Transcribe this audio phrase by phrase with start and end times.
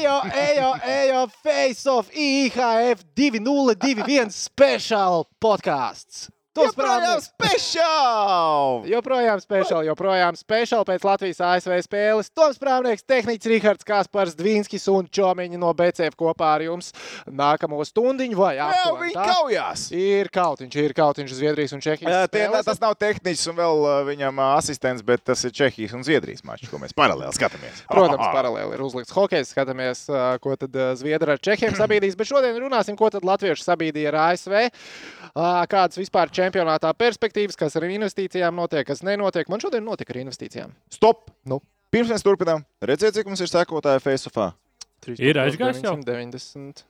[0.00, 6.30] Ejo, ejo, ejo, Face of IHF 2021 special podkāsts.
[6.50, 8.88] Toms Joprojām speciāli!
[8.94, 12.30] Joprojām speciāli, joprojām speciāli pēc Latvijas ASV spēles.
[12.34, 16.90] Toms Prāvnieks, tehnicis Rihards Kaspars, Dvīnskis un Čomiņš no BCF kopā ar jums
[17.30, 19.84] nākamo stundiņu vai aptuveni viņi kaujās!
[19.94, 22.10] Ir kautiņš, ir kautiņš Zviedrijas un Čehijas.
[22.10, 22.66] Jā, tie, spēles.
[22.66, 26.42] tas nav tehniķis un vēl uh, viņam uh, asistents, bet tas ir Čehijas un Zviedrijas
[26.42, 27.84] mačs, ko mēs paralēli skatāmies.
[27.94, 29.54] Protams, paralēli ir uzlikts hokejs.
[29.54, 32.18] Skatāmies, ā, ko tad ā, Zviedri ar Čehiem sabīdīs.
[32.18, 34.58] Bet šodien runāsim, ko tad Latvieši sabīdīja ar ASV.
[35.70, 39.48] Kādas vispār čempionātā perspektīvas, kas ar investīcijām notiek, kas nenotiek.
[39.52, 40.72] Man šodien notika ar investīcijām.
[40.90, 41.28] Stop!
[41.44, 41.60] Nu.
[41.90, 44.52] Pirms mēs turpinām, redziet, cik mums ir sekotāji Faceofā.
[45.18, 45.96] Ir aizgājis jau?
[46.06, 46.84] 90.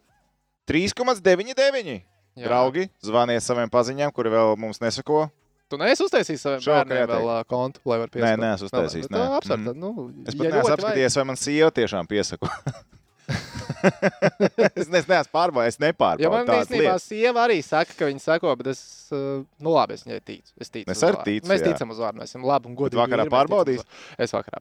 [0.69, 2.01] 3,99.
[2.39, 2.47] Jā.
[2.47, 5.25] Draugi, zvaniet saviem paziņām, kuri vēl mums nesako.
[5.71, 8.43] Tu neesi uztaisījis saviem bērniem vēl ā, kontu, lai varētu Nē, piesakot?
[8.43, 9.21] nē, esmu uztaisījis, nē.
[9.39, 9.67] apsver, Mhm.
[9.67, 9.91] tad, nu,
[10.27, 12.49] Es ja pat ļoti neesmu apskatījies, vai man sieva tiešām piesako.
[14.81, 16.25] es ne- es neesmu pārbaudījis, es nepārbaudu.
[16.25, 18.81] Ja man īstenībā sieva arī saka, ka viņa sako, bet es,
[19.15, 20.53] uh, nu labi, es viņai ticu.
[20.61, 21.73] Es ticu Es arī ticu, Mēs jā.
[21.73, 23.01] ticam uz vārdu, mēs esam labi un godīgi.
[23.01, 23.77] vakarā vārdu.
[24.21, 24.61] Es vakarā.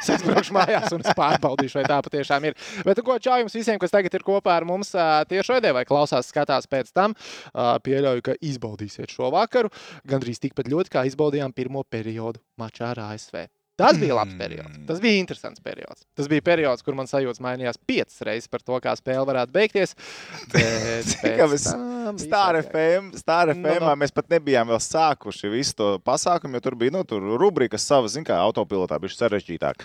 [0.00, 2.56] es aizbraukšu mājās un es pārbaudīšu, vai tā patiešām ir.
[2.86, 5.84] Bet ko čau jums visiem, kas tagad ir kopā ar mums ā, tieši raidē vai
[5.88, 7.14] klausās, skatās pēc tam.
[7.52, 9.70] ā, Pieļauju, ka izbaudīsiet šo vakaru.
[10.08, 13.46] Gan arī tikpat ļoti, kā izbaudījām pirmo periodu mačā ar ASV.
[13.76, 14.78] Tas bija labs periods.
[14.88, 16.06] Tas bija interesants periods.
[16.16, 19.92] Tas bija periods, kur man sajūta mainījās piecas reizes par to, kā spēle varētu beigties.
[21.36, 21.48] Kā
[22.22, 22.70] Star ok.
[22.70, 23.90] FM, Star Nu, FM, nu.
[24.00, 28.14] mēs pat nebijām vēl sākuši visu to pasākumu, jo tur bija nu, tur rubrikas savas,
[28.14, 29.84] zināmā, kā autopilotā bija sarežģītāk.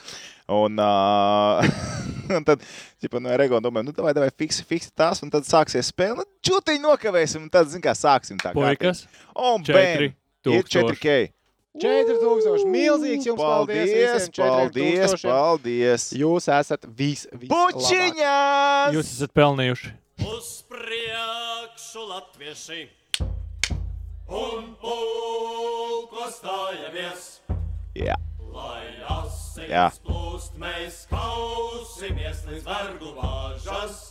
[0.55, 1.59] Un, uh,
[2.37, 2.63] un tad,
[3.03, 6.21] ja no Rego domājam, nu, vai, vai fiksi, fiksi tās, un tad sāksies spēle.
[6.21, 8.55] Nu, čūtiņi nokavēsim, un tad, zināmā, kā sāksim tā.
[8.55, 9.03] Puikas,
[9.35, 10.17] Un četri bam, ir
[10.47, 10.99] tūkstoši.
[11.01, 11.40] 4K.
[11.79, 12.65] 4000.
[12.67, 13.77] Milzīgs jums paldies!
[13.77, 15.27] Paldies, visiem paldies, 4000.
[15.31, 16.07] paldies.
[16.19, 18.95] Jūs esat vis, vis Pučiņās!
[18.97, 19.93] Jūs esat pelnījuši.
[20.27, 22.81] Uz priekšu latvieši
[24.31, 27.39] un pulko stājamies,
[27.97, 28.15] Jā.
[28.51, 29.87] lai Jā.
[29.87, 34.03] asins plūst, mēs kausimies līdz vergu vāžas,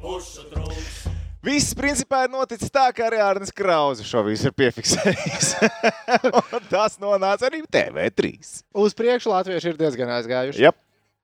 [0.00, 1.19] pušu trūks.
[1.40, 5.54] Viss principā ir noticis tā, ka arī Arnēs Krause šo visu ir piefiksējis.
[6.72, 8.34] Tas nonāca arī TV3.
[8.76, 10.60] Uz priekšu latvieši ir diezgan aizgājuši.
[10.66, 10.74] Jā.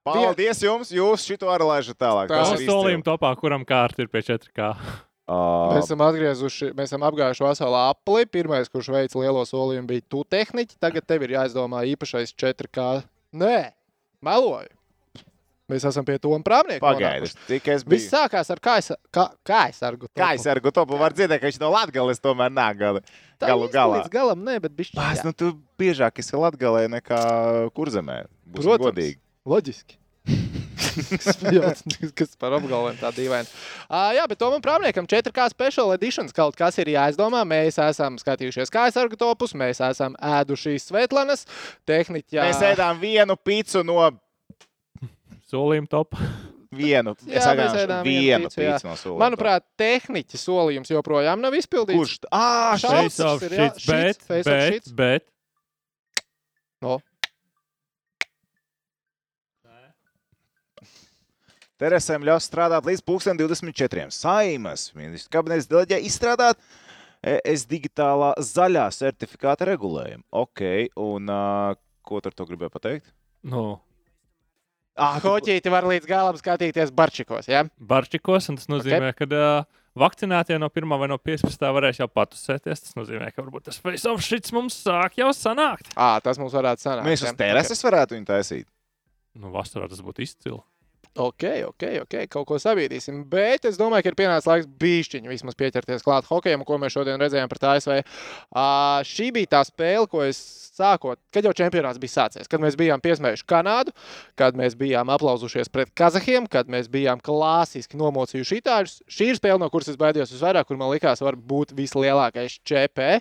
[0.06, 0.92] Paldies jums!
[0.94, 2.30] Jūs šito arī laižat tālāk.
[2.30, 4.70] Tā ir solījuma topā, kuram kārta ir pie 4K.
[5.26, 5.36] Ā,
[5.74, 8.28] Mēs esam atgriezuši, mēs esam apgājuši veselu apli.
[8.30, 10.78] Pirmais, kurš veica lielo solījumu, bija tu tehniķi.
[10.80, 12.86] Tagad tev ir jāizdomā īpašais 4K.
[13.42, 13.56] Nē,
[14.24, 14.70] meloju.
[15.66, 16.78] Mēs esam pie Toma Prāvnieka.
[16.78, 18.10] Pagaidis, cik es Viss biju.
[18.12, 19.80] sākās ar kājas kā, kājas
[20.14, 23.02] Kā es ar Gutopu varu dzirdēt, ka viņš no Latgales tomēr nāk gali.
[23.42, 23.98] galu galā.
[24.04, 24.94] Līdz galam, nē, bet bišķi.
[24.94, 27.18] Pās, nu tu biežāk esi Latgalē nekā
[27.74, 28.26] Kurzemē.
[28.46, 28.86] Būsim Protams.
[28.86, 29.18] godīgi.
[29.46, 29.98] Loģiski.
[32.18, 33.50] kas, par apgalvojumu tā dīvaini.
[33.86, 37.42] Uh, jā, bet Tomam Prāvniekam 4K special editions kaut kas ir jāizdomā.
[37.48, 41.46] Mēs esam skatījušies kājas ar topus, mēs esam ēduši Svetlanas,
[41.88, 42.38] tehniķi.
[42.38, 43.98] Mēs ēdām vienu picu no
[45.50, 46.28] Solījuma topā.
[46.76, 47.14] vienu.
[47.28, 49.20] Jā, es mēs ēdām vienu picu no solījuma.
[49.24, 51.98] Manuprāt, tehniķa solījums joprojām nav izpildīts.
[52.00, 52.16] Kurš?
[52.34, 53.46] Ā, Šāds šis!
[53.46, 54.96] Ir, šits, bet, bet, šits.
[54.98, 55.28] bet.
[56.84, 56.98] No.
[61.76, 64.08] Teresēm ļaus strādāt līdz 2024.
[64.16, 66.60] Saimas ministrs kabinets deleģē izstrādāt
[67.26, 70.24] ES digitālā zaļā certifikāta regulējumu.
[70.40, 70.62] Ok,
[70.96, 71.74] un uh,
[72.06, 73.12] ko tu ar to gribēji pateikt?
[73.44, 73.76] Nu,
[74.96, 77.50] Ah, Hoķīti var līdz galam skatīties barčikos.
[77.52, 77.66] Ja?
[77.76, 79.26] Barčikos, un tas nozīmē, okay.
[79.28, 82.84] ka uh, vakcinētie no 1 vai no 15 varēs jau patusēties.
[82.86, 85.92] Tas nozīmē, ka varbūt tas face off šits mums sāk jau sanākt.
[85.92, 87.08] À, tas mums varētu sanākt.
[87.08, 87.34] Mēs ja?
[87.34, 88.68] uz tereses varētu viņu taisīt.
[89.36, 90.62] Nu, vasarā tas būtu izcili.
[91.16, 93.22] Ok, ok, ok, kaut ko sabiedrīsim.
[93.30, 97.20] Bet es domāju, ka ir pienācis laiks bišķiņu vismaz pieķerties klāt hokejam, ko mēs šodien
[97.22, 97.94] redzējām pret ASV.
[98.52, 100.36] Uh, šī bija tā spēle, ko es
[100.76, 103.96] sākot, kad jau čempionāts bija sācies, kad mēs bijām piesmējuši Kanādu,
[104.36, 109.00] kad mēs bijām aplauzušies pret Kazahiem, kad mēs bijām klasiski nomocījuši itāļus.
[109.08, 113.12] Šī ir spēle, no kuras es baidījos visvairāk, kur man likās, var būt vislielākais ČP.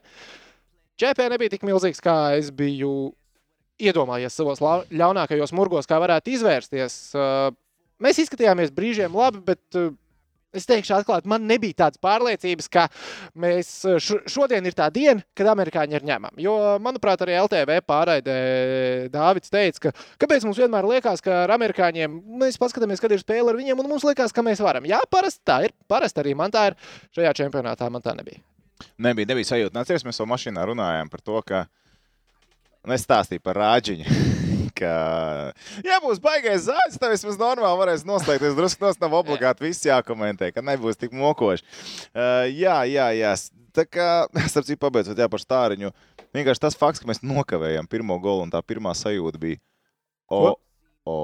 [1.00, 3.14] ČP nebija tik milzīgs, kā es biju
[3.80, 4.60] iedomājies savos
[4.92, 6.98] ļaunākajos murgos, kā varētu izvērsties.
[7.16, 7.56] Uh,
[8.03, 9.94] Mēs izskatījāmies brīžiem labi, bet uh,
[10.56, 12.86] es teikšu, atklāti, man nebija tādas pārliecības, ka
[13.42, 13.69] mēs
[14.00, 16.44] š šodien ir tā diena, kad amerikāņi ir ņemami.
[16.45, 18.38] Jo, manuprāt, arī LTV pārraidē
[19.13, 19.94] Dārvids teica, ka
[20.24, 23.92] kāpēc mums vienmēr liekas, ka ar amerikāņiem mēs paskatāmies, kad ir spēle ar viņiem, un
[23.92, 24.88] mums liekas, ka mēs varam.
[24.89, 25.75] Jā, parasti tā ir.
[25.92, 26.80] Parasti arī man tā ir.
[27.15, 28.42] Šajā čempionātā man tā nebija.
[29.00, 29.75] Nebija, nebija sajūta.
[29.77, 31.65] Nācies, mēs jau mašīnā runājām par to, ka
[32.83, 34.24] nu, es stāstīju par rāģiņu.
[34.75, 34.95] Ka,
[35.88, 38.57] ja būs baigais zāģis, tad vismaz normāli varēs noslēgties.
[38.57, 41.63] Drusku tas nav obligāti viss jākomentē, ka nebūs tik mokoši.
[42.12, 43.31] Uh, jā, jā, jā.
[43.75, 44.10] Tā kā,
[44.51, 45.94] starp citu, pabeidzot jā, par stāriņu,
[46.36, 49.63] vienkārši tas fakts, ka mēs nokavējām pirmo golu un tā pirmā sajūta bija.
[50.27, 50.56] O,
[51.07, 51.18] o,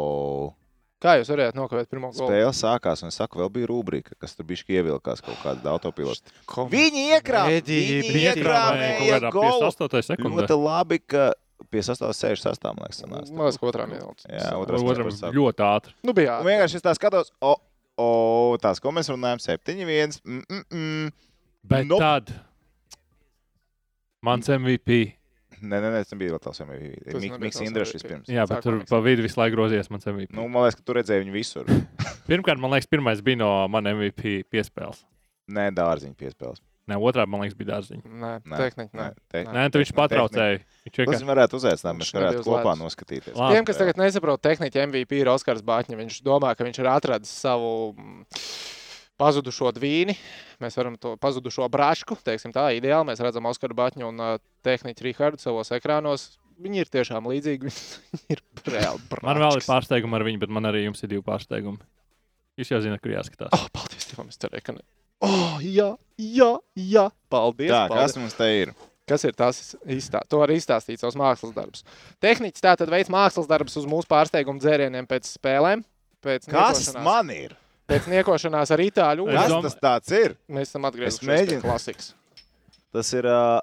[1.02, 2.28] Kā jūs varējāt nokavēt pirmo golu?
[2.30, 6.30] spēle sākās, un es saku, vēl bija rubrika, kas tur bija ievilkās kaut kāda autopilota.
[6.70, 9.72] Viņi iekrāpa, Mediji viņi iekrāpēja kaut kādā golu.
[9.72, 10.06] 58.
[10.12, 10.44] sekundē.
[10.44, 11.32] Ļoti labi, ka
[11.70, 13.34] pie 68, man liekas, sanāca.
[13.36, 14.28] Man liekas, ka otrā minūte.
[14.30, 15.36] Jā, minūtes sāk.
[15.36, 15.96] ļoti ātri.
[16.08, 17.56] Nu, bija Un vienkārši es tā skatos, o,
[18.02, 18.10] o
[18.64, 20.22] tās, ko mēs runājam, 7-1.
[20.26, 21.12] Mm, mm, mm.
[21.72, 22.02] Bet Nope.
[22.02, 22.32] tad
[24.26, 25.02] mans MVP.
[25.62, 26.88] Nē, nē, nē, tas nebija vēl tās MVP.
[27.12, 28.00] Tas Indrešs MVP.
[28.00, 28.32] vispirms.
[28.34, 30.34] Jā, bet tur pa vidu visu laiku grozies mans MVP.
[30.34, 31.70] Nu, man liekas, ka tu redzēji viņu visur.
[32.30, 35.04] Pirmkārt, man liekas, pirmais bija no man MVP piespēles.
[35.52, 36.64] Nē, dārziņa piespēles.
[36.92, 38.02] Nē, otrā, man liekas, bija dārziņa.
[38.04, 38.92] Nē, Nē, tehniski.
[38.98, 39.26] nē, Nē.
[39.32, 39.56] tehniski.
[39.58, 40.60] Nē, tu viņš patraucēja.
[40.82, 42.82] Viņš Tas vienkārši viņu varētu uzaicināt, mēs Viņš varētu kopā ledus.
[42.84, 43.36] noskatīties.
[43.38, 43.56] Labi.
[43.56, 46.00] Tiem, kas tagad nesaprot, tehniski MVP ir Oskars Bāķņa.
[46.04, 48.26] Viņš domā, ka viņš ir atradis savu mm,
[49.22, 50.16] pazudušo dvīni.
[50.62, 53.08] Mēs varam to pazudušo brašku, teiksim tā, ideāli.
[53.12, 54.36] Mēs redzam Oskaru Bāķņu un uh,
[54.66, 56.32] tehniku Rihardu savos ekrānos.
[56.62, 57.72] Viņi ir tiešām līdzīgi.
[58.14, 59.26] Viņi ir reāli braški.
[59.30, 61.80] Man vēl ir pārsteigumi ar viņu, bet man arī jums ir divi pārsteigumi.
[62.60, 63.54] Jūs jau zināt, kur jāskatās.
[63.56, 64.84] Oh, paldies Dievam, es cerēju, ka ne.
[65.22, 67.06] Oh, jā, jā, jā.
[67.32, 67.72] Paldies.
[67.72, 68.12] Tā, paldies.
[68.12, 68.74] kas mums te ir?
[69.12, 69.58] Kas ir tas
[69.92, 70.22] īstā?
[70.32, 71.82] To arī izstāstīt savus mākslas darbus.
[72.24, 75.84] Tehniķis tātad veids mākslas darbus uz mūsu pārsteigumu dzērieniem pēc spēlēm.
[76.24, 77.58] Pēc Kas man ir?
[77.90, 80.38] Pēc niekošanās ar itāļu Kas tas tāds ir?
[80.48, 82.14] mēs esam atgriezušies pie klasikas.
[82.94, 83.28] Tas ir.
[83.28, 83.60] ā,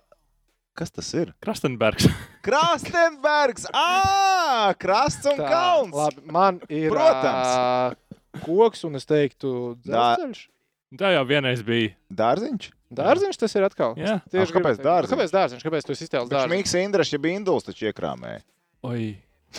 [0.78, 1.32] Kas tas ir?
[1.42, 2.06] Krastenbergs.
[2.46, 3.64] Krastenbergs!
[3.74, 5.96] Ah, krasts un Tā, kalns!
[5.96, 7.48] Labi, man ir Protams.
[7.50, 9.50] ā, koks un es teiktu
[9.82, 10.44] dzelzceļš.
[10.96, 11.92] Tā jau vienreiz bija.
[12.08, 12.70] Dārziņš?
[12.96, 13.92] Dārziņš tas ir atkal.
[14.00, 14.14] Jā.
[14.24, 15.12] Es tieši Ah, kāpēc gribēju teikt, dārziņš?
[15.12, 15.64] Kāpēc dārziņš?
[15.66, 16.52] Kāpēc tu Viņš dārziņš?
[16.54, 18.40] Miks Indrešs, ja bija Induls, taču iekrāmēja.
[18.88, 19.08] Oi,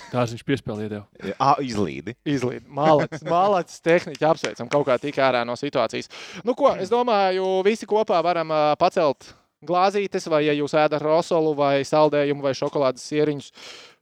[0.10, 1.34] tās viņš piespēlēja tev.
[1.38, 2.16] Ah, izlīdi.
[2.26, 2.66] Izlīd.
[2.66, 6.10] Mālacis, mālacis tehniķi apsveicam kaut kā tik ārā no situācijas.
[6.48, 11.54] Nu ko, es domāju, visi kopā varam ā, pacelt glāzītes, vai ja jūs ēdat rosolu
[11.54, 13.52] vai saldējumu vai šokolādes sieriņus,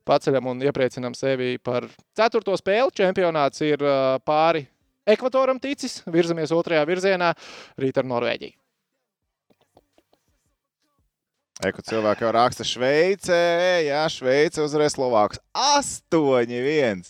[0.07, 2.95] paceļam un iepriecinam sevi par ceturto spēli.
[2.95, 4.63] Čempionāts ir ā, pāri
[5.07, 7.33] ekvatoram ticis, virzamies otrajā virzienā,
[7.81, 8.55] rīt ar Norvēģiju.
[11.65, 13.41] Eko cilvēki jau raksta Šveicē,
[13.87, 15.41] jā, Šveice uzvarēs Slovākus.
[15.57, 17.01] 8-1.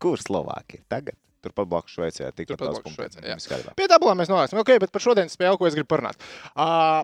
[0.00, 1.16] Kur Slovāki ir tagad?
[1.40, 3.72] Turpat blakus Šveicē, tikpat Turpat daudz punktu.
[3.78, 4.60] Pie tabulām mēs nonāksim.
[4.60, 6.20] Okay, bet par šodienas spēli, ko es gribu parunāt.
[6.52, 7.00] Uh,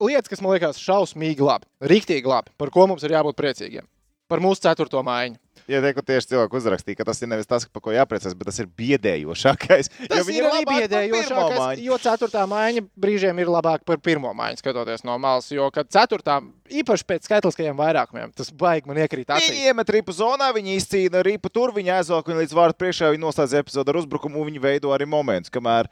[0.00, 3.84] lietas, kas man liekas šausmīgi labi, rīktīgi labi, par ko mums ir jābūt priecīgiem.
[4.30, 5.38] Par mūsu ceturto mājiņu.
[5.70, 8.58] Ja teiktu, tieši cilvēki uzrakstīja, ka tas ir nevis tas, par ko jāpriecājas, bet tas
[8.62, 9.90] ir biedējošākais.
[10.10, 15.14] Tas ir arī biedējošākais, jo ceturtā mājiņa brīžiem ir labāka par pirmo mājiņu, skatoties no
[15.22, 15.50] malas.
[15.54, 16.40] Jo, kad ceturtā,
[16.80, 19.62] īpaši pēc skaitliskajiem vairākumiem, tas baigi man iekrīt Viņi acīs.
[19.70, 23.58] iemet ripu zonā, viņi izcīna ripu tur, viņi aizvelk viņu līdz vārtu priekšā, viņi noslēdz
[23.62, 25.90] epizodu ar uzbrukumu, un viņi veido arī momentus, kamēr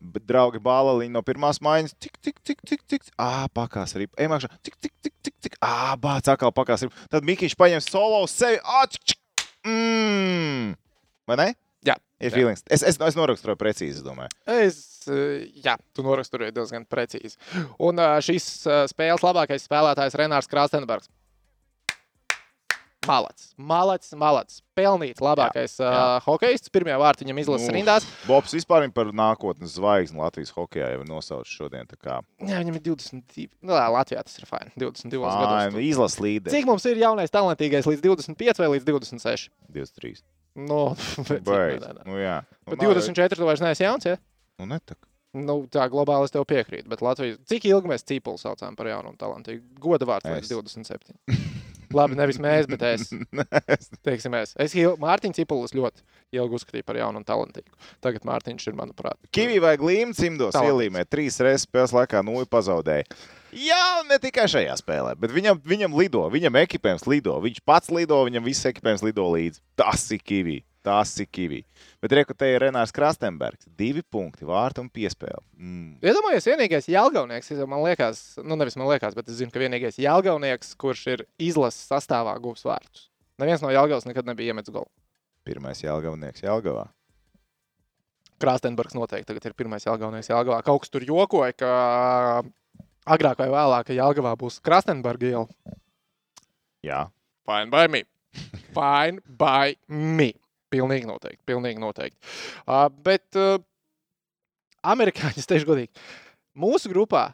[0.00, 4.50] b- draugi bāliņi no pirmās mājas, tik, tik, tik, tik, tik, ā, pakās ripu, emākšā,
[4.66, 6.96] tik, tik, tik, tik, tik, ā, bāc, atkal pakās ripu.
[7.12, 10.72] Tad Mikiņš paņem solo uz sevi, ā, čik, čik, mm.
[11.30, 11.52] Vai ne?
[11.86, 11.94] Jā.
[12.20, 12.60] Ir feelings.
[12.68, 14.28] Es, es, es noraksturoju precīzi, es domāju.
[14.52, 14.80] Es,
[15.64, 17.38] jā, tu noraksturoji diezgan precīzi.
[17.80, 18.50] Un šīs
[18.92, 21.08] spēles labākais spēlētājs Renārs Krāstenbergs.
[23.10, 24.60] Malacis, malacis, malacis.
[24.78, 26.20] Pelnīt labākais Jā, uh, jā.
[26.28, 26.70] hokejists.
[26.72, 28.06] Pirmie vārti viņam izlases Nu, rindās.
[28.28, 31.90] Bobs vispār par nākotnes zvaigzni Latvijas hokeja jau ir nosaucis šodien.
[32.06, 32.20] Jā,
[32.62, 33.48] viņam ir 22.
[33.66, 34.70] Nu, jā, Latvijā tas ir fajn.
[34.78, 35.80] 22 Fine, gados.
[35.90, 36.54] Izlases līderis.
[36.54, 39.50] Cik mums ir jaunais talantīgais līdz 25 vai līdz 26?
[39.74, 40.22] 23.
[40.60, 40.80] Nu,
[41.28, 41.84] bet, Beidz.
[41.84, 42.06] nē.
[42.06, 42.40] Nu, jā.
[42.66, 44.06] Nu, Bet nav- 24 tu vairs neesi jauns.
[44.08, 44.16] Ja?
[44.58, 44.98] Nu, netak.
[45.30, 46.88] Nu, tā globāli es tev piekrītu.
[46.90, 49.62] Bet Latvija, cik ilgi mēs cīpuli saucām par jaunu un talantīgu?
[49.78, 50.48] Goda vārds Es.
[50.50, 51.59] līdz 27.
[51.96, 53.08] Labi, nevis mēs, bet es.
[54.06, 54.54] Teiksim, es.
[54.62, 56.04] es il- Mārtiņu Cipulis ļoti
[56.38, 57.72] ilgi uzskatīju par jaunu un talantīgu.
[58.04, 61.02] Tagad Mārtiņš ir, manuprāt, Kivi vai glīmi cimdos ielīmē.
[61.10, 63.08] Trīs reizes spēles laikā nulli pazaudēja.
[63.50, 67.34] Jā, ne tikai šajā spēlē, bet viņam, viņam lido, viņam ekipējums lido.
[67.42, 69.58] Viņš pats lido, viņam viss ekipējums lido līdzi.
[69.74, 70.60] Tas ir kivi.
[70.80, 71.58] Tas ir kivi.
[72.00, 73.68] Bet reku te ir Renārs Krastenbergs.
[73.76, 75.42] Divi punkti, vārtu un piespēle.
[75.58, 75.98] Mm.
[76.00, 80.72] Iedomājieties, vienīgais Jālgaunieks, man liekas, nu nevis man liekas, bet es zinu, ka vienīgais Jālgaunieks,
[80.80, 83.10] kurš ir izlases sastāvā guvis vārtus.
[83.40, 84.88] Neviens no Jālgavas nekad nebija iemetis golu.
[85.44, 86.88] Pirmais Jālgavnieks Jālgavā.
[88.40, 90.62] Krāstenbergs noteikti tagad ir pirmais Jālgaunieks Jālgavā.
[90.64, 91.72] Kaut kas tur jokoja, ka
[93.04, 95.76] agrāk vai vēlāk Jālgavā būs Krāstenberga iela.
[96.84, 97.06] Jā.
[97.44, 98.06] Fine by me.
[98.76, 100.32] Fine by me.
[100.70, 101.42] Pilnīgi noteikti.
[101.50, 102.16] Pilnīgi noteikti.
[102.64, 103.58] Uh, bet uh,
[104.86, 106.08] amerikāņi, teikšu godīgi,
[106.58, 107.30] mūsu grupā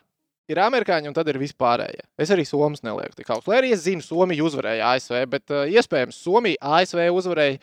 [0.50, 2.04] ir amerikāņi, un tad ir vispārējie.
[2.22, 3.50] Es arī Somijas nelieku tik augstu.
[3.50, 7.58] Lai arī es zinu, Somija uzvarēja ASV, bet uh, iespējams Somija ASV uzvarēja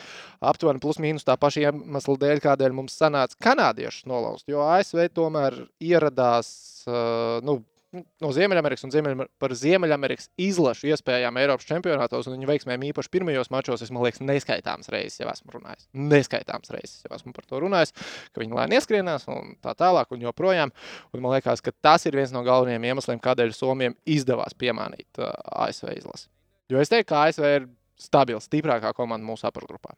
[0.51, 4.49] aptuveni plus mīnus tā paša iemesla dēļ, kādēļ mums sanāca kanādiešus nolauzt.
[4.51, 6.49] Jo ASV tomēr ieradās
[6.89, 7.61] uh, nu,
[7.93, 13.51] no Ziemeļamerikas un Ziemeļa, par Ziemeļamerikas izlašu iespējām Eiropas čempionātos un viņu veiksmēm īpaši pirmajos
[13.53, 13.83] mačos.
[13.85, 15.87] Es domāju, ka neskaitāmas reizes jau esmu runājis.
[16.13, 17.93] Neskaitāmas reizes jau esmu par to runājis,
[18.33, 20.73] ka viņi lēni ieskrienās un tā tālāk un joprojām.
[21.13, 25.33] Un man liekas, ka tas ir viens no galvenajiem iemesliem, kādēļ Somijam izdevās piemānīt uh,
[25.67, 26.29] ASV izlasi.
[26.71, 27.69] Jo es teiktu, ka ASV ir
[27.99, 29.93] stabila, stiprākā komanda mūsu apakšgrupā.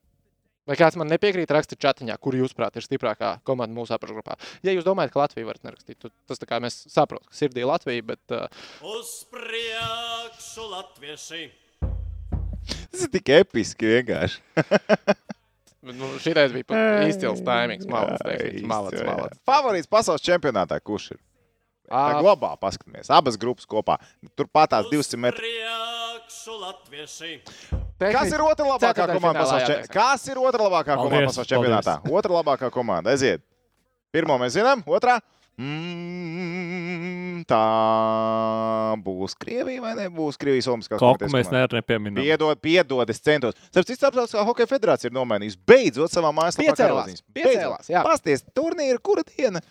[0.65, 4.33] Vai kāds man nepiekrīt, rakstiet chatiņā, kur jūs prāt ir stiprākā komanda mūsu apakšgrupā.
[4.65, 7.61] Ja jūs domājat, ka Latvija varat nerakstīt, tad tas tā kā mēs saprotam, ka sirdī
[7.69, 8.49] Latvija, bet uh,
[8.95, 11.43] Uz priekšu latvieši!
[12.65, 14.41] Tas ir tik episki vienkārši.
[15.99, 17.85] nu, šitais bija pat izcils taimings.
[17.85, 18.65] Malacis, Jā, jā.
[18.71, 19.39] malacis.
[19.45, 21.21] Favorīts pasaules čempionātā, kurš ir?
[21.85, 23.11] Tā globāli paskatāmies.
[23.13, 23.99] Abas grupas kopā.
[24.33, 25.45] Turpat tās 200 metru.
[27.95, 28.17] Latvieši!
[28.17, 29.93] Kas ir otrā labākā komanda pasaules čempionātā?
[29.93, 31.93] Kas ir otrā labākā komanda pasaules čempionātā?
[32.11, 33.13] Otra labākā komanda.
[33.15, 33.43] Aiziet.
[34.15, 35.19] Pirmā mēs zinām, otrā.
[35.55, 37.61] Mm, tā
[39.05, 42.19] būs Krievija vai nebūs Krievijas Olimpiskās komitejas mēs nevaram nepieminēt.
[42.27, 43.55] Piedod, piedod, es centos.
[43.69, 46.75] Starp citu, starptautiskā hokeja federācija ir nomainījusi beidzot savā mājaslapā.
[46.75, 48.03] Piecēlās, piecēlās, jā.
[48.03, 49.63] Pasties, turnīra, kura diena?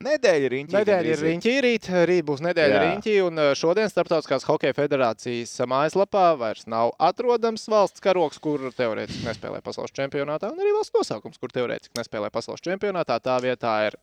[0.00, 0.72] Nedēļa ir riņķī.
[0.78, 2.84] Nedēļa ir riņķī, rīt, rīt būs nedēļa Jā.
[2.86, 9.26] riņķī, un uh, šodien Startautiskās hokeja federācijas mājaslapā vairs nav atrodams valsts karoks, kur teorētiski
[9.28, 13.18] nespēlē pasaules čempionātā, un arī valsts nosaukums, kur teorētiski nespēlē pasaules čempionātā.
[13.20, 13.98] Tā vietā ir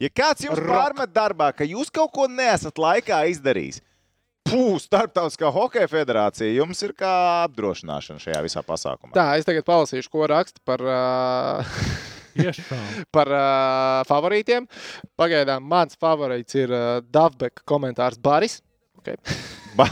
[0.00, 0.72] Ja kāds jums Rock.
[0.72, 3.82] pārmet darbā, ka jūs kaut ko nesat laikā izdarījis,
[4.48, 7.10] pūs, starptautiskā hokeja federācija jums ir kā
[7.42, 9.12] apdrošināšana šajā visā pasākumā.
[9.12, 10.80] tā, es tagad palasīšu, ko raksta par.
[10.80, 11.76] Uh.
[13.14, 14.66] par uh, favorītiem.
[15.18, 18.60] Pagaidām mans favorīts ir uh, Dafbeka komentārs Baris.
[19.00, 19.16] Okay.
[19.78, 19.86] Ba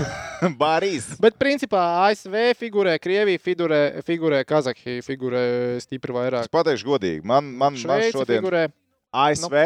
[0.58, 1.12] Bārīs.
[1.22, 5.42] Bet, principā, ASV figūrē, Krievija figūrē, figūrē Kazahija, figūrē
[5.82, 6.50] stipri Es vairāk.
[6.52, 8.64] pateikšu godīgi, man, man, man Šveice šodien figūrē.
[9.14, 9.56] ASV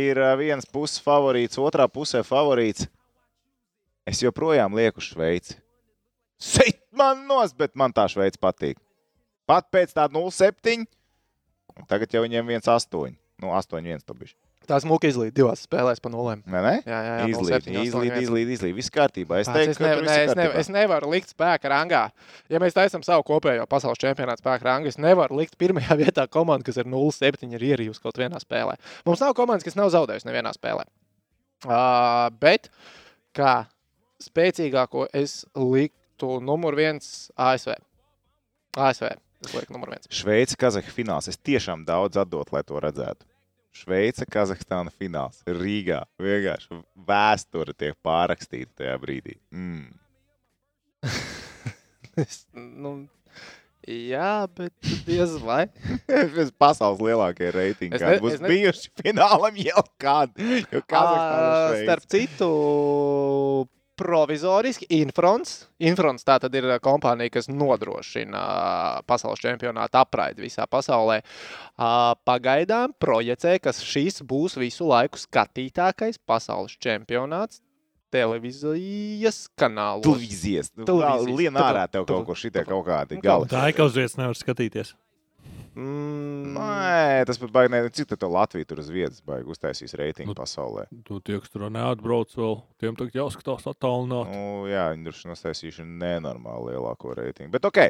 [0.00, 2.88] ir ā, viens puses favorīts, otrā pusē favorīts.
[4.08, 5.56] Es joprojām lieku Šveici.
[6.40, 8.80] Sit man nos, bet man tā Šveice patīk.
[9.48, 10.88] Pat pēc tā 0,7.
[11.90, 13.14] Tagad jau viņiem 1,8.
[13.42, 14.36] Nu, 8,1 to bija.
[14.64, 16.40] Tās mūka izlīd divās spēlēs pa nulēm.
[16.48, 16.72] Nē, nē?
[16.88, 17.24] Jā, jā, jā.
[17.34, 18.22] Izlīd, 0,7, izlīd, 8,1.
[18.24, 18.76] izlīd, izlīd.
[18.78, 19.40] Viss kārtībā.
[19.42, 20.62] Es teiktu, es, ka ne, tur ne, es, ne, kārtībā.
[20.62, 22.00] es nevaru likt spēka rangā.
[22.52, 26.64] Ja mēs taisām savu kopējo pasaules čempionāta spēka rangu, es nevaru likt pirmajā vietā komandu,
[26.70, 28.78] kas ir 0,7 ir ierījusi kaut vienā spēlē.
[29.04, 30.88] Mums nav komandas, kas nav zaudējusi nevienā spēlē.
[31.64, 32.70] Uh, bet
[33.36, 33.66] kā
[34.24, 37.76] spēcīgāko es liktu numur viens ASV.
[38.80, 39.12] ASV.
[39.44, 40.08] Es lieku numur viens.
[40.10, 41.28] Šveice, Kazahstāna fināls.
[41.32, 43.26] Es tiešām daudz atdotu, lai to redzētu.
[43.74, 45.40] Šveice, Kazahstāna fināls.
[45.50, 46.04] Rīgā.
[46.22, 49.38] Vienkārši vēsture tiek pārrakstīta tajā brīdī.
[49.54, 49.90] Mm.
[52.14, 53.08] Es, nu,
[53.90, 54.70] jā, bet
[55.08, 55.64] diez vai.
[56.06, 60.60] Tas pasaules lielākie reitingi, Es ne- būs es ne- bijuši finālam jau kādi.
[60.70, 61.82] Jo Kazahstāna Šveice.
[61.88, 62.50] Starp citu,
[63.98, 65.64] provizoriski Infrons.
[65.82, 71.20] Infrons tā tad ir kompānija, kas nodrošina ā, pasaules čempionāta apraidi visā pasaulē.
[72.26, 77.62] Pagaidām projicē, ka šis būs visu laiku skatītākais pasaules čempionāts
[78.14, 80.04] televīzijas kanālos.
[80.06, 80.70] Televīzijas.
[80.78, 81.38] Televīzijas.
[81.38, 83.50] Lien ārā tev kaut ko šitie kaut kādi gali.
[83.50, 84.94] Tā ir kaut kas nevar skatīties.
[85.74, 87.80] Mm, Nē, tas pat baigi.
[87.98, 90.86] Cik tad to Latvija tur uz vietas baigi uztaisīs reitingu Nu, pasaulē?
[91.06, 94.30] Tu tie, kas tur neatbrauc vēl, tiem tagad jāskatās attālināt.
[94.30, 97.50] Nu, jā, viņi tur uztaisījuši nenormāli lielāko reitingu.
[97.56, 97.82] Bet, ok,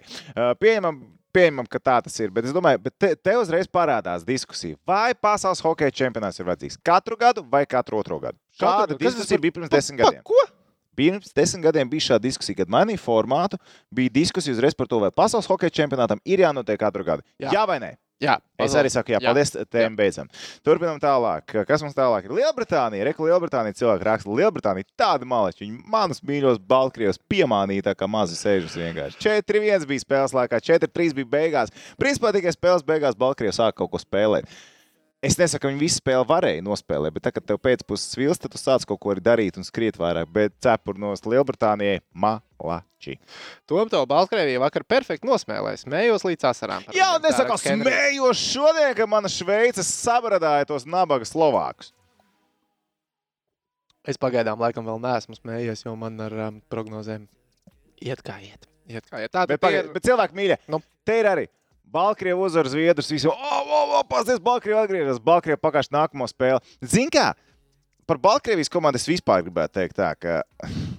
[0.62, 1.02] pieņemam,
[1.34, 2.32] pieņemam, ka tā tas ir.
[2.34, 6.80] Bet es domāju, bet te, te uzreiz parādās diskusija, vai pasaules hokeja čempionāts ir vajadzīgs
[6.86, 8.38] katru gadu vai katru otro gadu.
[8.60, 10.22] Kāda diskusija bija pirms pa- desmit pa gadiem?
[10.30, 10.40] Ko?
[10.96, 13.58] Pirms desmit gadiem bija šāda diskusija, kad mainīja formātu.
[13.94, 17.26] Bija diskusija uzreiz par to, vai pasaules hokeja čempionātam ir jānotiek katru gadu.
[17.38, 17.66] Jā, Jā.
[17.68, 17.94] vai nē?
[18.22, 19.50] Jā, Es arī saku, jā, paldies.
[19.74, 20.28] Tēmu beidzam.
[20.64, 21.50] Turpinām tālāk.
[21.66, 22.32] Kas mums tālāk ir?
[22.38, 23.04] Lielbritānija.
[23.10, 25.64] Reku Lielbritānija cilvēki raksta, Lielbritānija tāda maleči.
[25.66, 29.18] Viņi manus mīļos Baltkrievus piemānīja, tā kā mazi sēžas vienkārši.
[29.20, 31.74] 4-1 bija spēles laikā, 4-3 bija beigās.
[32.00, 34.46] Principā tikai spēles beigās Baltkrievi sāka kaut ko spēlēt.
[35.24, 38.52] Es nesaku, ka viņi visu spēli varēja nospēlēt, bet tagad, kad tev pēcpusē svilst, tad
[38.52, 40.28] tu sāc kaut ko arī darīt un skriet vairāk.
[40.34, 43.16] Bet cepur no Lielbritānijai malači.
[43.70, 45.80] Tom to Baltkrievija vakar perfekti nosmēlēja.
[45.86, 46.84] Smējos līdz asarām.
[46.92, 47.88] Jā, raksta Henrijs.
[47.96, 51.94] smējos šodien, ka mana Šveice sabradāja tos nabaga Slovākus.
[54.04, 57.24] Es pagaidām laikam vēl neesmu smējies, jo man ar um, prognozēm
[58.04, 58.68] iet kā iet.
[58.84, 59.32] iet, kā iet.
[59.32, 59.92] Tā Bet, pagaid, ir...
[59.96, 60.82] bet cilvēki mīļi, Nu.
[61.08, 61.46] te ir arī.
[61.84, 63.10] Baltkrievi uzvar Zviedrus.
[63.12, 65.22] Visi, o, o, o, pasties, Baltkrievi atgriežas.
[65.22, 66.62] Baltkrievi pagājuši nākamo spēli.
[66.82, 67.32] Zini kā?
[68.06, 70.42] par Baltkrievijas komandu es vispār gribētu teikt, tā, ka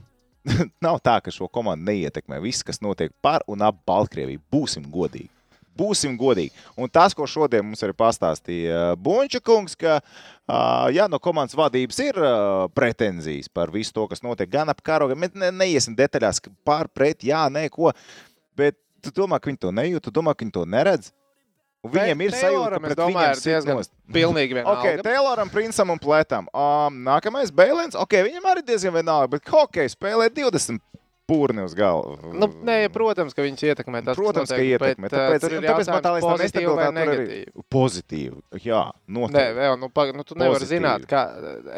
[0.86, 4.42] nav tā, ka šo komandu neietekmē viss, kas notiek par un ap Baltkrieviju.
[4.52, 5.30] Būsim godīgi.
[5.76, 6.54] Būsim godīgi.
[6.80, 10.60] Un tas, ko šodien mums arī pastāstīja Bunča kungs, ka ā,
[10.96, 12.32] jā, no komandas vadības ir ā,
[12.72, 15.18] pretenzijas par visu to, kas notiek gan ap karogu.
[15.20, 17.92] Ne, neiesim detaļās par, pret, jā, nē, ko.
[18.56, 21.14] Bet tu domā, ka viņi to nejūt, tu domā, ka viņi to neredz.
[21.86, 23.82] Un viņiem ir sajūta, ka domāju, ir diezgan
[24.14, 24.96] pilnīgi vienalga.
[25.06, 26.48] Tayloram, Princam un Pletam.
[26.50, 27.98] Um, nākamais Bēlēns.
[28.02, 30.82] Ok, viņam arī diezgan vienalga, bet hockey spēlē 20
[31.30, 32.16] pūrni uz galvu.
[32.38, 34.02] Nu, nē, protams, ka viņas ietekmē.
[34.06, 35.10] Tas, Protams, ka notiek, ietekmē.
[35.10, 37.64] Bet, Tāpēc, tur ir tāpēc man tā liekas, tā vai nestabilitāte tur arī negatīvi.
[37.76, 38.38] pozitīvi.
[38.66, 39.56] Jā, Nē, noteikti.
[39.58, 40.80] vēl, nu, pag, nu, tu nevari Pozitīvi.
[40.80, 41.24] zināt, kā.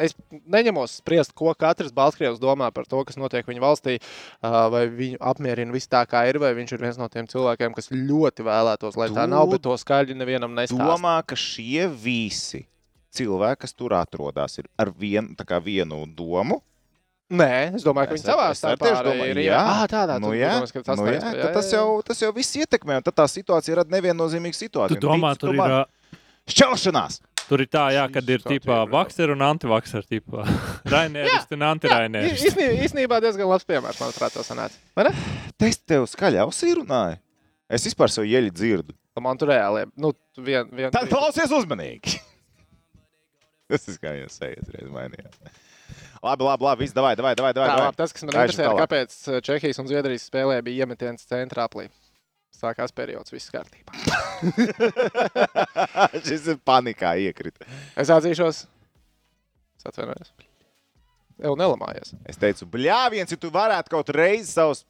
[0.04, 3.98] Es neņemos spriest, ko katrs Baltkrievs domā par to, kas notiek viņa valstī,
[4.44, 7.72] ā, vai viņu apmierina viss tā, kā ir, vai viņš ir viens no tiem cilvēkiem,
[7.76, 10.84] kas ļoti vēlētos, lai tā Tu nav, bet to skaļi nevienam nestāsta.
[10.92, 12.66] Domā, ka šie visi
[13.16, 16.60] cilvēki, kas tur atrodas, ir ar vien, tā vienu domu.
[17.28, 19.40] Nē, es domāju, ka viņi savā starpā tieši arī domāju, ir.
[19.50, 19.56] jā.
[19.60, 22.22] Ah, tādā Nu, tu jā, domā, ka tas nu, jā, taisnība, ka tas, jau, tas
[22.24, 25.00] jau viss ietekmē, un tad tā situācija rada neviennozīmīgu Tu situāciju.
[25.02, 25.82] domā, tur ir, ā,
[26.48, 27.18] šķelšanās.
[27.50, 30.46] tur ir tā, jā, kad ir tipā kaut ir, vakser un antivakser tipā.
[30.94, 32.54] Rainēristi un antirainēristi.
[32.88, 34.80] Īsnībā, diezgan labs piemērs, manuprāt, tas sanāca.
[34.96, 35.14] Vai ne?
[35.68, 37.20] Es tev skaļi ausī runāju.
[37.68, 38.96] Es vispār savu ieļu dzirdu.
[39.20, 42.20] Man tur reāli, nu, vien, vien, Tad klausies uzmanīgi.
[43.68, 45.34] Tas ir kā jūs sejat, reiz mainījāt.
[46.22, 46.84] Labi, labi, labi.
[46.84, 47.52] Viss, davai, davai, davai.
[47.52, 51.26] Tā, davai, labi, tas, kas man interesē, kāpēc uh, Čehijas un Zviedrijas spēlē bija iemetiens
[51.28, 51.86] centrā aplī.
[52.58, 53.94] Sākās periods, viss kārtībā.
[56.26, 57.68] Šis ir panikā iekrita.
[57.94, 58.64] Es atzīšos,
[59.78, 60.32] es atvainojos.
[61.38, 62.16] Jau nelamājies.
[62.26, 64.82] Es teicu, bļāviens, ja tu varētu kaut reizi savus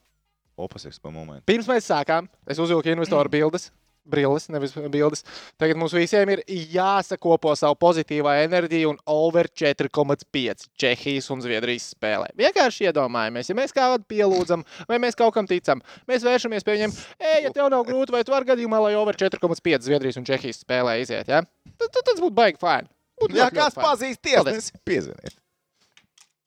[0.57, 1.45] opaseks pa momentu.
[1.51, 3.69] Pirms mēs sākām, es uzvilku investoru bildes.
[4.09, 5.25] Brilles, nevis bildes.
[5.61, 12.31] Tagad mums visiem ir jāsakopo savu pozitīvā enerģiju un over 4,5 Čehijas un Zviedrijas spēlē.
[12.41, 16.95] Vienkārši iedomājamies, ja mēs kādu pielūdzam, vai mēs kaut kam ticam, mēs vēršamies pie viņiem,
[17.21, 20.63] ej, ja tev nav grūti, vai tu vari gadījumā, lai over 4,5 Zviedrijas un Čehijas
[20.65, 21.29] spēlē iziet.
[21.29, 21.43] Ja?
[21.77, 22.89] Tad, tad tas būtu baigi fajn.
[23.19, 25.35] Ļoti, kāds pazīst tiesnesi, piezvaniet.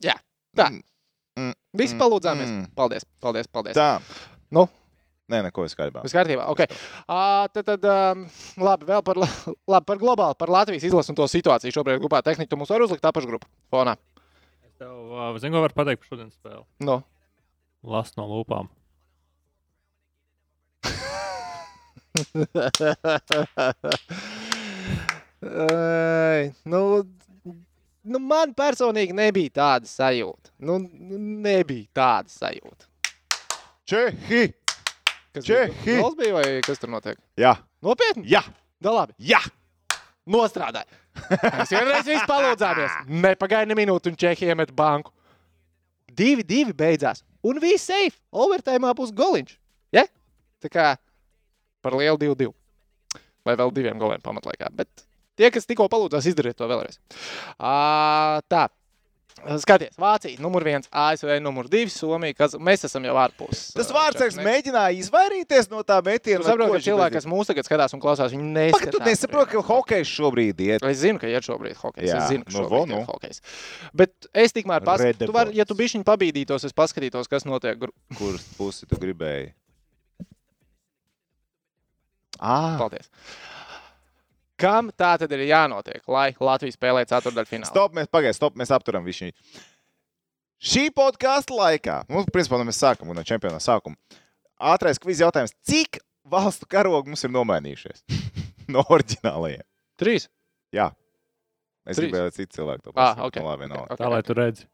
[0.01, 0.15] Jā,
[0.57, 0.69] tā.
[1.37, 2.49] Mm, Visi Mm, palūdzāmies.
[2.51, 2.63] mm.
[2.75, 3.75] Paldies, paldies, paldies.
[3.77, 4.01] Tā.
[4.51, 4.65] Nu?
[5.31, 6.01] Nē, neko es skaidrībā.
[6.05, 6.47] Viss kārtībā.
[6.51, 6.67] Okay.
[7.05, 8.25] Uh, tad, tad um,
[8.59, 9.29] labi, vēl par, la-
[9.75, 11.73] labi, par globālu, par Latvijas izlasu un to situāciju.
[11.77, 13.95] Šobrīd grupā tehnika mums var uzlikt apakšgrupu fonā.
[14.67, 16.65] Es tev, ā, zinu, ko var pateikt par šodienas spēli.
[16.83, 16.99] No.
[17.87, 18.67] Las no lūpām.
[25.41, 26.81] Ai, nu,
[28.05, 30.53] nu, man personīgi nebija tāda sajūta.
[30.61, 32.87] Nu, nu, nebija tāda sajūta.
[33.89, 34.43] Čehi!
[35.31, 35.97] Kas Čehi!
[36.01, 37.17] Gols bija vai kas tur notiek?
[37.39, 37.53] Jā,
[37.85, 38.25] Nopietni?
[38.27, 38.41] jā,
[38.83, 39.13] Da labi.
[39.19, 39.39] jā!
[40.31, 40.83] Nostrādāj.
[41.31, 42.97] Mēs vienreiz visi palūdzāmies.
[43.23, 45.11] Nepagaidi ne minūti, un Čehija iemet banku.
[46.11, 47.23] Divi, divi beidzās.
[47.47, 48.19] Un viss safe.
[48.31, 49.55] Overtime būs goliņš.
[49.95, 50.03] Ja?
[50.61, 50.85] Tā kā
[51.81, 52.51] par lielu 2-2.
[53.47, 54.69] Vai vēl diviem goliem pamatlaikā.
[54.77, 54.89] Bet
[55.39, 56.99] tie, kas tikko palūdzās, izdariet to vēlreiz.
[57.57, 58.67] À, tā.
[59.63, 62.35] Skaties, Vācija, numur viens, ASV, numur divi, Somija.
[62.37, 63.71] Kas, mēs esam jau ārpus.
[63.73, 66.43] Tas ā, vārdsargs mēģināja izvairīties no tā metiena.
[66.43, 69.07] Tu saproti, ka cilvēki, kas mūsu tagad skatās un klausās, viņi Pagaid, tu neskatās.
[69.09, 70.85] nesaproti, ka hokejs šobrīd iet.
[70.85, 72.09] Es zinu, ka ir šobrīd hokejs.
[72.11, 73.01] Jā, Es zinu, ka nu, šobrīd vo, ir nu.
[73.09, 73.41] hokejs.
[74.03, 77.79] Bet es tikmēr paskatos, tu vari, ja tu bišķiņ pabīdītos, es paskatītos, kas notiek.
[77.81, 79.53] gru- Kuras pusi tu gribēji?
[82.41, 83.09] Ah, Paldies.
[84.61, 87.69] Kam tā tad ir jānotiek, lai Latvija spēlē ceturdaļfinālā?
[87.69, 89.31] stop, mēs pagaidām, stop, mēs apturam visu.
[90.61, 93.97] Šī podkāstu laikā, nu, principā, nu, mēs sākam no čempionāta sākuma.
[94.61, 95.97] Ātrais kviz jautājums, cik
[96.29, 98.03] valstu karogi mums ir nomainījušies
[98.75, 99.65] no oriģinālajiem?
[99.97, 100.27] Trīs.
[100.73, 100.91] Jā.
[101.81, 102.11] Es Trīs.
[102.11, 103.25] gribēju, lai citi cilvēki to Ah, pasaka.
[103.31, 103.41] ok.
[103.41, 103.87] Nu, labi, nav.
[103.89, 104.67] Ok, Tā, lai tu redzi.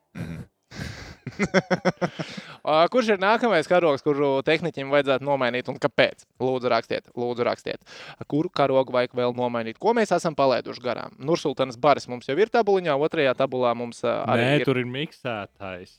[2.94, 6.26] Kurš ir nākamais karogs, kuru tehniķim vajadzētu nomainīt un kāpēc?
[6.44, 7.84] Lūdzu, rakstiet, lūdzu, rakstiet.
[8.32, 9.80] Kuru karogu vajag vēl nomainīt?
[9.82, 11.16] Ko mēs esam palaiduši garām?
[11.20, 14.68] Nursultānas baris mums jau ir tabuliņā, otrajā tabulā mums arī Nē, ir.
[14.68, 15.96] tur ir miksētājs.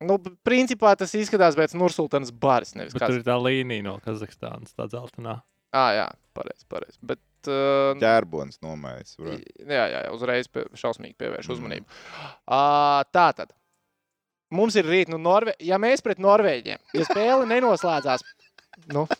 [0.00, 2.72] Nu, principā tas izskatās pēc Nursultānas baris.
[2.74, 3.12] Nevis Bet kāds.
[3.12, 5.42] tur ir tā līnija no Kazahstānas, tā dzeltenā.
[5.76, 6.64] Ah, jā, pareizi.
[6.72, 6.96] Pareiz.
[7.04, 9.18] Bet, uh, Ķērbonis nomainīts.
[9.20, 9.36] bro.
[9.36, 11.86] jā, jā, jā, uzreiz pie, šausmīgi pievērš uzmanību.
[12.48, 13.52] Uh, tā tad.
[14.50, 15.54] Mums ir rīt, nu, Norve...
[15.62, 18.24] ja mēs pret Norvēģiem, ja spēle nenoslēdzās,
[18.94, 19.06] nu,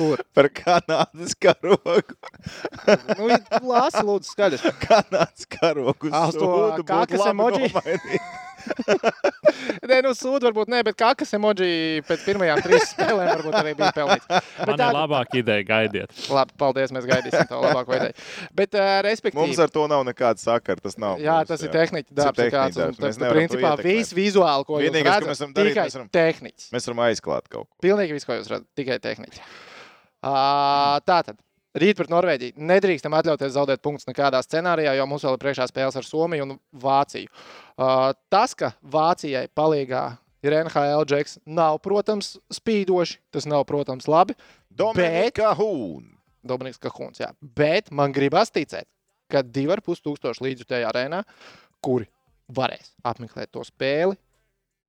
[0.00, 0.24] kur?
[0.34, 2.16] Par Kanādas karogu.
[3.20, 3.28] Nu,
[3.70, 4.62] lāsi, lūdzu, skaļas.
[4.82, 6.08] Kanādas karogu.
[6.16, 7.68] Ah, to sūdu kākas emoji?
[9.88, 13.88] Nē, nu, sūdi varbūt ne, bet kakas emoji pēc pirmajām trīs spēlēm varbūt arī bija
[13.96, 14.26] pelnīts.
[14.60, 16.12] Bet Man ir tā, labāka ideja, gaidiet.
[16.32, 18.26] labi, paldies, mēs gaidīsim to labāko ideju.
[18.60, 20.82] Bet, uh, respektīvi, Mums ar to nav nekāda sakara.
[20.84, 21.16] Tas nav.
[21.22, 22.36] Jā, mums, tas ir tehniķa darbs.
[22.42, 23.00] tehniķa kāds, darbs.
[23.00, 25.86] Mēs nevaram to principā viss vizuāli, ko jūs Vienīgais, ko redzat, mēs varam darīt, tikai
[25.88, 26.68] mēs varam- tehniķis.
[26.76, 27.80] Mēs varam aizklāt kaut ko.
[27.88, 29.42] Pilnīgi viss, ko jūs redzat, tikai tehniķi.
[30.20, 31.38] Uh, tā tad.
[31.80, 32.56] Rīt pret Norvēģiju.
[32.66, 36.56] Nedrīkstam atļauties zaudēt punktus nekādā scenārijā, jo mums vēl ir priekšā spēles ar Somiju un
[36.82, 37.30] Vāciju.
[37.78, 40.04] Uh, tas, ka Vācijai palīgā
[40.42, 43.20] ir NHL džeks, nav, protams, spīdoši.
[43.30, 44.34] Tas nav, protams, labi.
[44.70, 46.16] Dominika Hūna.
[46.46, 47.30] Dominiks Kahūns, jā.
[47.40, 48.88] Bet man gribas ticēt,
[49.30, 51.22] ka 2,5 tūkstoši līdzjutēji arēnā,
[51.84, 52.08] kuri
[52.50, 54.16] varēs apmeklēt to spēli,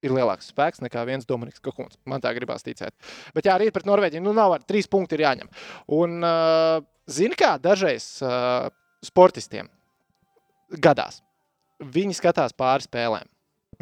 [0.01, 1.97] ir lielāks spēks nekā viens Dominiks Kahūns.
[2.09, 2.93] Man tā gribās ticēt.
[3.35, 5.51] Bet jā, rīt pret Norvēģiju, nu nav ar trīs punkti ir jāņem.
[5.97, 8.69] Un, uh, zini kā, dažreiz uh,
[9.05, 9.69] sportistiem
[10.81, 11.21] gadās,
[11.81, 13.27] viņi skatās pāri spēlēm.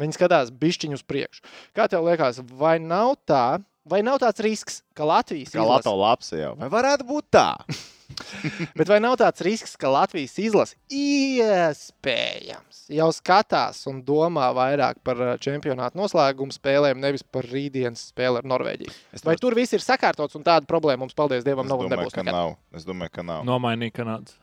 [0.00, 1.42] Viņi skatās bišķiņu uz priekšu.
[1.76, 6.00] Kā tev liekas, vai nav tā, vai nav tāds risks, ka Latvijas Kā izlase- Latvijas
[6.00, 6.52] lapas jau.
[6.60, 7.48] Vai varētu būt tā?
[8.78, 15.16] Bet vai nav tāds risks, ka Latvijas izlase iespējams jau skatās un domā vairāk par
[15.22, 18.92] uh, čempionāta noslēgumu spēlēm, nevis par rītdienas spēli ar Norvēģiju?
[19.16, 22.06] Es Vai tur viss ir sakārtots un tāda problēma mums, paldies Dievam, nav un domāju,
[22.06, 22.16] nebūs?
[22.16, 22.38] ka nekad?
[22.38, 22.56] nav.
[22.76, 23.44] Es domāju, ka nav.
[23.48, 24.34] Nomainīja Kanādas.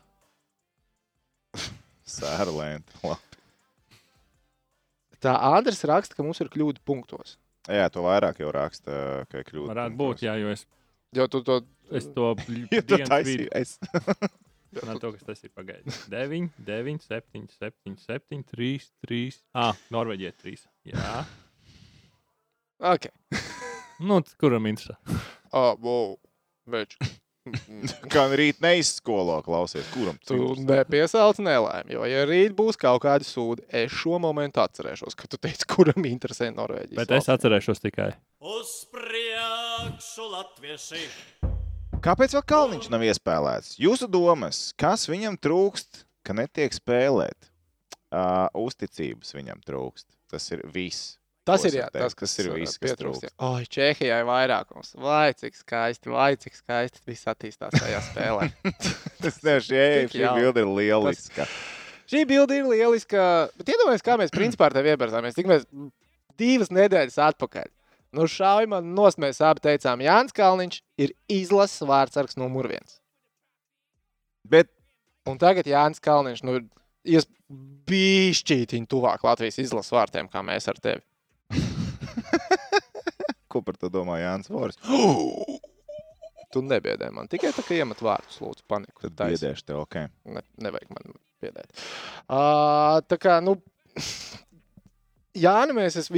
[2.18, 3.18] Sēra lēnta.
[5.18, 7.36] Tā Andris raksta, ka mums ir kļūda punktos.
[7.68, 9.68] Jā, to vairāk jau raksta, ka ir kļūda.
[9.74, 10.64] Varētu būt, jā, jo es,
[11.16, 11.60] Jo tu to
[11.96, 12.34] es to
[12.72, 13.78] Ja tu dienas taisīji, vidu- es.
[14.84, 16.02] Nē, to, kas tas ir pagaidis.
[16.12, 19.38] 9, 9, 7, 7, 7, 3, 3.
[19.56, 20.66] Ah, Norvēģija 3.
[20.92, 21.14] Jā.
[22.84, 23.08] Ok.
[24.04, 24.98] Nu, kuram interesē?
[25.56, 26.12] Oh, wow.
[26.68, 26.98] Beč.
[28.12, 30.66] Kā rīt neizskolo klausies, kuram Tu tas ir?
[30.68, 35.40] nepiesauc nelēmi, jo, ja rīt būs kaut kāda sūda, es šo momentu atcerēšos, ka tu
[35.40, 36.98] teici, kuram interesē Norvēģija.
[37.00, 38.10] Bet es atcerēšos tikai.
[38.44, 38.74] Uz
[39.98, 41.06] priekšu latvieši!
[41.98, 43.72] Kāpēc vēl Kalniņš nav iespēlēts?
[43.82, 47.48] Jūsu domas, kas viņam trūkst, ka netiek spēlēt?
[48.14, 50.06] Uh, uzticības viņam trūkst.
[50.30, 51.16] Tas ir viss.
[51.42, 53.34] Tas ir, jā, tas, Tas ir viss, kas trūkst.
[53.42, 54.92] Oi, Čehijai vairākums.
[55.02, 58.52] Vai cik skaisti, vai cik skaisti viss attīstās tajā spēlē.
[59.24, 59.82] Tas nevis šī,
[60.14, 61.48] šī bilde ir lieliska.
[62.06, 63.48] Šī bilde ir lieliska.
[63.58, 65.40] Bet iedomājieties, kā mēs principā ar tevi iepazīstāmies.
[65.40, 65.66] Tik mēs
[66.38, 67.72] divas nedēļas atpakaļ.
[68.16, 73.02] Nu, šauj man nost, mēs abi teicām, Jānis Kalniņš ir izlases vārdsargs numur viens.
[74.48, 74.70] Bet
[75.28, 76.56] Un tagad Jānis Kalniņš nu,
[77.08, 77.26] ir
[77.88, 81.02] bišķītiņ tuvāk Latvijas izlases vārtiem, kā mēs ar tevi.
[83.52, 84.80] ko par to domā Jānis Vors?
[86.48, 89.02] Tu nebiedē man tikai tā, ka iemet vārdus, lūdzu, paniku.
[89.02, 89.42] Tad Taisi.
[89.42, 89.98] biedēšu tev, ok.
[90.32, 91.10] Ne, nevajag man
[91.44, 91.82] piedēt.
[92.24, 93.58] Uh, tā kā, nu,
[95.36, 96.08] Jā, nu mēs es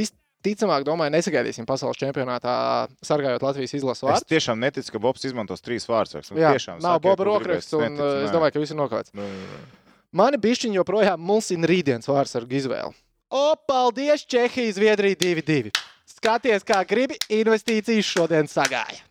[0.40, 4.28] visticamāk, domāju, nesagaidīsim pasaules čempionātā, sargājot Latvijas izlases Es vārdu.
[4.32, 6.32] tiešām neticu, ka Bobs izmantos trīs vārdsargus.
[6.32, 9.12] Jā, tiešām, nav ko rokraksts, un Neticu, es domāju, ka viss ir nokauts.
[9.12, 9.60] Nu, nu, nu.
[10.12, 12.96] Mani bišķiņi joprojām mulsina rītdienas vārdsargu izvēli.
[13.30, 15.70] O, paldies, Čehija, Zviedrija 2-2.
[16.16, 19.04] Skaties, kā gribi, investīcijas šodien sagāja.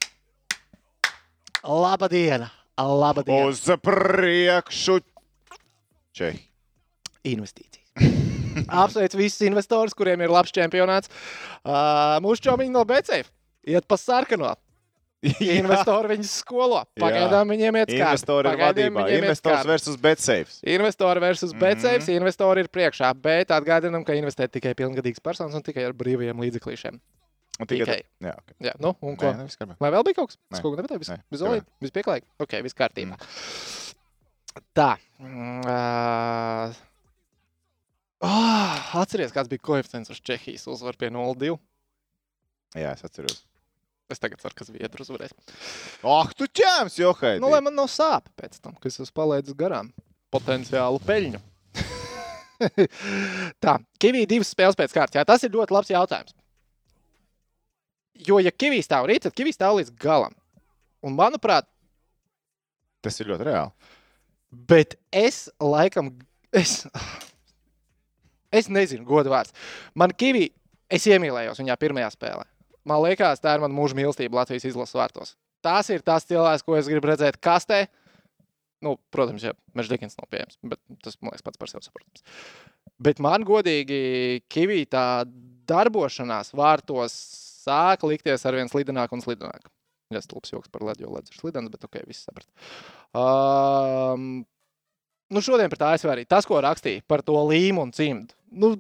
[1.64, 2.50] Laba diena!
[2.80, 3.48] Laba diena!
[3.48, 5.00] Uz priekšu!
[6.16, 6.42] Čehi.
[7.24, 7.79] investīcijas.
[8.70, 11.12] Apsveicu visus investorus, kuriem ir labs čempionāts.
[11.64, 13.30] Uh, mūsu čomiņi no BCF
[13.70, 14.56] iet pa sarkano.
[15.44, 16.78] Investori viņus skolo.
[16.96, 18.04] Pagaidām viņiem iet skārti.
[18.08, 19.04] Investori Pagaidām vadībā.
[19.10, 20.54] viņiem Investors versus BetSafe.
[20.64, 21.52] Investori versus.
[21.60, 22.08] BCF.
[22.16, 27.02] Investori ir priekšā, bet atgādinām, ka investē tikai pilngadīgas personas un tikai ar brīviem līdzeklīšiem.
[27.60, 27.98] Un Tikai.
[28.24, 28.54] Jā, ok.
[28.64, 29.34] Jā, nu, un ko?
[29.36, 29.76] Nē, viss kārtībā.
[29.84, 30.38] Vai vēl bija kaut kas?
[30.40, 30.56] Nē.
[30.56, 31.10] Es kaut ko nepateicu.
[31.12, 32.28] Nē, Viss zolīt, viss pieklājīgi.
[32.40, 33.18] Ok, viss kārtībā.
[34.80, 34.94] Tā.
[35.20, 36.70] Mm, ā,
[38.26, 41.54] Oh, atceries, kāds bija koeficients uz Čehijas uzvaru pie 0,2.
[42.78, 43.46] Jā, es atceros.
[44.10, 45.36] Es tagad ceru, ka Zviedrija uzvarēs.
[46.04, 47.36] Ah, tu ķēmis, Johai!
[47.40, 49.92] Nu, lai man nav sāpes pēc tam, kas es palaidu garām
[50.34, 51.42] potenciālu peļņu.
[53.64, 55.20] Tā, Kavija divas spēles pēc kārtas.
[55.22, 56.36] Jā, tas ir ļoti labs jautājums.
[58.28, 60.34] Jo, ja Kavija stāv rīt, tad Kavija stāv līdz galam.
[61.06, 61.70] Un, manuprāt,
[63.06, 63.92] Tas ir ļoti reāli.
[64.70, 66.12] Bet es laikam,
[66.52, 66.82] es,
[68.56, 69.54] es nezinu, godu vārds.
[69.98, 70.50] Man Kavī,
[70.90, 72.48] es iemīlējos viņā pirmajā spēlē.
[72.90, 75.36] Man liekas, tā ir mana mūža mīlestība Latvijas izlases vārtos.
[75.66, 77.86] Tas ir tas cilvēks, ko es gribu redzēt kastē.
[78.86, 82.24] Nu, protams, ja Mežģīns nav pieejams, bet tas man liekas pats par sevi saprotams.
[83.04, 85.26] Bet man godīgi, Kavī tā
[85.70, 87.16] darbošanās vārtos
[87.66, 89.68] sāk likties ar vien slidenāk un slidenāk.
[90.10, 92.50] Jā, stulbs joks par ledu, jo ledus ir slidens, bet ok, viss saprast.
[93.14, 94.42] Um,
[95.34, 98.36] nu šodien pret ASV arī tas, ko rakstīja par to līmu un cimdu.
[98.50, 98.74] Nu,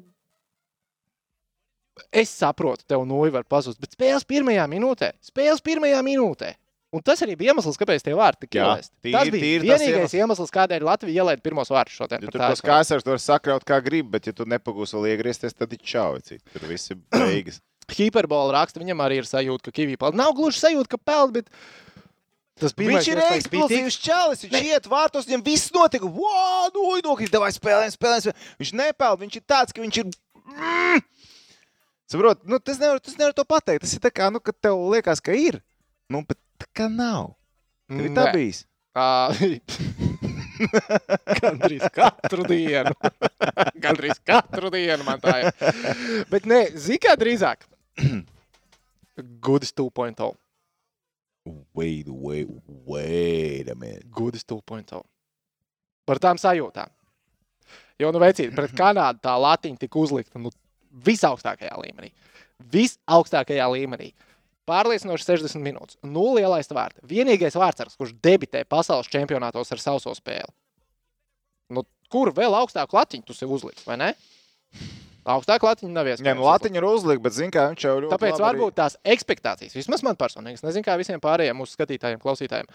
[2.11, 6.55] es saprotu, tev nūja var pazust, bet spēles pirmajā minūtē, spēles pirmajā minūtē.
[6.89, 8.95] Un tas arī bija iemesls, kāpēc tie vārti tika ielaisti.
[9.11, 12.23] Tas bija tīri vienīgais iemesls, kādēļ Latvija ielaida pirmos vārdus šodien.
[12.25, 15.75] Ja tur tas kāsars tur sakraut kā grib, bet ja tu nepagūsi vēl iegriezties, tad
[15.75, 16.39] ir čauci.
[16.49, 17.61] Tur viss ir beigas.
[17.93, 20.23] Hiperbola raksta, viņam arī ir sajūta, ka Kavī pelna.
[20.23, 21.53] Nav gluži sajūta, ka pelna, bet
[22.59, 24.43] tas bija Viņš ir eksplozīvs čalis.
[24.45, 26.07] Viņš iet vārtos, viņam viss notika.
[26.07, 28.47] Wow, nu, nokļūt, vai spēlēm, spēlēm, spēlēm.
[28.61, 30.11] Viņš nepeld, viņš ir tāds, ka viņš ir.
[30.49, 31.03] Mm!
[32.09, 33.83] Saprot, nu, tas nevar, tas nevar to pateikt.
[33.85, 35.59] Tas ir tā kā, nu, kad tev liekas, ka ir.
[36.09, 37.35] Nu, bet tā kā nav.
[37.89, 38.65] Tev ir tā bijis.
[41.39, 42.93] Gandrīz katru dienu.
[43.83, 45.47] Gandrīz katru dienu man tā ir.
[46.31, 47.59] Bet nē, zini, kā drīzāk.
[49.45, 50.33] Goodis 2.0.
[51.45, 52.47] Wait, wait,
[52.85, 54.05] wait a minute.
[54.11, 55.01] Goodis 2.0.
[56.05, 56.91] Par tām sajūtām.
[57.99, 60.51] Jo, nu, vecīt, pret Kanādu tā latiņa tika uzlikta nu,
[61.05, 62.11] visaugstākajā līmenī.
[62.71, 64.13] Visaugstākajā līmenī.
[64.69, 65.97] Pārliecinoši 60 minūtes.
[66.05, 67.01] Nulle ielaista vārta.
[67.09, 70.51] Vienīgais vārds, kurš debitē pasaules čempionātos ar savu spēli.
[71.73, 74.11] Nu, kur vēl augstāku latiņu tu sev uzliksi, vai ne?
[75.29, 76.25] Augstāku latiņu nav iespējams.
[76.25, 78.13] Jā, nu, Latvija ir uzlikta, bet, zini, kā viņš jau ļoti.
[78.15, 81.75] Tāpēc labi arī- varbūt tās expectācijas, vismaz man personīgi, es nezinu, kā visiem pārējiem mūsu
[81.77, 82.65] skatītājiem, klausītājiem,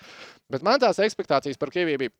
[0.50, 2.14] bet man tās expectācijas par Krieviju bija.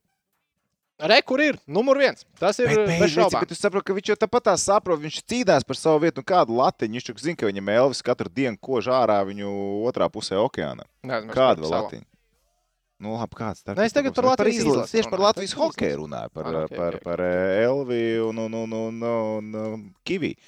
[1.05, 1.57] Re, kur ir?
[1.67, 2.23] Numur viens.
[2.39, 3.41] Tas ir Bet, bez bet, šaubām.
[3.43, 6.23] bet tu saproti, ka viņš jau tāpat tā saprot, viņš cīnās par savu vietu.
[6.23, 9.51] Nu, kādu latiņu viņš taču zina, ka viņam Elvis katru dienu kož ārā viņu
[9.91, 10.87] otrā pusē okeāna.
[11.35, 12.07] Kādu latiņu?
[13.03, 15.23] Nu, labi, kāds tā Nē, es tagad par Latvijas izlasi Tieši par.
[15.27, 17.03] Latvijas hokeju runāju, par, Ah, ok, par, ok.
[17.09, 20.39] par eh, Elviju un, un, un, un, un, un Kiviju.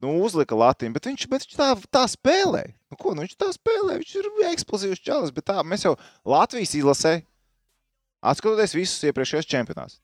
[0.00, 2.64] Nu, uzlika Latviju, bet viņš, bet viņš tā, tā spēlē.
[2.90, 6.72] Nu, ko, nu, viņš tā spēlē, viņš ir eksplozīvs čalis, bet tā mēs jau Latvijas
[6.80, 7.18] izlasē,
[8.24, 10.00] atskatoties visus iepriekšējos čempionātus,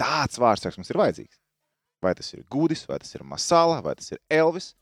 [0.00, 1.40] tāds vārds mums ir vajadzīgs.
[2.02, 4.72] Vai tas ir Gudis, vai tas ir Masala, vai tas ir Elvis.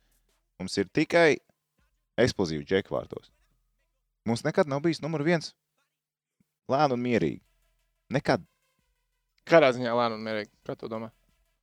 [0.61, 1.37] Mums ir tikai
[2.21, 3.29] eksplozīvi džeki vārtos.
[4.29, 5.53] Mums nekad nav bijis numur viens.
[6.71, 7.41] Lēni un mierīgi.
[8.17, 8.45] Nekad
[9.51, 10.53] Kādā ziņā lēni un mierīgi.
[10.67, 11.11] Kā tu domā?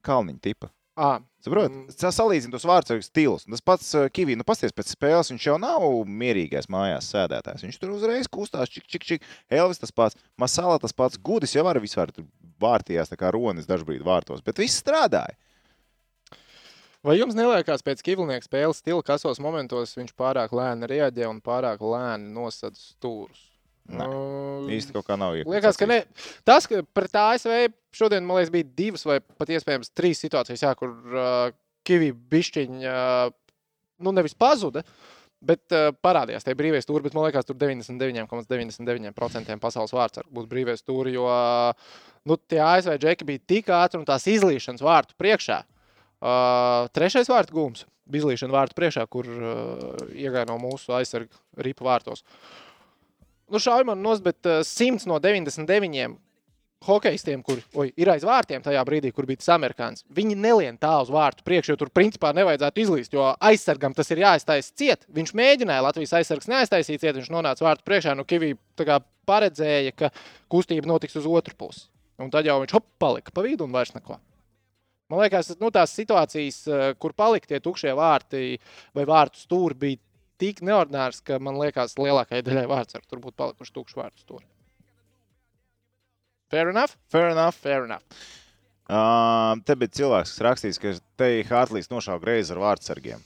[0.07, 0.69] kalniņa tipa.
[0.97, 2.11] Saprotiet, Mm.
[2.15, 3.45] salīdzinu tos vārdus stils.
[3.45, 7.63] Un Tas pats Kivī, nu, pasties pēc spēles, viņš jau nav mierīgais mājās sēdētājs.
[7.63, 9.21] Viņš tur uzreiz kustās, čik, čik, čik.
[9.49, 12.09] Elvis tas pats, Masala tas pats, Gudis jau arī vispār
[12.59, 15.35] vārtījās, tā kā ronis dažbrīd vārtos, bet viss strādāja.
[17.05, 21.77] Vai jums neliekas pēc Kivlnieka spēles stila, kasos momentos viņš pārāk lēni reaģē un pārāk
[21.79, 23.56] lēni nosada stūrus?
[23.87, 24.07] Nē,
[24.67, 25.53] Nu, Īsti kaut kā nav iekļauts.
[25.53, 26.01] Liekas, ka ne.
[26.47, 27.53] Tas, ka pret ASV
[27.95, 31.53] šodien, man liekas, bija divas vai pat iespējams trīs situācijas, jā, kur uh,
[31.87, 33.31] Kivī bišķiņa, uh,
[34.03, 34.83] nu nevis pazuda,
[35.47, 37.05] bet uh, parādījās tajā brīvajā stūrī.
[37.07, 41.97] Bet man liekas, tur 99,99% ,99 pasaules vārds var būt brīvajā stūrī, jo uh,
[42.27, 45.63] nu, tie ASV džeki bija tik ātri un tās izlīšanas vārtu priekšā.
[46.17, 51.85] Uh, trešais vārtu gūms bija izlīšana vārtu priekšā, kur uh, iegāja no mūsu aizsarga ripa
[51.87, 52.23] vārtos.
[53.47, 56.17] Nu, šauj man nost, bet uh, 100 no 99
[56.85, 60.91] hokeistiem, kur oj, ir aiz vārtiem tajā brīdī, kur bija tas amerikānis, viņi nelien tā
[61.01, 65.07] uz vārtu priekšu, jo tur principā nevajadzētu izlīst, jo aizsargam tas ir jāiztaisa ciet.
[65.13, 68.53] Viņš mēģināja, Latvijas aizsargs neaiztaisīt ciet, viņš nonāca vārtu priekšā, nu Kivī
[69.27, 70.11] paredzēja, ka
[70.51, 71.87] kustība notiks uz otru pusi.
[72.21, 74.17] Un tad jau viņš hop, palika pa vidu un vairs neko.
[75.07, 78.57] Man liekas, nu, tās situācijas, eh, kur palika tie tukšie vārti
[78.97, 80.01] vai vārtu stūri, bija
[80.41, 84.45] tik neordinārs, ka man liekas, lielākajai daļai vārds ar tur būtu palikuši tukši vārtu stūri.
[86.51, 86.95] Fair enough?
[87.11, 87.55] Fair enough.
[87.59, 88.03] Fair enough.
[88.87, 93.25] Uh, te bija cilvēks, kas rakstījis, ka te Hartlīs nošāva greizi ar vārdsargiem.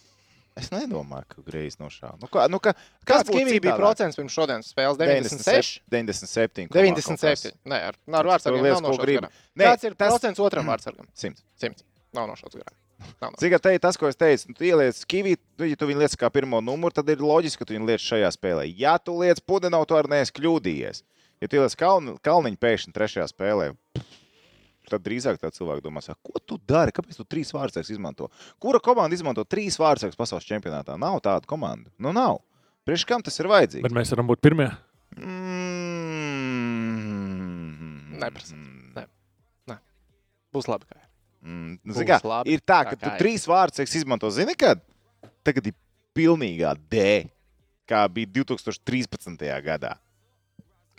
[0.57, 2.17] Es nedomāju, ka greizi nošāva.
[2.19, 2.73] Nu, kā, nu, ka,
[3.07, 4.97] Kāds būtu Kavī bija procents pirms šodienas spēles?
[4.99, 5.79] 96?
[5.93, 6.67] 97.
[6.73, 7.53] 97.
[7.71, 9.29] Nē, ar, ar vārdsargiem nav nošauts
[9.61, 11.07] Kāds ir tas- procents otram vārdsargam?
[11.15, 11.39] 100.
[11.61, 11.85] 100.
[12.17, 12.80] Nav nošauts garām.
[13.41, 14.49] Cik tā ir tas, ko es teicu?
[14.49, 17.61] Nu, tu ieliec skivī, nu, ja tu viņu liec kā pirmo numuru, tad ir loģiski,
[17.61, 18.65] ka tu viņu liec šajā spēlē.
[18.77, 21.03] Ja tu liec pudenau, tu arī neesi kļūdījies.
[21.41, 23.71] Ja tu ieliec kalni, kalniņu pēkšņi trešajā spēlē,
[24.91, 28.29] tad drīzāk tā cilvēki domās, "A, ko tu dari, kāpēc tu trīs vārdsargus izmanto?
[28.59, 30.97] Kura komanda izmanto trīs vārdsargus pasaules čempionātā?
[30.99, 31.89] Nav tāda komanda.
[31.97, 32.41] Nu, nav.
[32.85, 33.85] Priekš kam tas ir vajadzīgs?
[33.85, 34.71] Bet mēs varam būt pirmie.
[35.17, 35.71] Mm.
[38.21, 38.55] Neprasa.
[38.95, 39.07] Ne.
[39.67, 39.77] Ne.
[40.53, 40.85] Būs labi.
[40.89, 41.00] Kā.
[41.41, 43.21] Mm, nu, kā, labi, ir tā, tā ka tu kā ir.
[43.23, 44.29] trīs vārdus izmanto.
[44.33, 44.81] Zini, kad?
[45.45, 45.77] Tagad ir
[46.17, 47.05] pilnīgā D,
[47.89, 49.47] kā bija 2013.
[49.65, 49.95] gadā,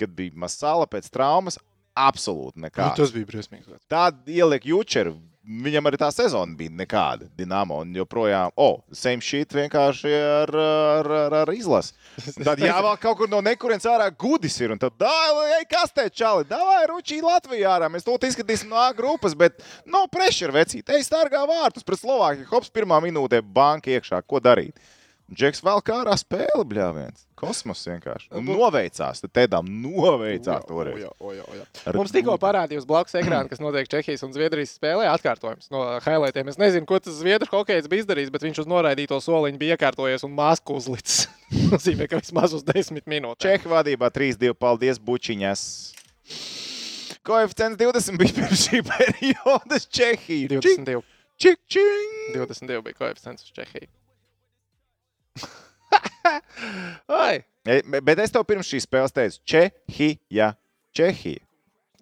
[0.00, 1.60] kad bija masāla pēc traumas.
[1.92, 2.88] Absolūti nekā.
[2.88, 3.68] Nu, tas bija briesmīgs.
[3.68, 3.84] vārds.
[3.92, 7.26] Tāda ieliek jučeru, viņam arī tā sezona bija nekāda.
[7.38, 11.94] Dinamo un joprojām, oh, same shit vienkārši ar, ar, ar, ar izlasi.
[12.46, 14.74] Tad jāvēl kaut kur no nekurienes ārā gudis ir.
[14.74, 15.02] Un tad,
[15.58, 17.90] ej, kas te čali, davai, ručī Latvijā ārā.
[17.92, 20.88] Mēs to izskatīsim no A grupas, bet no pressure vecīt.
[20.94, 22.48] Ej, stargā vārtus pret Slovākiju.
[22.52, 24.22] Hops, pirmā minūtē banka iekšā.
[24.26, 24.78] Ko darīt?
[25.32, 27.22] Džeks vēl kā ārā spēle, bļāviens.
[27.38, 28.28] Kosmos vienkārši.
[28.36, 30.98] Un noveicās, tad tēdām noveicās toreiz.
[30.98, 31.64] Oja, oja, oja.
[31.88, 35.08] Ar Mums tikko parādījās blakus ekrāna, kas notiek Čehijas un Zviedrijas spēlē.
[35.10, 36.50] Atkārtojums no highlightiem.
[36.52, 40.26] Es nezinu, ko tas Zviedru hokejs bija izdarījis, bet viņš uz noraidīto soliņu bija iekārtojies
[40.28, 41.24] un masku uzlicis.
[41.72, 43.40] Nozīmē, ka vismaz uz desmit minūtēm.
[43.46, 44.52] Čehu vadībā 3-2.
[44.60, 45.64] Paldies, bučiņas.
[47.26, 50.52] Koeficients 20 bija pirms šī perioda Čehija.
[50.58, 51.02] 22.
[51.42, 52.14] Čik, čik.
[52.36, 53.90] 22 bija koeficients uz Čehiju.
[57.62, 60.52] E, Bet es tev pirms šīs spēles teicu, Čehija.
[60.96, 61.42] Čehija.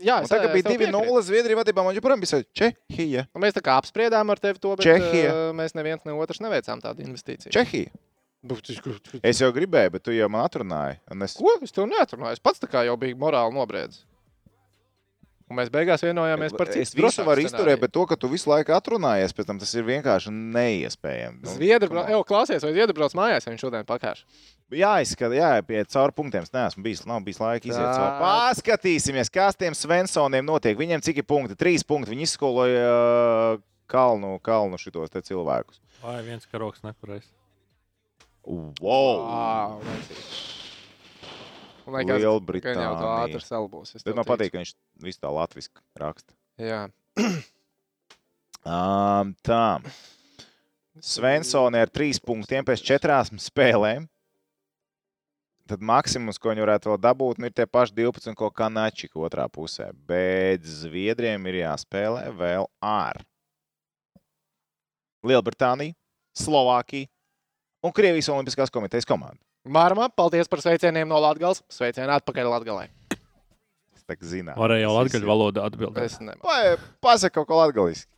[0.01, 1.23] Jā, Un tagad es bija tev 2-0 piekrītu.
[1.27, 1.83] Zviedrija vadībā.
[1.85, 3.27] Man joprojām bija Čehija.
[3.37, 5.33] Un Mēs tā kā apspriedām ar tevi to, bet Čehija.
[5.35, 7.53] uh, mēs neviens ne otrs neveicām tādu investīciju.
[7.53, 7.93] Čehija.
[9.21, 10.97] Es jau gribēju, bet tu jau man atrunāji.
[11.13, 11.35] un Es...
[11.37, 11.53] Ko?
[11.61, 12.39] Es tev neatrunāju.
[12.39, 14.07] Es pats tā kā jau biju morāli nobriedzis.
[15.51, 16.85] Un mēs beigās vienojāmies par citu.
[16.85, 19.83] Es visu varu izturēt, bet to, ka tu visu laiku atrunājies, pēc tam tas ir
[19.89, 21.41] vienkārši neiespējami.
[21.43, 22.07] Nu, Zviedri, come on.
[22.07, 22.21] brau...
[22.29, 24.23] klausies, vai Zviedri brauc mājās, ja viņš šodien pakāš.
[24.71, 26.47] Jāizskata, jāiet cauri punktiem.
[26.47, 27.97] Es neesmu bijis, nav bijis laika iziet Tā.
[27.97, 28.15] cauri.
[28.23, 30.79] Paskatīsimies, kas tiem Svensoniem notiek.
[30.79, 31.59] Viņiem cik ir punkti?
[31.59, 32.15] Trīs punkti.
[32.15, 35.83] Viņi izskoloja uh, kalnu, kalnu šitos te cilvēkus.
[36.05, 37.35] Vai viens karoks nepareizs.
[38.47, 38.71] Wow!
[39.27, 39.83] Wow,
[41.97, 43.15] liekas, ka jau tā Lielbritānija.
[43.25, 43.95] ātri salbos.
[43.99, 44.33] Bet man ticu.
[44.33, 44.75] patīk, ka viņš
[45.07, 46.37] visu tā latviski raksta.
[46.61, 46.85] Jā.
[48.61, 49.81] Um, tā.
[51.01, 54.05] Svensoni ar trīs punktiem pēc četrām spēlēm.
[55.71, 59.47] Tad maksimums, ko viņi varētu vēl dabūt, nu, ir tie paši 12, ko Kanačika otrā
[59.49, 59.89] pusē.
[59.95, 63.23] Bet Zviedriem ir jāspēlē vēl ar
[65.25, 65.95] Lielbritāniju,
[66.37, 67.09] Slovākiju
[67.87, 69.41] un Krievijas Olimpiskās komitejas komandu.
[69.69, 71.61] Mārma, paldies par sveicieniem no Latvijas.
[71.69, 72.87] Sveicieni atpakaļ Latvijā.
[73.93, 74.55] Es tā zinu.
[74.57, 76.07] Varēja jau latgaļu valodā atbildēt.
[76.09, 76.47] Es nemāku.
[76.49, 78.09] Vai pasaka kaut ko latgaliski?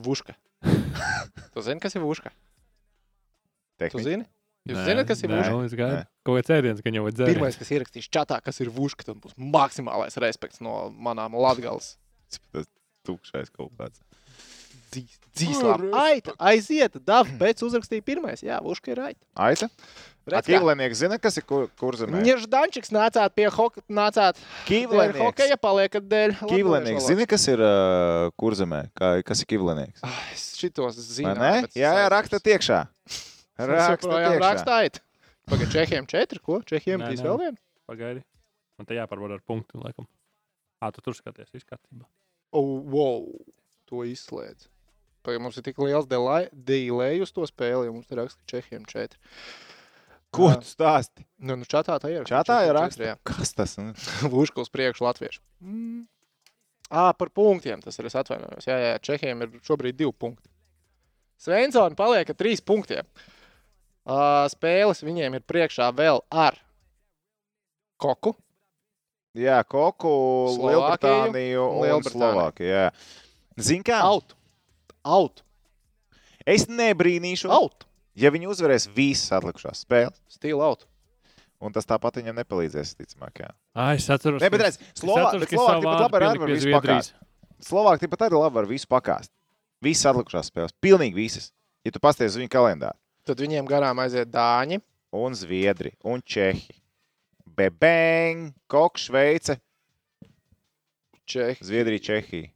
[0.00, 0.36] Vuška.
[1.54, 2.34] tu zini, kas ir vuška?
[2.34, 4.04] Tu Tehniski.
[4.04, 4.28] zini?
[4.68, 5.56] Jūs zināt, kas ir vuška?
[5.64, 6.02] Es gaidu.
[6.02, 6.04] Nē.
[6.28, 7.32] Kaut kāds ēdiens, ka jau dzērts.
[7.32, 11.94] Pirmais, kas ierakstīs čatā, kas ir vuška, tad būs maksimālais respekts no manām Latvijas
[12.52, 12.68] Tas
[13.08, 14.04] tukšais kaut kāds.
[14.94, 15.88] Dzīslām.
[15.96, 18.42] Aita, aiziet, dāv, pēc uzrakstīja pirmais.
[18.44, 19.22] Jā, vuška ir aita.
[19.48, 19.68] Aita?
[20.30, 22.20] Kīvlenieks zina, kas ir kur, kur zemē?
[22.22, 25.22] Ņeždančiks nācāt pie hokeja, nācāt dēļ Kīvlenieks.
[25.24, 26.34] hokeja, paliekat dēļ.
[26.52, 28.84] Kīvlenieks zina, kas ir uh, kur zemē?
[28.94, 30.04] Kā, kas ir kīvlenieks?
[30.06, 31.32] Ah, Es šitos zinu.
[31.40, 31.64] Ne?
[31.74, 32.84] Jā, jā, raksta tiekšā.
[33.58, 34.38] Raksta tiekšā.
[34.44, 35.00] Rakstājot.
[35.50, 36.60] Pagaid, Čehiem četri, ko?
[36.68, 37.58] Čehiem trīs vēl vienu?
[37.90, 38.22] Pagaidi.
[38.78, 40.06] Man te jāpārbauda ar punktu, laikam.
[40.80, 42.06] Ā, tu tur skaties, viss kārtībā.
[42.54, 43.26] Oh, wow,
[43.90, 44.68] to izslēdz.
[45.26, 48.86] Pagaid, mums ir tik liels delay uz to spēli, jo mums ir raksts, ka Čehiem
[48.88, 49.20] četri.
[50.30, 50.60] Ko Jā.
[50.62, 51.24] tu stāsti?
[51.42, 52.22] Nu, nu čatā tā ir.
[52.28, 53.16] Čatā ir raksta.
[53.26, 53.90] Kas tas ir?
[54.32, 55.42] Lūžku uz priekšu latviešu.
[55.58, 56.06] Mm.
[56.90, 58.06] À, par punktiem tas ir.
[58.06, 58.66] Es atvainojos.
[58.66, 60.46] Jā, jā, Čehiem ir šobrīd divi punkti.
[61.40, 63.06] Svensoni paliek ar trīs punktiem.
[64.10, 66.56] Uh, spēles viņiem ir priekšā vēl ar
[68.00, 68.34] Koku.
[69.36, 70.10] Jā, Koku,
[70.56, 72.34] Slovākiju Lielbritāniju un Lielbritāniju.
[72.34, 72.84] Slovākiju.
[73.60, 74.00] Zini kā?
[74.08, 74.34] Out.
[75.04, 75.42] Out.
[76.46, 77.84] Es nebrīnīšu, Out.
[78.16, 80.18] ja viņi uzvarēs visas atlikušās spēles.
[80.28, 80.86] Stila out.
[81.60, 83.42] Un tas tāpat viņam nepalīdzēs, ticamāk.
[83.44, 83.50] Jā.
[83.76, 84.40] Ai, es atceros.
[84.40, 87.12] Nē, bet redz, Slovā- bet Slovāki tikpat labi var visu pakāst.
[87.60, 89.28] Slovākija tāpat arī labi var visu pakāst.
[89.84, 90.72] Visas atlikušās spēles.
[90.80, 91.52] Pilnīgi visas.
[91.84, 92.96] Ja tu pasties uz viņu kalendāru.
[93.24, 94.80] Tad viņiem garām aiziet Dāņi.
[95.12, 95.92] Un Zviedri.
[96.04, 96.70] Un Čehi.
[97.56, 99.58] Bebēng, Koks, Šveice,
[101.26, 101.58] Čehi.
[101.60, 102.50] Zviedrija, Čehija.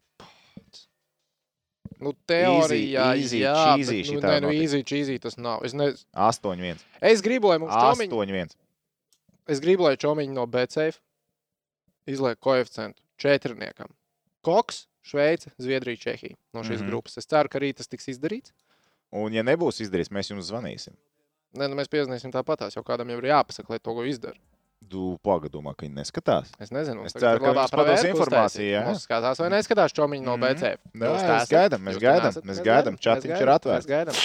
[2.04, 4.62] Nu, teorijā, Easy, jā, cheesy bet, nu, nē, nu, notiek.
[4.62, 5.64] easy, cheesy tas nav.
[5.64, 6.82] Es, ne, 8-1.
[7.00, 8.56] es gribu, lai mums čomiņi, 8-1.
[9.54, 11.00] es gribu, lai čomiņi no BCF
[12.10, 13.88] izliek koeficientu četrniekam.
[14.44, 16.82] Koks, Šveice, Zviedrija, Čehija no šīs mm.
[16.82, 16.92] -hmm.
[16.92, 17.18] grupas.
[17.20, 18.52] Es ceru, ka arī tas tiks izdarīts.
[19.12, 20.96] Un, ja nebūs izdarīts, mēs jums zvanīsim.
[21.54, 24.53] Nē, nu, mēs piezīmēsim tāpatās, jo kādam jau ir jāpasaka, lai to izdarītu.
[24.84, 26.50] Tu pagadomā, ka viņi neskatās.
[26.60, 28.82] Es nezinu, Es ceru, ka jums pados informāciju, jā.
[28.84, 30.34] Mums skatās vai neskatās čomiņi no.
[30.42, 30.82] BCF.
[30.92, 32.98] Jā, Jūs mēs gaidām, mēs gaidām, mēs gaidām.
[33.00, 33.86] Čatiņš ir atvērts.
[33.86, 34.18] mēs gaidām.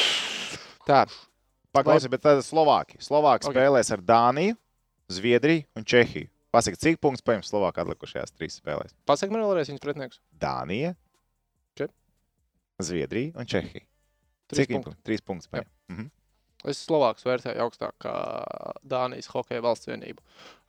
[0.90, 1.06] Tā,
[1.72, 3.00] Pagaidiet, bet tad Slovākija.
[3.06, 3.56] Slovākija Ok.
[3.56, 4.58] spēlēs ar Dāniju,
[5.10, 6.28] Zviedriju un Čehiju.
[6.52, 8.92] Pasaka, cik punktus paņems Slovākija atlikušajās trīs spēlēs?
[9.06, 10.20] pasak man vēlreiz viņas pretinieks.
[10.36, 10.96] Dānija,
[11.78, 11.88] Ok.
[12.82, 13.86] Zviedrija un Čehija.
[14.52, 15.02] Cik viņi punkti?
[15.06, 15.70] Trīs punktus paņem.
[15.90, 16.10] Mhm.
[16.68, 18.14] Es Slovākus vērtēju augstāk kā
[18.84, 20.20] Dānijas hokeja valsts vienību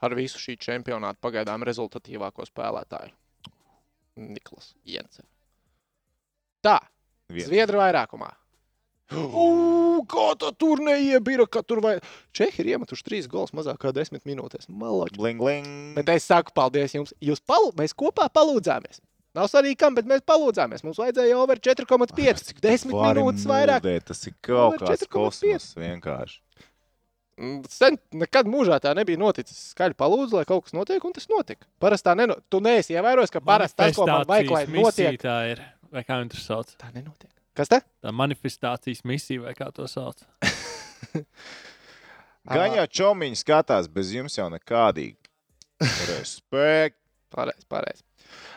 [0.07, 3.11] ar visu šī čempionāta pagaidām rezultatīvāko spēlētāju.
[4.21, 5.27] Niklas Jensen.
[6.63, 6.79] Tā,
[7.31, 8.31] Vien- Zviedri vairākumā.
[9.11, 9.71] Ugh,
[10.11, 11.97] Kā tā tur neiebira, ka tur vai...
[12.37, 14.69] Čehi ir iemetuši trīs gols mazāk kā desmit minūtēs.
[14.73, 15.17] Maloči.
[15.19, 15.67] Bling, bling.
[15.97, 17.13] Bet es saku, paldies jums.
[17.23, 17.73] Jūs palū...
[17.79, 19.03] Mēs kopā palūdzāmies.
[19.39, 20.83] Nav svarīgi, kam, bet mēs palūdzāmies.
[20.83, 22.45] Mums vajadzēja over 4,5.
[22.49, 23.85] Cik tu 10 vari minūtes vairāk.
[23.85, 25.11] mūdēt, Tas ir kaut Over kāds 4,5.
[25.15, 26.41] kosmos vienkārši.
[27.41, 29.71] Mm, Sen nekad mūžā tā nebija noticis.
[29.73, 31.65] Skaļi palūdzu, lai kaut kas notiek, un tas notika.
[31.81, 32.43] Parasti tā nenotiek.
[32.53, 35.63] Tu neesi ievērojis, ka parasti tas, ko man vajag, lai notiek, Tā ir.
[35.95, 36.75] Vai kā viņi to sauc?
[36.79, 37.31] tā nenotiek.
[37.57, 37.81] Kas tā?
[38.03, 40.21] Tā manifestācijas misija, vai kā to sauc?
[42.51, 45.17] Gan jau čomiņi skatās, bez jums jau nekādīgi.
[46.13, 46.97] Respekt.
[47.31, 48.03] Pareizi, pareizi.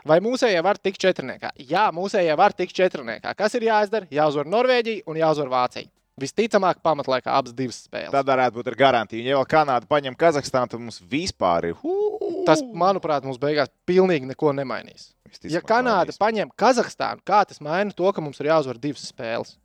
[0.08, 1.54] Vai mūsējie var tikt četrniekā?
[1.70, 3.34] Jā, mūsējie var tikt četrniekā.
[3.40, 4.10] Kas ir jāizdara?
[4.14, 5.90] Jāuzvar Norvēģija un jāuzvar Vācija.
[6.20, 8.12] Visticamāk, pamatlaikā abas divas spēles.
[8.14, 9.24] Tad varētu būt ar garantiju.
[9.26, 11.80] Ja vēl Kanāda paņem Kazahstānu, tad mums vispār ir.
[11.82, 12.44] Huu.
[12.46, 15.10] Tas, manuprāt, mums beigās pilnīgi neko nemainīs.
[15.26, 19.56] Visticamāk, Ja Kanāda paņem Kazahstānu, kā tas maina to, ka mums ir jāuzvar divas spēles?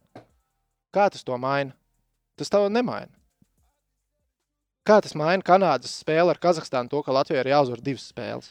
[0.95, 1.77] Kā tas to maina?
[2.41, 3.13] Tas tev nemaina.
[4.89, 8.49] Kā tas maina Kanādas spēli ar Kazahstānu, to, ka Latvijai ir jāuzvar divas spēles?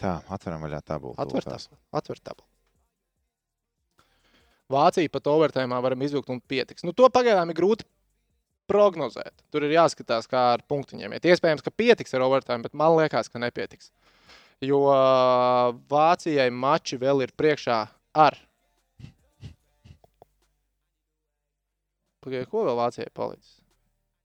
[0.00, 1.14] Tā, atveram vaļā tabulu.
[1.20, 1.78] Atver tabulu.
[1.92, 2.48] Atver tabulu.
[4.70, 6.84] Vācija pat overtājumā varam izvilkt un pietiks.
[6.86, 7.86] Nu, to pagaidām ir grūti
[8.70, 9.34] prognozēt.
[9.50, 11.16] Tur ir jāskatās, kā ar punktiņiem.
[11.16, 11.26] iet.
[11.26, 13.90] Iespējams, ka pietiks ar overtime, bet man liekas, ka nepietiks.
[14.62, 14.84] Jo
[15.90, 17.80] Vācijai mači vēl ir priekšā
[18.14, 18.38] ar.
[22.20, 23.52] Pagaidiet, ko vēl Vācijai palīdz?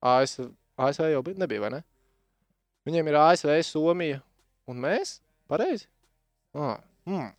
[0.06, 1.84] ASV, ASV jau bija, nebija, vai ne?
[2.86, 4.20] Viņiem ir ASV, Somija
[4.70, 5.22] un mēs?
[5.52, 5.88] Pareizi?
[6.58, 6.80] Ah,
[7.10, 7.32] mm.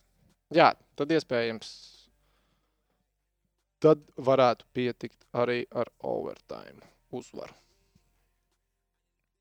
[0.55, 1.71] Jā, tad iespējams.
[3.83, 6.81] Tad varētu pietikt arī ar overtime
[7.13, 7.53] uzvaru.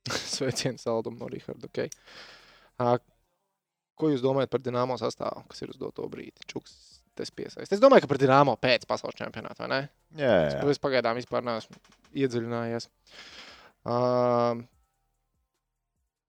[0.36, 1.70] Sveiciens saldum no Riharda.
[1.70, 1.88] Okay.
[2.80, 2.98] Uh,
[3.96, 6.44] ko jūs domājat par Dienāmo sastāvu, kas ir uz doto brīdi?
[6.50, 6.74] Čuks,
[7.16, 7.72] tas piesaist.
[7.72, 9.80] Es domāju, ka par Dienāmo pēc pasaules čempionāta, vai ne?
[10.20, 10.62] Jā, jā, jā.
[10.74, 11.80] Es pagaidām vispār neesmu
[12.16, 12.90] iedziļinājies.
[13.86, 14.60] Uh,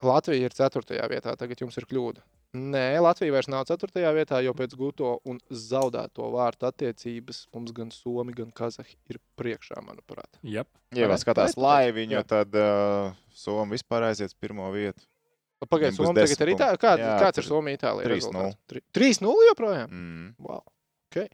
[0.05, 0.97] Latvija ir 4.
[1.09, 2.21] vietā, tagad jums ir kļūda.
[2.57, 4.03] Nē, Latvija vairs nav 4.
[4.15, 9.81] vietā, jo pēc gūto un zaudēto vārtu attiecības mums gan Somi, gan Kazahi ir priekšā,
[9.85, 10.39] manuprāt.
[10.45, 10.69] Jep.
[10.95, 15.03] Ja vēl skatās laiviņu, tad uh, Somija vispār aiziet uz pirmo vietu.
[15.65, 16.79] Pagaidiet, Somija tagad ir Itālijā.
[16.81, 18.13] Kā, Jā, kāds ir Somija Itālijā?
[18.13, 18.81] 3:0.
[18.95, 19.91] 3-0 joprojām?
[19.91, 20.31] Mm.
[20.45, 20.63] Wow.
[21.11, 21.27] Okay.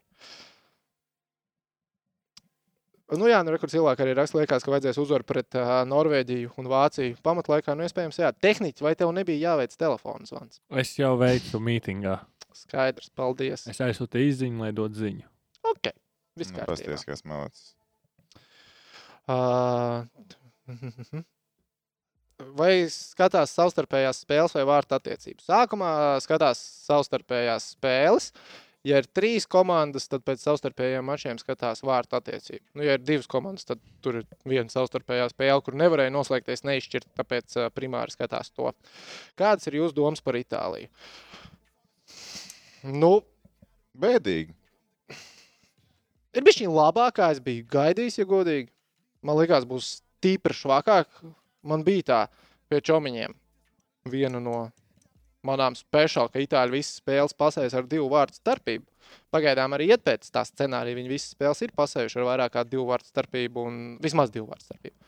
[3.12, 6.54] Nu jā, nu, re, kur cilvēki arī raksta, liekas, ka vajadzēs uzvaru pret uh, Norvēģiju
[6.62, 7.18] un Vāciju.
[7.26, 8.32] Pamatlaikā, nu, iespējams, jā.
[8.32, 10.62] Tehniķi, vai tev nebija jāveic telefona zvans?
[10.82, 12.16] Es jau veicu mītingā.
[12.56, 13.68] Skaidrs, paldies.
[13.70, 15.28] Es aizsūtīju izziņu, lai dod ziņu.
[15.74, 15.92] Ok,
[16.40, 16.72] viss Nu, kārtībā.
[16.72, 17.74] Pasties, kas malacis.
[19.28, 20.04] Uh,
[22.60, 25.48] vai skatās savstarpējās spēles vai vārtu attiecības?
[25.48, 25.92] Sākumā
[26.24, 28.32] skatās savstarpējās spēles.
[28.84, 32.66] Ja ir trīs komandas, tad pēc savstarpējiem mačiem skatās vārtu attiecību.
[32.76, 37.08] Nu, ja ir divas komandas, tad tur ir viena savstarpējā spēle, kur nevarēja noslēgties neizšķirt,
[37.16, 38.74] tāpēc primāri skatās to.
[39.40, 40.92] Kādas ir jūsu domas par Itāliju?
[42.92, 43.14] Nu,
[43.94, 44.52] Bēdīgi.
[46.34, 48.72] ir bijis viņa labāk, kā es biju gaidījis, ja godīgi.
[49.24, 51.08] Man liekas, būs tīpri švakāk.
[51.64, 52.22] Man bija tā
[52.68, 53.36] pie čomiņiem.
[54.12, 54.58] Viena no
[55.48, 58.86] manām speciālām, ka itāļi visas spēles pasēs ar divu vārdu starpību.
[59.34, 60.98] Pagaidām arī iet pēc tā scenārija.
[60.98, 64.70] Viņi visas spēles ir pasējuši ar vairāk kā divu vārdu starpību un vismaz divu vārdu
[64.70, 65.03] starpību.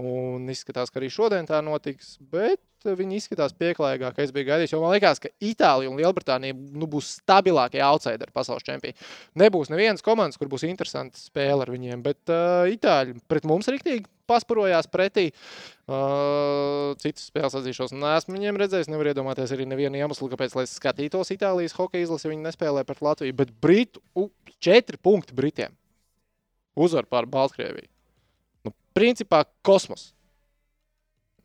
[0.00, 4.72] Un izskatās, ka arī šodien tā notiks, bet viņi izskatās pieklājīgāk, kā es biju gaidījis.
[4.72, 8.96] Jo man liekas, ka Itālija un Lielbritānija nu, būs stabilākie outsideri pasaules čempioni.
[9.38, 14.08] Nebūs nevienas komandas, kur būs interesanta spēle ar viņiem, bet uh, Itāļi pret mums rīktīgi
[14.30, 15.28] pasparojās pretī.
[15.86, 18.90] Uh, citas spēles atzīšos, neesmu viņiem redzējis.
[18.90, 23.04] Nevar iedomāties arī nevienu iemeslu, kāpēc es skatītos Itālijas hokeja izlasi, ja viņi nespēlē pret
[23.04, 23.38] Latviju.
[23.44, 24.02] Bet Britu
[24.58, 25.76] četri punkti Britiem.
[26.72, 27.91] Uzvar pār Baltkrieviju.
[28.96, 30.10] Principā kosmos.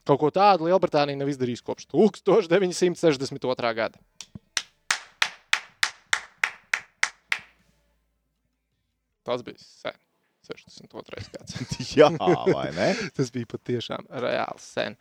[0.08, 3.74] Kaut ko tādu Lielbritānija nav izdarījusi kopš 1962.
[3.76, 4.00] gada.
[9.28, 9.98] Tas bija sen.
[10.48, 11.26] 62.
[11.34, 11.58] gads.
[11.98, 12.08] Jā,
[12.48, 12.94] vai ne?
[13.18, 14.96] Tas bija patiešām reāli sen.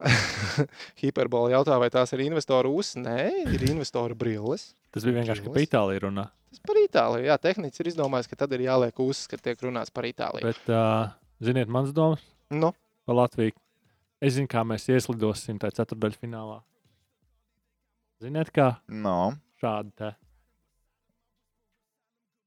[1.00, 2.96] Hiperbola jautā, vai tās ir investoru uzs?
[3.00, 4.70] Nē, ir investoru brilles.
[4.92, 5.56] Tas bija vienkārši, ka Džilis.
[5.56, 6.26] pa Itāliju runā.
[6.50, 7.28] Tas par Itāliju.
[7.28, 10.44] Jā, tehnicis ir izdomājis, ka tad ir jāliek uzs, kad tiek runāts par Itāliju.
[10.48, 12.20] Bet, uh, ziniet, mans domas
[12.50, 12.72] Nu,
[13.06, 13.52] par Latviju.
[14.20, 16.58] Es zinu, kā mēs ieslidosim tajā ceturdaļu finālā.
[18.20, 19.32] Ziniet, kā No.
[19.62, 20.10] šādi te.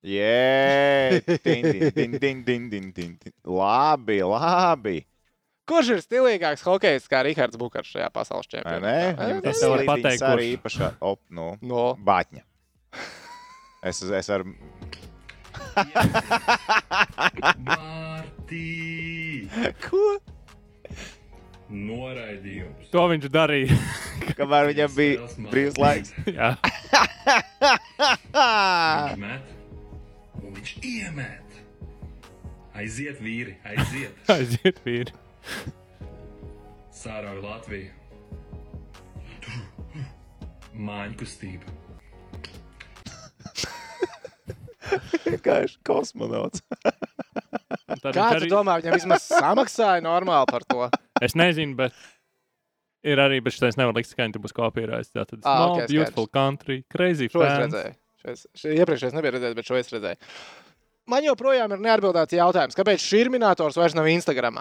[0.03, 1.63] Jē, din,
[1.95, 3.15] din, din, din, din, din.
[3.47, 5.05] Labi, labi.
[5.65, 9.39] kurš ir stilīgāks hokejs kā Rihards Bukārs šajā pasaules Vai čempionātā?
[9.39, 10.51] Es tas varu slīdiņš pateikt, arī kurš.
[10.59, 12.43] īpašā, op, nu, No, bāķņa.
[13.83, 14.43] Es, es ar...
[18.53, 19.73] Mārtī!
[19.83, 20.19] Ko?
[21.73, 22.89] Noraidījums.
[22.93, 23.77] To viņš darīja.
[24.37, 26.13] Kamēr viņam bija brīvs laiks.
[26.27, 26.53] Jā,
[28.33, 29.51] Viņš met,
[30.41, 31.57] un viņš iemet.
[32.77, 34.17] Aiziet, vīri, aiziet!
[34.35, 35.13] aiziet, vīri.
[36.93, 37.91] Sārauj Latviju.
[40.73, 41.69] Māņu kustība.
[45.27, 46.63] Vienkārši kosmonauts.
[46.83, 50.89] Un Tad Kā viņš tu domā, viņam vismaz samaksāja normāli par to?
[51.23, 51.93] Es nezinu, bet
[53.07, 55.13] ir arī, bet šis nevar likt skaņu, būs kopierājis.
[55.13, 57.61] Tā tad small, ok, beautiful country, crazy Šo es fans.
[57.69, 57.93] redzēju.
[58.23, 60.19] Šo es- šo Iepriekšējais nebija redzējis, bet šo es redzēju.
[61.13, 64.59] Man joprojām ir neatbildēts jautājums, kāpēc šī minētors vairs nav Instagram.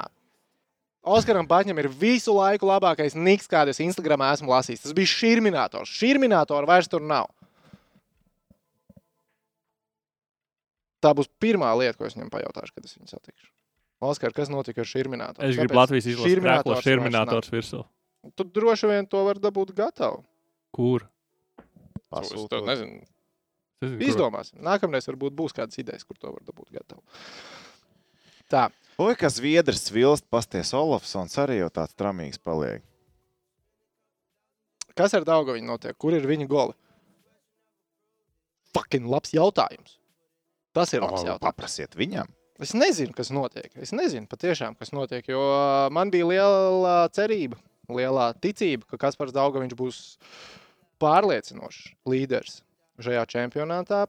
[1.03, 4.85] Oskaram Batņam ir visu laiku labākais niks, kādu es Instagramā esmu lasījis.
[4.85, 5.91] Tas bija šī minētors.
[5.91, 7.27] Šī minētora vairs tur nav.
[11.03, 13.49] Tā būs pirmā lieta, ko es viņam pajautāšu, kad es viņu satikšu.
[14.03, 15.47] Oskar, kas notika ar šī minētoru?
[15.47, 17.83] Es gribu Latvijas izlases krēklo šurminātors virsū.
[18.39, 20.23] Tu droši vien to var dabūt gatavu.
[20.75, 21.07] Kur?
[21.63, 22.67] Es to Pasūtot.
[22.67, 23.03] nezinu.
[23.03, 24.07] Es nezinu, kur.
[24.09, 24.59] Izdomāsim.
[24.63, 27.03] Nākamreiz varbūt būs kādas idejas, kur to var dabūt gatavu.
[28.51, 28.69] Tā.
[29.03, 32.85] Oi, kas Zviedrs vilst, pasties Olafsons arī jau tāds tramīgs paliek.
[34.99, 35.97] Kas ar Daugaviņu notiek?
[35.97, 36.77] Kur ir viņa goli?
[38.77, 40.02] Fucking labs jautājums.
[40.77, 41.43] Tas ir labs jautājums.
[41.45, 42.31] Paprasiet viņam.
[42.63, 43.71] Es nezinu, kas notiek.
[43.81, 45.27] Es nezinu patiešām, kas notiek.
[45.29, 45.41] Jo
[45.93, 47.59] man bija liela cerība,
[47.93, 49.99] liela ticība, ka Kaspars Daugaviņš būs
[51.03, 52.61] pārliecinošs līderis
[53.03, 54.05] šajā čempionātā.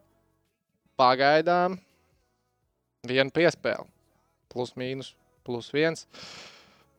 [0.99, 1.79] Pagaidām
[3.09, 3.87] viena piespēle.
[4.53, 5.15] Plus, mīnus,
[5.47, 6.05] plus viens.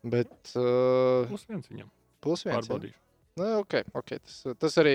[0.03, 1.89] Bet uh, Plus viens viņam.
[2.25, 2.59] plus viens.
[2.67, 2.99] Pārbaudīšu.
[3.37, 4.21] Nu, okay, okay.
[4.23, 4.93] Tas, tas arī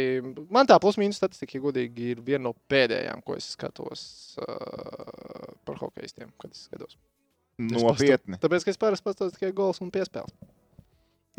[0.48, 4.04] man tā plus-mínus statistika, ja godīgi, ir viena no pēdējām, ko es skatos
[4.40, 6.96] uh, par hokeistiem, kad es skatos.
[7.60, 8.38] Es Nopietni.
[8.38, 10.32] pastu- Tāpēc, ka es parasti paskatos tikai gols un piespēles.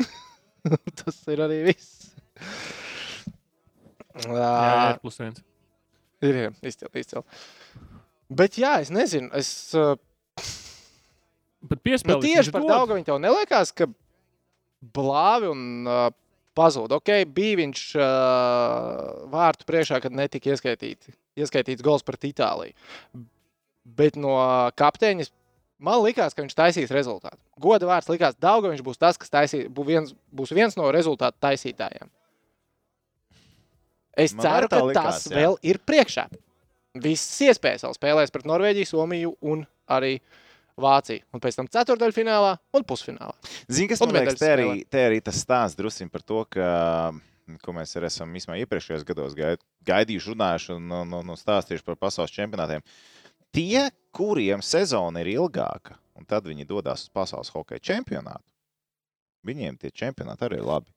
[1.01, 2.11] tas ir arī viss.
[4.21, 5.41] Jā, jā, ir plus viens.
[6.21, 7.23] ir, ir izcili, izcili.
[8.31, 9.31] Bet, jā, es nezinu.
[9.41, 9.95] Es, uh,
[11.61, 12.23] Bet nu, piespēlēt.
[12.29, 13.89] tieši par daudz viņa tev neliekās, ka
[14.97, 16.07] blāvi un uh,
[16.57, 16.99] pazuda.
[16.99, 22.75] Ok, bija viņš uh, vārtu priekšā, kad netika ieskaitīti, ieskaitīts gols pret Itāliju.
[23.97, 24.35] Bet no
[24.77, 25.27] kapteiņa
[25.81, 27.39] man likās, ka viņš taisīs rezultātu.
[27.61, 31.41] Goda vārds likās, ka viņš būs tas, kas taisī, būs, viens, būs viens no rezultātu
[31.41, 32.11] taisītājiem.
[34.21, 35.37] Es Man ceru, ka likās, tas jā.
[35.39, 36.27] vēl ir priekšā.
[37.01, 40.17] Visas iespējas vēl spēlēs pret Norvēģiju, Somiju un arī
[40.83, 41.23] Vāciju.
[41.35, 43.33] Un pēc tam ceturdaļfinālā un pusfinālā.
[43.69, 46.67] Zini, kas Un man liekas, te arī, te arī tas stāsts drusim par to, ka,
[47.63, 51.99] ko mēs arī esam iepriekšējos gados gaid- gaidījuši, runājuši un, un, un, un stāstījuši par
[52.07, 52.83] pasaules čempionātiem.
[53.51, 58.45] Tie, kuriem sezona ir ilgāka, un tad viņi dodas uz pasaules hokeja čempionātu,
[59.47, 60.91] viņiem tie čempionāti arī ir labi.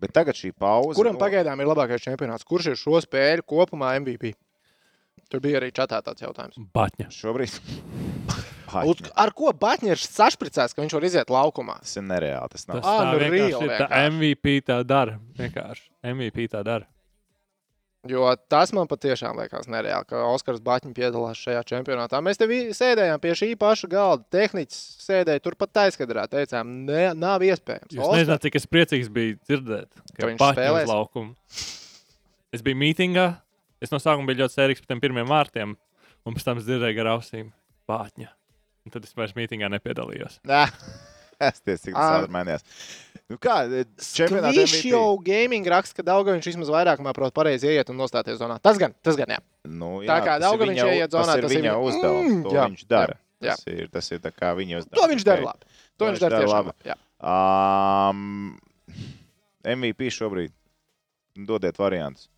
[0.00, 0.96] Bet tagad šī pauze.
[0.96, 2.44] Kuram nu, pagaidām ir labākais čempionāts?
[2.46, 4.34] Kurš ir šo spēļu kopumā MVP?
[5.32, 6.58] Tur bija arī čatā tāds jautājums.
[6.76, 7.08] Batņa.
[7.14, 7.56] Šobrīd.
[8.70, 9.12] Batņa.
[9.18, 11.80] Ar ko Batņers sašpricēs, ka viņš var iziet laukumā?
[11.82, 12.52] Tas ir nereāli.
[12.52, 12.82] Tas, nav.
[12.82, 15.16] tas tā, ah, nu, real, ir tā MVP tā dara.
[15.38, 15.88] Vienkārši.
[16.14, 16.86] MVP tā dara.
[18.06, 22.20] Jo tas man patiešām liekas nereāli, ka Osakas Batņi piedalās šajā čempionātā.
[22.22, 22.46] Mēs te
[22.76, 24.26] sēdējām pie šī paša galda.
[24.30, 26.26] Tehnicis sēdēja turpat aizkadrā.
[26.30, 27.96] Teicām, ne, nav iespējams.
[27.96, 28.20] Jūs Oskars...
[28.22, 31.34] nezināt, cik es priecīgs biju dzirdēt, ka, ka viņš spēlēs laukumu.
[32.54, 33.26] Es biju mītingā,
[33.82, 35.76] es no sākuma biju ļoti sērīgs par tiem pirmiem vārtiem,
[36.26, 37.52] un pēc tam dzirdēju gar ausīm
[37.88, 38.28] Bāķņa.
[38.86, 40.40] Un tad es vairs mītingā nepiedalījos.
[40.46, 40.62] Nē,
[41.50, 41.60] es
[41.90, 42.06] Ā.
[42.22, 42.64] ātri mainījās.
[43.26, 43.56] Nu kā,
[43.98, 48.60] čempionāta Viņš jau gaming raksta, ka Daugaviņš vismaz vairāk prot pareizi ieiet un nostāties zonā.
[48.62, 49.40] Tas gan, tas gan, jā.
[49.66, 52.30] Nu, Tā kā Daugaviņš viņa- ieiet zonā, tas ir viņa viņa- uzdevums.
[52.36, 53.18] Mm, To jā, viņš dara.
[53.42, 53.56] jā.
[53.56, 55.00] Tas ir, tas ir tā kā viņa uzdevums.
[55.02, 55.66] To viņš dara labi.
[55.98, 56.72] To viņš dara tiešām labi.
[56.86, 56.96] Jā.
[57.26, 58.60] Um,
[59.66, 60.54] MVP šobrīd.
[61.36, 62.30] Dodiet variantus.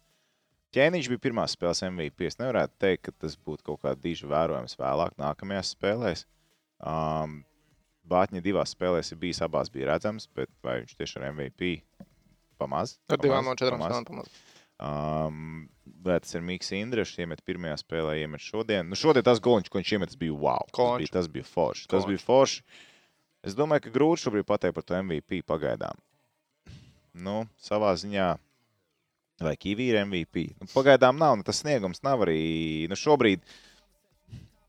[0.76, 2.26] Ķēniņš bija pirmā spēles MVP.
[2.28, 6.26] Es nevarētu teikt, ka tas būtu kaut kādā diži vērojams vēlāk, nākamajās spēlēs.
[6.84, 7.40] Um,
[8.08, 11.72] Bāķņa divās spēlēs ir bijis, abās bija redzams, bet vai viņš tieši ar MVP
[12.60, 12.94] pamaz?
[13.12, 13.92] Ar divām no Pamaz, četrām pamaz.
[13.92, 14.38] spēlēm pamazs.
[14.78, 15.68] Um,
[16.06, 18.88] bet tas ir Mikls Indrišs, iemet pirmajā spēlē, iemet šodien.
[18.88, 20.64] Nu, šodien tas goliņš, ko viņš iemet, tas bija wow.
[20.70, 21.02] Tas Konč.
[21.02, 21.88] bija, tas bija forši.
[21.90, 22.12] Tas Konč.
[22.12, 22.62] bija forši.
[23.48, 25.98] Es domāju, ka grūti šobrīd pateikt par to MVP pagaidām.
[27.18, 28.28] Nu, savā ziņā,
[29.44, 30.48] vai Kavī ir MVP?
[30.58, 32.40] Nu, pagaidām nav, nu, tas sniegums nav arī.
[32.90, 33.44] Nu, šobrīd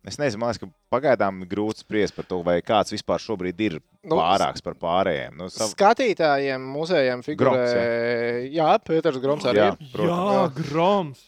[0.07, 3.59] Es nezinu, man liekas, ka pagaidām ir grūti spriest par to, vai kāds vispār šobrīd
[3.65, 3.75] ir
[4.07, 5.35] Nu, pārāks par pārējiem.
[5.35, 5.73] Nu, sav...
[5.73, 9.59] Skatītājiem, mūsējiem figurē, Groms, jā, Pēters Groms arī.
[9.59, 9.89] Jā, ir.
[9.91, 10.31] protams.
[10.31, 11.25] Jā, Groms.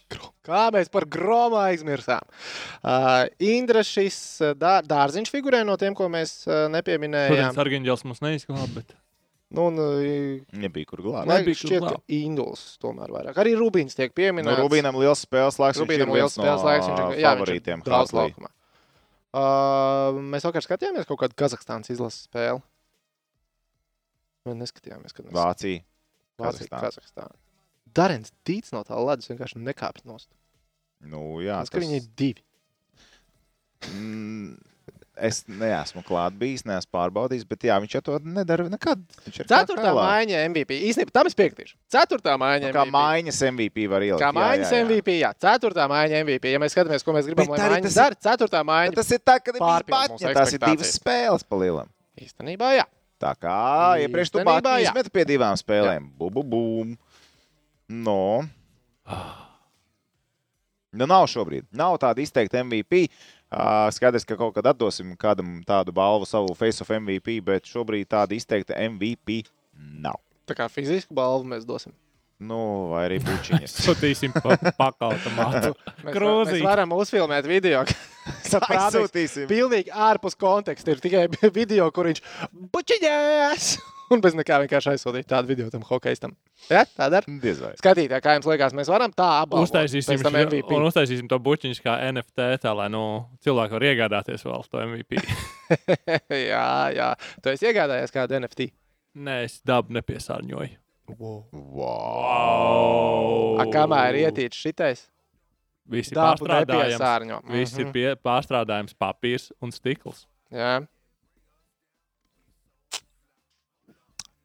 [0.48, 2.24] Kā mēs par Gromu aizmirsām?
[2.80, 7.52] Uh, Indra šis uh, dā, dārziņš figurē no tiem, ko mēs uh, nepieminējām.
[7.60, 8.96] Sargeņģels mums neizglāba, bet
[9.52, 9.80] Nu, un,
[10.64, 11.28] Nebija kur glābt.
[11.28, 12.04] Nebija, šķiet, ka glābt.
[12.16, 13.40] Induls tomēr vairāk.
[13.44, 14.62] Arī Rubīns tiek pieminēts.
[14.62, 15.76] Rubīnam liels spēles laiks.
[15.80, 16.88] viņš Rubīnam liels viens no spēles laiks.
[16.88, 17.84] Viņš ir favorītiem.
[17.88, 18.52] daudz laukumā.
[19.32, 22.64] Uh, mēs vakar skatījāmies kaut kādu Kazahstānas izlases spēli.
[24.48, 25.84] Vai neskatījāmies, kad mēs Vācija.
[26.42, 27.36] Vācija, Kazahstāna.
[27.92, 30.30] Darens tīts no tā ledus vienkārši nekāpj nost.
[31.04, 32.44] Nu, jā, Tas, ka viņi ir divi.
[33.92, 34.56] Mm,
[35.20, 39.02] Es neesmu klāt bijis, neesmu pārbaudījis, bet jā, viņš to nedara nekad.
[39.28, 40.78] Ceturtā maiņa MVP.
[40.88, 41.76] Īstenībā tam es piekrītu.
[41.92, 42.96] Ceturtā maiņa Nu, Kā MVP.
[42.96, 44.24] maiņas MVP var ielikt.
[44.24, 44.86] Kā jā, maiņas jā, jā.
[44.88, 45.34] MVP, jā.
[45.46, 46.54] Ceturtā maiņa MVP.
[46.56, 48.96] Ja mēs skatāmies, ko mēs gribam, Bet lai maiņas tas dara, ceturtā Bet maiņa.
[49.02, 51.92] Tas ir tā, ka Pārpilda tās ir divas spēles pa lielam.
[52.22, 52.88] Īstenībā, jā.
[53.22, 53.60] Tā kā
[54.02, 54.42] iepriekš tu
[54.82, 54.90] jā.
[54.90, 56.08] izmet pie divām spēlēm.
[56.18, 56.96] Bum, bum, bum.
[57.92, 58.22] No.
[60.92, 61.68] Nu, nav šobrīd.
[61.72, 63.06] Nav tāda izteikta MVP.
[63.52, 68.08] Uh, skaidrs, ka kaut kad atdosim kādam tādu balvu, savu Face of MVP, bet šobrīd
[68.14, 69.42] tāda izteikta MVP
[69.76, 70.22] nav.
[70.48, 71.92] Tā kā fizisku balvu mēs dosim.
[72.42, 73.74] Nu, vai arī bučiņas.
[73.86, 75.76] sūtīsim pa pakautu mātu.
[76.08, 76.58] Krūzīt.
[76.58, 77.84] mēs varam uzfilmēt video.
[78.52, 79.04] Saprātīgi.
[79.04, 79.50] Aizsūtīsim.
[79.52, 80.96] Pilnīgi ārpus konteksta.
[80.96, 81.28] Ir tikai
[81.60, 82.24] video, kur viņš
[82.74, 83.70] bučiņās.
[84.12, 86.34] Un bez nekā vienkārši aizsūtīt tādu video tam hokeistam.
[86.70, 87.24] Ja, tā dara.
[87.42, 87.72] Diez vai.
[87.80, 89.70] Skatītāji, kā jums liekas, mēs varam tā apbalvot.
[89.70, 90.20] Uztaisīsim,
[90.76, 93.06] un uztaisīsim to bučiņu kā NFT, tā lai nu,
[93.46, 95.22] cilvēki var iegādāties vēl to MVP.
[96.52, 97.10] jā, jā.
[97.42, 98.68] Tu esi iegādājies kādu NFT.
[99.16, 100.76] Nē, es dabu nepiesārņoju.
[101.12, 101.42] Wow.
[101.52, 103.58] Wow.
[103.62, 105.06] A, kamā ir ietīts šitais?
[105.92, 106.94] Viss ir Dabu pārstrādājams.
[106.94, 107.40] nepiesārņo.
[107.52, 107.94] Viss ir Mhm.
[107.96, 110.26] pie, pārstrādājams papīrs un stikls.
[110.52, 110.86] Jā.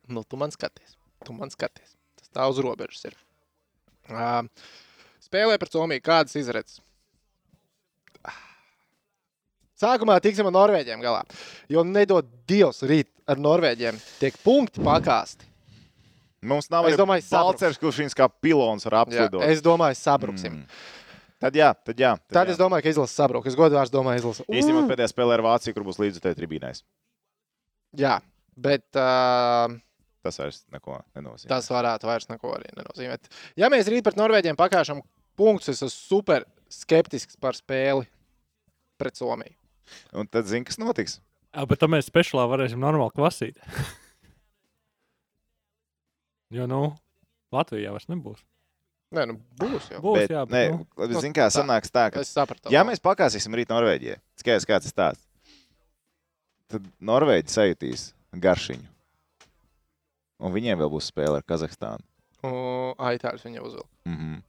[0.08, 0.96] Nu, tu man skaties.
[1.26, 1.96] Tu man skaties.
[2.18, 3.16] Tas tā uz robežas ir.
[4.06, 4.46] Uh,
[5.24, 6.04] spēlē par Somiju.
[6.06, 6.80] Kādas izredzes?
[9.76, 11.20] Sākumā tiksim ar Norvēģiem galā.
[11.68, 13.98] Jo nedod Dievs rīt ar Norvēģiem.
[14.22, 15.44] Tiek punkti pakāsti.
[16.46, 17.28] Mums nav sabruks.
[17.32, 19.42] Balcers, kurš viņus kā pilons var Jā, apslidot.
[19.44, 20.62] es domāju, sabruksim.
[20.62, 20.84] Mm.
[21.42, 22.14] Tad jā, tad jā.
[22.32, 23.44] Tad es domāju, ka izlases sabruk.
[23.48, 24.46] Es godīgi domāju, izlases.
[24.48, 26.80] Īstenībā pēdējā spēlē ar Vāciju, kur būs līdzutēji tribīnēs.
[28.00, 28.14] Jā,
[28.56, 29.74] bet uh,
[30.26, 31.50] Tas vairs neko nenozīmē.
[31.52, 33.30] tas varētu vairs neko arī nenozīmēt.
[33.60, 35.00] Ja mēs rīt pret Norvēģiem pakāpsim
[35.38, 38.06] punktus, es esmu super skeptisks par spēli
[38.98, 39.54] pret Somiju.
[40.18, 41.20] Un tad zini, kas notiks.
[41.54, 43.60] Jā, bet tad mēs speciālā varēsim normāli klasīt.
[46.54, 46.80] jo, nu,
[47.54, 48.42] Latvijā vairs nebūs.
[49.14, 50.00] Nē, nu būs jau.
[50.02, 51.54] Būs, Bet, jā, nē, bet, nu, nu, zini, kā tā.
[51.60, 52.72] sanāks tā, ka Es sapratu.
[52.74, 55.22] Ja mēs pakāpsim rīt Norvēģijai, skaidrs, kāds ir tāds,
[56.72, 58.88] tad Norvēģi sajutīs garšiņu.
[60.42, 62.04] Un viņiem vēl būs spēle ar Kazahstānu.
[63.02, 63.90] Aitārs viņa uzvilka.
[64.06, 64.42] Mm -hmm.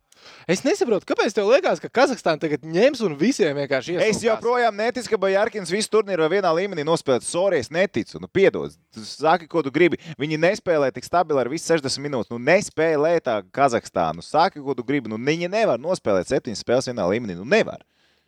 [0.48, 4.04] Es nesaprotu, kāpēc tev liekas, ka Kazahstāna tagad ņems un visiem vienkārši ies.
[4.04, 7.26] Es joprojām neticu, ka Bajārkins visu turnīru vienā līmenī nospēlēt.
[7.28, 8.20] Sorry, es neticu.
[8.20, 10.00] Nu, piedod, saki, ko tu gribi.
[10.20, 12.32] Viņi nespēlē tik stabili ar visu 60 minūtes.
[12.34, 14.26] Nu, nespēlē tā Kazahstānu.
[14.26, 15.12] Saki, ko tu gribi.
[15.12, 17.38] Nu, viņi nevar nospēlēt septiņas spēles vienā līmenī.
[17.38, 17.86] Nu, nevar.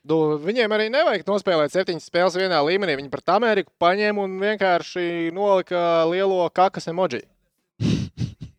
[0.10, 2.96] Nu, viņiem arī nevajag nospēlēt septiņas spēles vienā līmenī.
[3.00, 7.24] Viņi par Ameriku paņēma un vienkārši nolika lielo kakas emoji.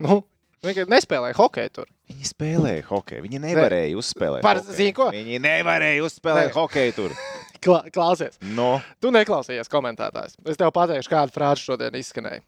[0.03, 0.17] Nu,
[0.65, 1.89] viņi nespēlēja hokeju tur.
[2.11, 3.23] Viņi spēlēja hokeju.
[3.25, 4.43] Viņi nevarēja uzspēlēt.
[4.45, 5.09] Par- zini ko?
[5.15, 6.55] Viņi nevarēja uzspēlēt Nē.
[6.57, 7.15] hokeju tur.
[7.63, 8.79] Kla klausies, No.
[8.99, 10.33] tu neklausījies komentētājs.
[10.49, 12.41] Es tev pateikšu, kāda frāze šodien izskanēja.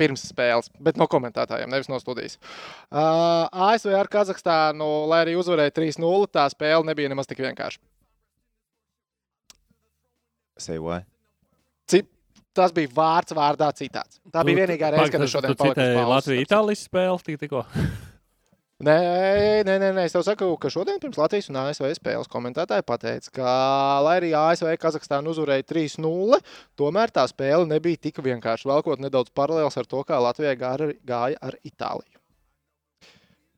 [0.00, 2.38] Pirms spēles, bet no komentētājiem, nevis no studijas.
[2.88, 7.76] Uh, ASV ar Kazahstānu, lai arī uzvarēja 3-0, tā spēle nebija nemaz tik vienkārša.
[10.58, 11.02] Say why?
[11.86, 12.08] Cip,
[12.58, 14.20] tas bija vārds vārdā citāts.
[14.34, 17.64] Tā bija vienīgā reize, kad es šodien palikusi Latvijas Itālijas spēle tik, tikko.
[18.78, 18.94] Nē,
[19.66, 23.32] nē, nē, nē, es tev saku, ka šodien pirms Latvijas un ASV spēles komentētāji pateica,
[23.34, 23.54] ka,
[24.06, 26.38] lai arī ASV Kazahstānu uzvarēja 3-0,
[26.78, 28.68] tomēr tā spēle nebija tik vienkārša.
[28.70, 32.22] Velkot nedaudz paralēls ar to, kā Latvijai gāja, ar Itāliju.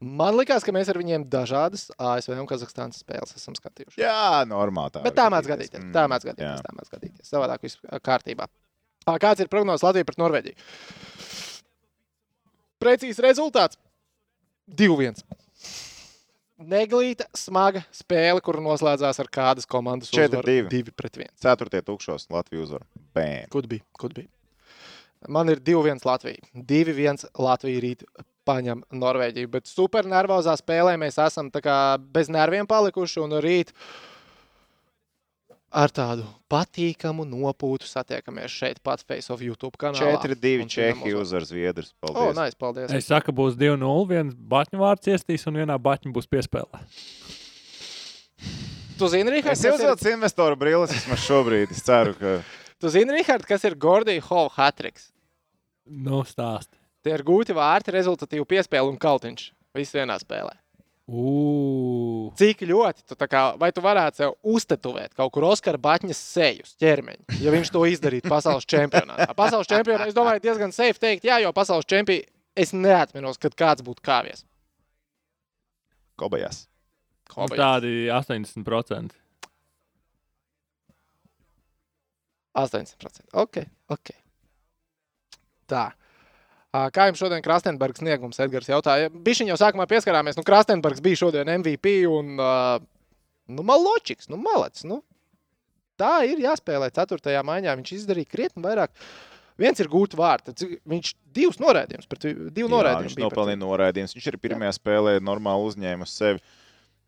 [0.01, 4.01] Man liekas, ka mēs ar viņiem dažādas ASV un Kazahstānas spēles esam skatījuši.
[4.01, 4.95] Jā, normāli.
[4.97, 5.85] Tā Bet tā mēdz gadīties.
[5.93, 6.65] Tā mēdz gadīties.
[6.65, 7.29] Tā mēdz gadīties.
[7.29, 7.77] Savādāk viss
[8.09, 8.49] kārtībā.
[9.07, 10.57] Kāds ir prognozes Latvijai pret Norvēģiju?
[12.81, 13.79] Precīzs rezultāts-
[14.81, 15.23] 2-1.
[16.61, 20.69] Neglīta, smaga spēle, kur noslēdzās ar kādas komandas 4-2.
[20.69, 21.31] 2 pret 1.
[21.41, 22.85] Ceturtie tukšos Latvijas uzvaru.
[23.17, 23.49] Bēm.
[23.49, 23.81] Kur bija?
[23.97, 24.29] Kur bija?
[25.29, 26.45] Man ir 2-1 Latvija.
[26.55, 28.05] 2-1 Latvija rīt
[28.49, 29.51] paņem Norvēģiju.
[29.53, 31.51] Bet super nervozā spēlē mēs esam
[32.13, 33.21] bez nerviem palikuši.
[33.25, 33.73] Un rīt
[35.71, 40.17] ar tādu patīkamu nopūtu satiekamies šeit, pat Face of YouTube kanālā.
[40.19, 41.93] 4-2 Un Čehija uzvar Zviedrus.
[42.03, 42.37] Paldies.
[42.37, 42.91] nais, paldies.
[42.95, 44.09] Es saku, būs 2-0.
[44.11, 46.83] viens baņu vārds iestīs, un vienā baņu būs piespēlē.
[49.01, 51.71] Tu zini, Rihard, Es kas ir, investoru brilles vismaz šobrīd.
[51.73, 52.35] Es ceru, ka
[52.81, 55.09] tu zini, Rihard, kas ir Gordija Hall hatriks?
[55.89, 56.77] Nu, stāsti.
[57.01, 59.47] Tie ir gūti vārti, rezultatīvi piespēle un kaltiņš.
[59.79, 60.53] Viss vienā spēlē.
[61.11, 62.31] Ugh.
[62.39, 67.41] Cik ļoti tu kā, vai tu varētu sev uztetuvēt kaut kur Oskara Batņas sejus, ķermeņa,
[67.43, 69.33] ja viņš to izdarītu pasaules čempionātā.
[69.35, 72.31] Pasaules čempionātā, es domāju, diezgan safe teikt, jā, jo pasaules čempionātā
[72.61, 74.45] es neatminos, kad kāds būtu kāvies.
[76.21, 76.67] Kobajas.
[77.31, 79.15] Nu, tādi 80%.
[82.61, 83.31] 80%.
[83.39, 83.63] Ok,
[83.95, 84.11] ok.
[85.71, 85.85] Tā.
[86.71, 89.11] Kā jums šodien Krastenbergs sniegums, Edgars jautāja?
[89.11, 95.01] Bišķiņ jau sākumā pieskarāmies, nu Krastenbergs bija šodien MVP un, nu, maločiks, nu, malets, nu.
[96.01, 97.75] Tā ir jāspēlē ceturtajā maiņā.
[97.81, 98.95] Viņš izdarīja krietni vairāk.
[99.61, 100.55] Viens ir gūt vārtu,
[100.89, 104.15] viņš divus norādījumus, pret divu Jā, norādījumus viņš nopelnīja norādījumus.
[104.17, 106.41] Viņš arī pirmajā spēlē normāli uzņēma uz sevi.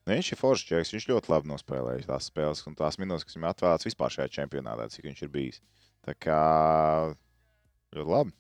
[0.03, 3.53] Nu, Viņš ir foršs, viņš ļoti labi nospēlējis tās spēles un tās minūtes, kas viņam
[3.55, 5.63] atvēlētas vispār šajā čempionātā, cik viņš ir bijis.
[6.03, 6.43] Tā kā
[7.95, 8.35] ļoti labi.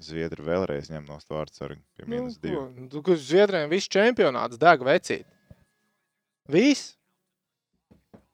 [0.00, 2.56] Zviedri vēlreiz ņem no vārdu sarunu pie Nu, minus divi.
[2.56, 5.26] ko, nu, kas Zviedriem viss čempionāts deg vecīt.
[6.48, 6.94] Viss.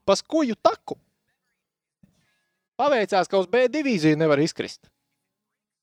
[0.07, 0.95] Paskuju taku.
[2.79, 4.87] Paveicās, ka uz B divīziju nevar izkrist.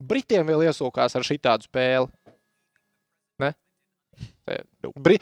[0.04, 2.08] Britiem vēl iesūkās ar šitādu spēli.
[3.44, 3.52] Ne?
[4.46, 4.62] Te-
[4.96, 5.18] Bri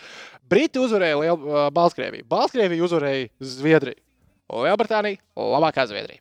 [0.52, 2.26] Briti uzvarēja Liel- Baltkrieviju.
[2.28, 3.98] Baltkrievija uzvarēja Zviedriju.
[4.52, 5.18] Lielbritānija-
[5.56, 6.20] labākā Zviedrija.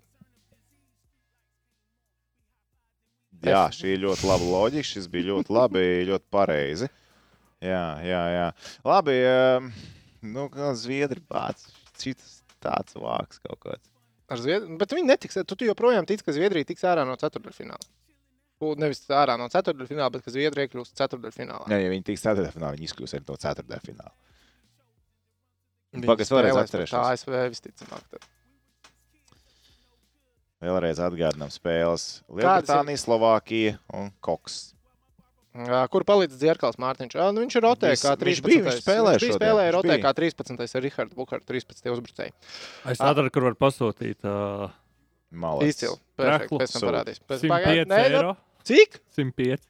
[3.46, 4.88] Jā, šī ir ļoti laba loģika.
[4.90, 6.90] Šis bija ļoti labi, ļoti pareizi.
[7.64, 8.48] Jā, jā, jā.
[8.88, 9.70] Labi, ehm,
[10.32, 11.70] nu, kā Zviedri pats.
[12.00, 13.86] Šis tāds vāks kaut kāds.
[14.30, 14.76] Ar Zviedriju.
[14.80, 15.40] Bet viņi netiks.
[15.44, 17.88] Tu, tu joprojām tici, ka Zviedrija tiks ārā no ceturdaļfināla.
[18.80, 21.70] Nevis ārā no ceturdaļfināla, bet ka Zviedrija iekļūst ceturdaļfinālā.
[21.72, 24.12] Jā, ja viņi tiks ceturtdaļfinālā, viņi izkļūs arī no ceturtdaļfināla.
[25.96, 27.08] Viņi Pagaid, es vēlreiz atcerēšos.
[27.14, 28.04] ASV visticamāk.
[28.12, 28.28] tad.
[30.60, 32.20] Vēlreiz atgādinām spēles.
[32.28, 34.74] Lielbritānija, Slovākija un Koks.
[35.90, 37.14] Kur palīdz Dzirkals Mārtiņš?
[37.18, 38.44] Jā, nu viņš ir rotē Viņš- kā viņš 13.
[38.46, 40.02] bija, viņš spēlēja viņš bija spēlēja viņš rotē bija.
[40.04, 40.74] kā 13.
[40.78, 41.90] ar Rihardu Bukāru 13.
[41.90, 42.32] uzbrucēju.
[42.92, 43.08] Es Ah.
[43.10, 44.70] atradu, kur var pasūtīt uh,
[45.32, 45.74] Malacis.
[45.74, 45.98] Izcili.
[46.16, 46.52] Perfekt.
[46.52, 47.18] Pēc tam parādīs.
[47.26, 48.36] Pēc 105 Nē, nu, eiro.
[48.62, 49.00] Cik?
[49.16, 49.64] 105.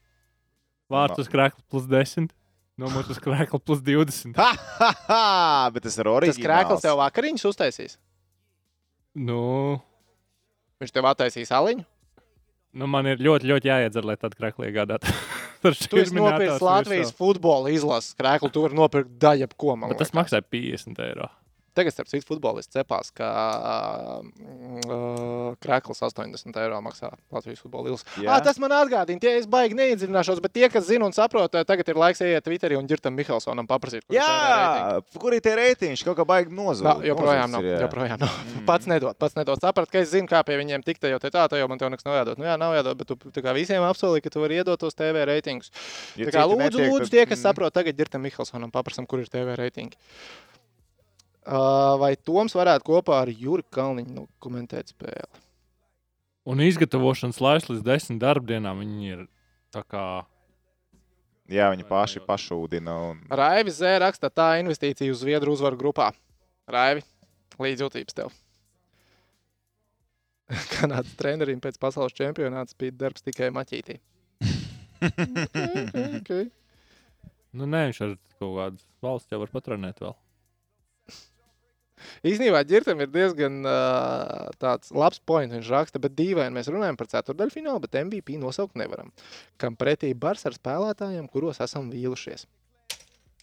[0.91, 2.29] Vārds uz krēkla plus 10.
[2.77, 4.35] Numurs uz krēkla plus 20.
[4.37, 5.69] Ha, ha, ha!
[5.71, 6.45] Bet tas ir Tas oriģināls.
[6.45, 7.97] krēkls tev vakariņus uztaisīs.
[9.15, 9.81] Nu,
[10.81, 11.85] Viņš tev attaisīs aliņu.
[12.73, 15.11] nu, man ir ļoti, ļoti jāiedzer, lai tādu krēklu iegādātu.
[15.61, 18.49] Ar Tu esi nopircis Latvijas futbola izlases krēklu.
[18.49, 19.51] Tu vari nopirkt daļu.
[19.85, 21.29] Bet tas maksā 50 eiro.
[21.71, 23.27] Tagad, starp citu, futbolists cepās, ka
[24.27, 28.03] uh, krēkls 80 eiro maksā Latvijas futbola ilgs.
[28.19, 28.27] Jā.
[28.33, 31.87] Ah, tas man atgādina, tie es baigi neiedziļināšos, bet tie, kas zina un saprot, tagad
[31.87, 34.03] ir laiks iet Twitterī un ģirtam Mihelsonam paprasīt.
[34.03, 34.17] kur.
[34.17, 36.03] Jā, kur ir tie reitingi?
[36.03, 36.89] Kaut kā baigi nozūd.
[36.89, 37.63] Nā, joprojām nav.
[37.63, 37.79] Jā.
[37.85, 38.35] Joprojām nav.
[38.51, 38.67] Mm.
[38.67, 39.63] Pats nedod, pats nedod.
[39.63, 41.93] Saprat, ka es zinu, kā pie viņiem tikt, jo te tā, tā jau man tev
[41.93, 42.41] nekas nav jādod.
[42.41, 45.23] Nu, jā, nav jādod, bet tu kā visiem apsolīji, ka tu vari iedot tos TV
[45.31, 45.71] reitingus.
[46.19, 47.45] Ja Tā kā lūdzu, netiek, lūdzu, tie, kas mm.
[47.47, 49.99] saprot, tagad ir tam Mihelsonam, paprasam, kur ir TV reitingi.
[51.41, 55.41] Uh, vai Toms varētu kopā ar Jurku Kalniņu nu, komentēt spēli?
[56.45, 59.23] Un izgatavošanas laiks līdz 10 darbdienām viņi ir
[59.73, 60.05] tā kā.
[61.51, 62.93] Jā, viņi paši pašūdina.
[63.09, 63.25] Un...
[63.33, 66.11] Raivi Zē raksta tā investīcija uz Zviedru uzvaru grupā.
[66.69, 67.03] Raivi,
[67.61, 68.31] līdzjūtības tev.
[70.77, 73.97] Kanādas trenerim pēc pasaules čempionāta bija darbs tikai maķītī.
[75.01, 75.85] okay,
[76.21, 76.49] okay.
[77.51, 80.15] Nu, nē, viņš ar kaut kādu valsts jau var patronēt vēl.
[82.27, 85.55] Īsnībā ģirtam ir diezgan uh, tāds labs points.
[85.55, 89.11] Viņš raksta, bet dīvaini mēs runājam par ceturdaļfinālu, bet MVP nosaukt nevaram.
[89.61, 92.47] Kam pretī bars ar spēlētājiem, kuros esam vīlušies.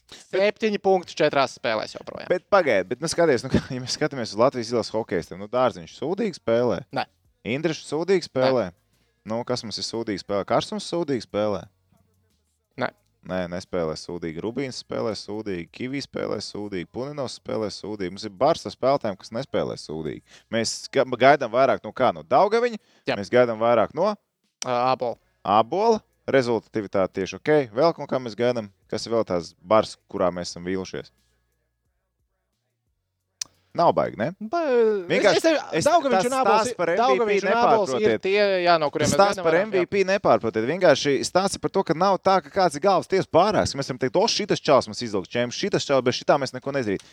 [0.08, 2.30] Septiņi punkti četrās spēlēs joprojām.
[2.32, 5.96] Bet pagaidiet, bet nu, skaties, nu, ja mēs skatāmies uz Latvijas izlases hokeistiem, nu, dārziņš
[5.98, 6.82] sūdīgi spēlē.
[6.96, 7.04] Nē.
[7.48, 8.70] Indrišs sūdīgi spēlē.
[9.28, 10.46] Nu, kas mums ir sūdīgi spēlē?
[10.48, 11.66] Karstums sūdīgi spēlē.
[12.80, 12.88] Nē.
[13.26, 14.40] Nē, nespēlē sūdīgi.
[14.40, 18.12] Rubīns spēlē sūdīgi, Kivijs spēlē sūdīgi, Puninovs spēlē sūdīgi.
[18.14, 20.22] Mums ir bars ar spēlētājiem, kas nespēlē sūdīgi.
[20.54, 22.12] Mēs ga- gaidām vairāk no kā?
[22.14, 22.78] No Daugaviņa.
[23.10, 23.16] Jā.
[23.18, 24.14] Mēs gaidām vairāk no
[24.64, 25.18] Ābola.
[25.44, 26.00] Abola.
[26.28, 27.50] Rezultatīvitāte tieši ok.
[27.72, 31.10] Vēl kaut kā mēs gaidām, kas ir vēl tās bars, kurā mēs esam vīlušies.
[33.78, 34.32] Nav baigi, ne?
[34.42, 38.20] Vienkārši- es- Daugaviņš tas un Ābols stāsts ir- par MVP Daugaviņš un nepārprotiet.
[38.24, 39.66] tie, jā, no kuriem Stāsts par vairāk, jā.
[39.70, 40.66] MVP nepārprotiet.
[40.72, 43.76] Vienkārši stāsts par to, ka nav tā, ka kāds ir galvas tiesas pārāks.
[43.78, 46.72] Mēs varam teikt, o, šis čels mums izlaiž čēmu, šis čels, bet šitā mēs neko
[46.74, 47.06] nedarīsim.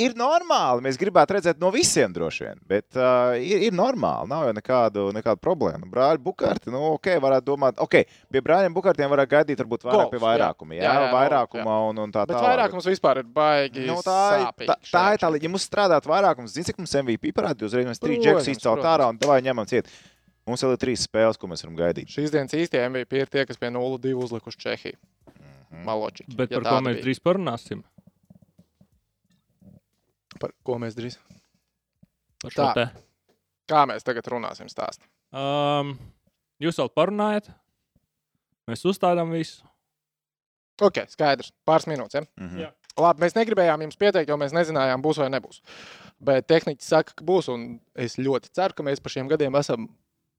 [0.00, 0.82] Ir normāli.
[0.84, 4.28] Mēs gribētu redzēt no visiem droši vien, bet uh, ir, ir normāli.
[4.30, 5.86] Nav jau nekādu, nekādu problēmu.
[5.92, 7.96] Brāļi Bukārti, nu, ok, varētu domāt, ok,
[8.34, 10.24] pie brāļiem Bukārtiem varētu gaidīt, varbūt vairāk Golfs, pie jā.
[10.26, 10.78] vairākuma.
[10.78, 12.48] Jā, Jā, jā, vairākuma golfs, un, un tā Bet tālāk.
[12.50, 13.86] vairākums vispār ir baigi.
[13.90, 14.18] Nu, tā,
[14.48, 15.48] sāpīgi tā, tā ir tā līnija.
[15.48, 17.88] Ja mums strādāt vairākums, zini, cik mums MVP parādīja uzreiz.
[17.92, 19.88] Mēs trīs džekus izcelt ārā un davai ņemam ciet.
[20.44, 22.10] Mums vēl ir trīs spēles, ko mēs varam gaidīt.
[22.12, 24.98] Šīs dienas īstie MVP ir tie, kas pie 0-2 uzlikuši Čehiju.
[25.30, 25.84] Mhm.
[25.86, 26.34] Maločiņi.
[26.36, 27.80] Bet ja par ko mēs drīz parunāsim?
[30.40, 31.18] Par ko mēs drīz?
[32.42, 32.72] Par šo Tā.
[32.76, 32.86] te.
[33.70, 35.06] Kā mēs tagad runāsim stāstā?
[35.34, 35.94] Um,
[36.62, 37.48] jūs vēl parunājat?
[38.68, 39.64] Mēs uzstādām visu.
[40.82, 41.52] Ok, skaidrs.
[41.68, 42.18] Pāris minūtes.
[42.18, 42.26] Ja?
[42.40, 42.64] Mhm.
[42.64, 42.72] Jā.
[43.00, 45.58] Labi, mēs negribējām jums pieteikt, jo mēs nezinājām, būs vai nebūs.
[46.22, 47.48] Bet tehniķi saka, ka būs.
[47.50, 49.88] Un es ļoti ceru, ka mēs par šiem gadiem esam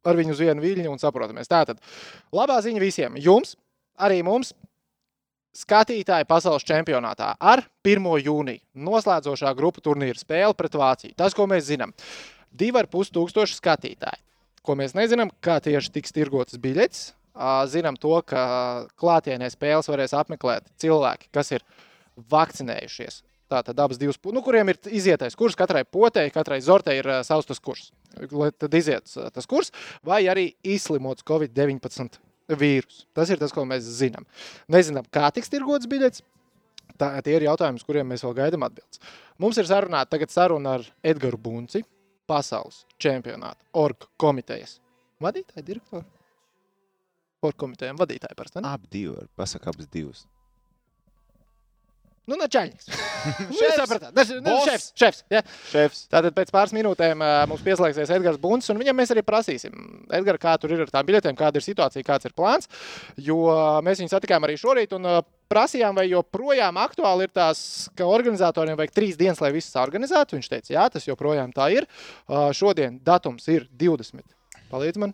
[0.05, 1.49] ar viņu uz vienu viļņu un saprotamies.
[1.51, 1.81] Tātad,
[2.35, 3.17] labā ziņa visiem.
[3.19, 3.55] Jums,
[3.99, 4.53] arī mums,
[5.55, 8.07] skatītāji pasaules čempionātā ar 1.
[8.25, 11.15] jūniju noslēdzošā grupu turnīra spēle pret Vāciju.
[11.17, 11.93] Tas, ko mēs zinām,
[12.51, 14.21] divi ar pus tūkstoši skatītāji.
[14.65, 17.13] Ko mēs nezinām, kā tieši tiks tirgotas biļetes.
[17.71, 18.41] Zinām to, ka
[18.99, 21.65] klātienē spēles varēs apmeklēt cilvēki, kas ir
[22.31, 23.21] vakcinējušies.
[23.51, 27.59] Tātad abas divas, nu, kuriem ir izietais kurs, katrai potei, katrai zortei ir savs tas
[27.61, 27.91] kurs.
[28.31, 29.69] Lai tad iziet tas kurs,
[30.01, 32.17] vai arī izslimots Covid-19
[32.49, 33.03] vīrus.
[33.15, 34.27] Tas ir tas, ko mēs zinām.
[34.71, 36.23] Nezinām, kā tiks tirgots biļets.
[36.95, 39.01] Tā, tie ir jautājumi, uz kuriem mēs vēl gaidām atbildes.
[39.41, 41.81] Mums ir sarunāta tagad saruna ar Edgars Bunci,
[42.29, 44.77] pasaules čempionāta org komitejas
[45.23, 46.05] vadītāju, direktoru.
[47.45, 48.63] Org komitejām vadītāju parasti.
[48.89, 50.25] divi, var pasaka, abas divas.
[52.25, 52.87] Nu, načaļnieks.
[53.59, 53.77] Šefs.
[53.77, 54.11] Sapratāt.
[54.15, 54.87] Tas ir šefs.
[54.97, 55.41] šefs ja.
[55.69, 56.03] Šefs.
[56.09, 59.75] Tātad pēc pāris minūtēm ā, mums pieslēgsies Edgars Bunts, un viņam mēs arī prasīsim,
[60.13, 62.69] Edgars, kā tur ir ar tām biļetēm, kāda ir situācija, kāds ir plāns.
[63.21, 63.39] Jo
[63.85, 65.19] mēs viņu satikām arī šorīt, un ā,
[65.53, 67.59] prasījām, vai joprojām aktuāli ir tās,
[67.97, 70.39] ka organizatoriem vajag trīs dienas, lai viss organizētu.
[70.39, 71.89] Viņš teica, jā, tas joprojām tā ir.
[72.25, 74.25] Ā, Šodien datums ir 20.
[74.71, 75.13] Palīdz man!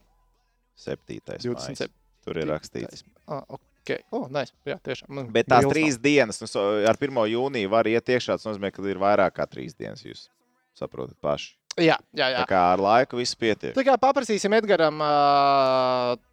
[0.80, 1.43] Septītais.
[1.43, 1.91] 27.
[1.91, 1.97] mājas.
[2.22, 3.03] Tur ir rakstīts.
[3.28, 3.43] Ah,
[3.82, 4.54] ok, oh, nice.
[4.68, 5.10] jā, tiešām.
[5.18, 6.50] Man Bet tās trīs dienas, nu,
[6.88, 7.24] ar 1.
[7.34, 8.38] jūniju var iet iekšā.
[8.38, 10.06] Tas nozīmē, ka ir vairāk kā trīs dienas.
[10.06, 10.30] Jūs
[10.78, 11.56] saprotat paši.
[11.56, 11.62] nav.
[11.80, 12.42] Jā, jā, jā.
[12.44, 13.72] Tā kā ar laiku viss pietiek.
[13.76, 16.28] Tā kā paprasīsim Edgars.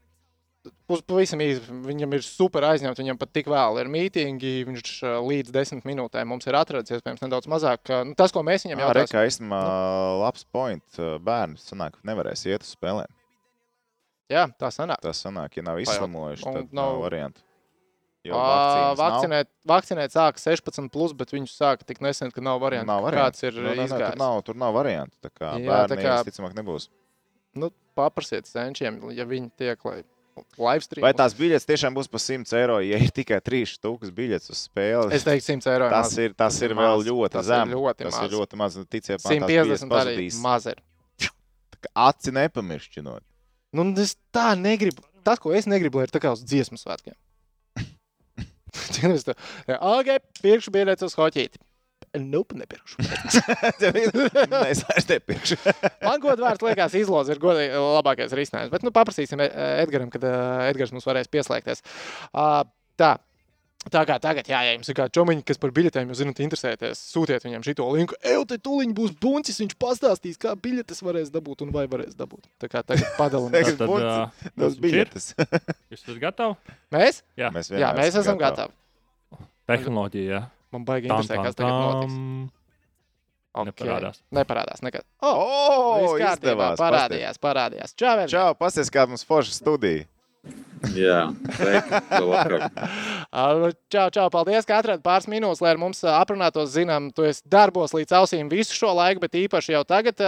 [0.89, 2.99] Uz pavisam īsi viņam ir super aizņemts.
[3.01, 4.53] Viņam pat tik vēl ir mītīņi.
[4.69, 4.95] Viņš
[5.25, 7.93] līdz desmit minūtēm mums ir atradzis, iespējams, nedaudz mazāk.
[8.09, 9.63] Nu, tas, ko mēs viņam Jā, jautājām, Reikā īstenībā
[10.25, 11.01] labs point.
[11.25, 13.18] Bērns sanāk, nevarēs iet uz spēlēm.
[14.31, 15.01] Jā, tā sanāk.
[15.05, 17.41] Tas sanāk, ja nav izslimojuši, tad nav nav- variantu.
[18.27, 18.99] Jo Ā, vakcīnas nav.
[18.99, 22.87] Vakcinēt, vakcinēt sāka 16, plus, bet viņš sāka tik nesen, ka nav variantu.
[22.91, 23.25] Nav variantu.
[23.39, 24.11] Kāds ir Nu, nē, nē, izgājis?
[24.11, 25.15] tur, nav, tur nav variantu.
[25.23, 26.89] Tā kā Jā, tā bērniem kā- visticamāk nebūs.
[27.55, 30.03] Nu, paprasiet senčiem, ja viņi tiek, lai
[30.59, 31.03] live stream.
[31.03, 34.69] Vai tās biļetes tiešām būs par 100 eiro, ja ir tikai 3 stūkas biļetes uz
[34.69, 35.13] spēli?
[35.15, 35.89] Es teiktu, 100 eiro.
[35.89, 37.07] tas ir, tas ir vēl maz.
[37.07, 37.69] ļoti Tas ir zem.
[37.73, 38.23] ļoti tas maz.
[38.33, 38.77] ir ļoti maz.
[38.77, 40.41] Nu, Ticiet, man tās biļetes 150 arī pazudīs.
[40.43, 40.83] maz ir.
[41.19, 43.23] Tā Aci nepamiršķinot.
[43.75, 45.05] Nu, un es tā negribu.
[45.27, 47.17] Tas, ko es negribu, ir tā kā uz dziesmu svētkiem.
[49.09, 49.33] Es tā,
[49.81, 50.09] ok,
[50.45, 51.59] pirkšu biļetes uz hoķīti.
[52.17, 53.01] Nope, nepirkšu.
[54.73, 55.59] es vairs nepirkšu.
[56.07, 58.73] Man gods vārds liekas, izloze ir godīgi labākais risinājums.
[58.73, 61.85] Bet nu, paprasīsim Edgaram, kad uh, Edgars mums varēs pieslēgties.
[62.33, 62.63] Uh,
[63.01, 63.17] tā.
[63.87, 66.99] Tā kā tagad, jā, ja jums ir kādi čomiņi, kas par biļetēm, jūs zināt, interesēties,
[67.15, 68.17] sūtiet viņam šo linku.
[68.27, 72.51] Eju, te tūlīt būs buncis, viņš pastāstīs, kā biļetes varēs dabūt un vai varēs dabūt.
[72.59, 73.07] Tā kā tagad.
[73.21, 73.95] Tagad Tad,
[74.43, 75.31] Tas mums biļetes.
[75.95, 76.75] Jūs esat gatavi?
[76.93, 77.23] Mēs?
[77.39, 78.75] Jā, Mēs, Jā, mēs esam gatavi.
[79.71, 80.29] tehnoloģija.
[80.35, 80.43] Jā.
[80.75, 82.13] Man baigi Tam, interesē, tam, kas tagad notiks.
[82.13, 82.51] tam.
[83.59, 83.73] Okay.
[83.89, 84.19] Neparādās.
[84.37, 85.07] Neparādās nekad.
[85.25, 86.79] Oh, O, viss kārtībā, izdevās.
[86.83, 87.95] parādījās, parādījās.
[87.99, 88.27] Čau.
[88.31, 90.05] Čau, pasies, kā mums forša studija.
[90.95, 91.29] Jā,
[93.93, 96.71] Čau, čau, paldies, ka atradāt pāris minūtes, lai ar mums aprunātos.
[96.75, 100.21] Zinām, tu esi darbos līdz ausīm visu šo laiku, bet īpaši jau tagad.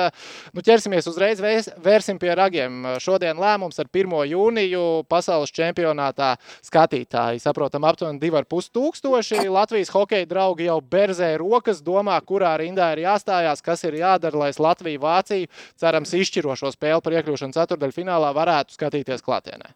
[0.57, 1.41] Nu, ķersimies uzreiz,
[1.85, 2.87] vērsim pie ragiem.
[3.03, 4.17] Šodien lēmums ar 1.
[4.33, 6.33] jūniju pasaules čempionātā
[6.67, 7.43] skatītāji.
[7.45, 9.45] Saprotam, aptuveni 2,5 tūkstoši.
[9.51, 14.51] Latvijas hokeja draugi jau berzē rokas, domā, kurā rindā ir jāstājās, kas ir jādara, lai
[14.61, 15.51] Latvija, Vācija,
[15.81, 19.75] cerams, izšķirošo spēli par iekļūšanu ceturdaļfinālā varētu skatīties klātienē.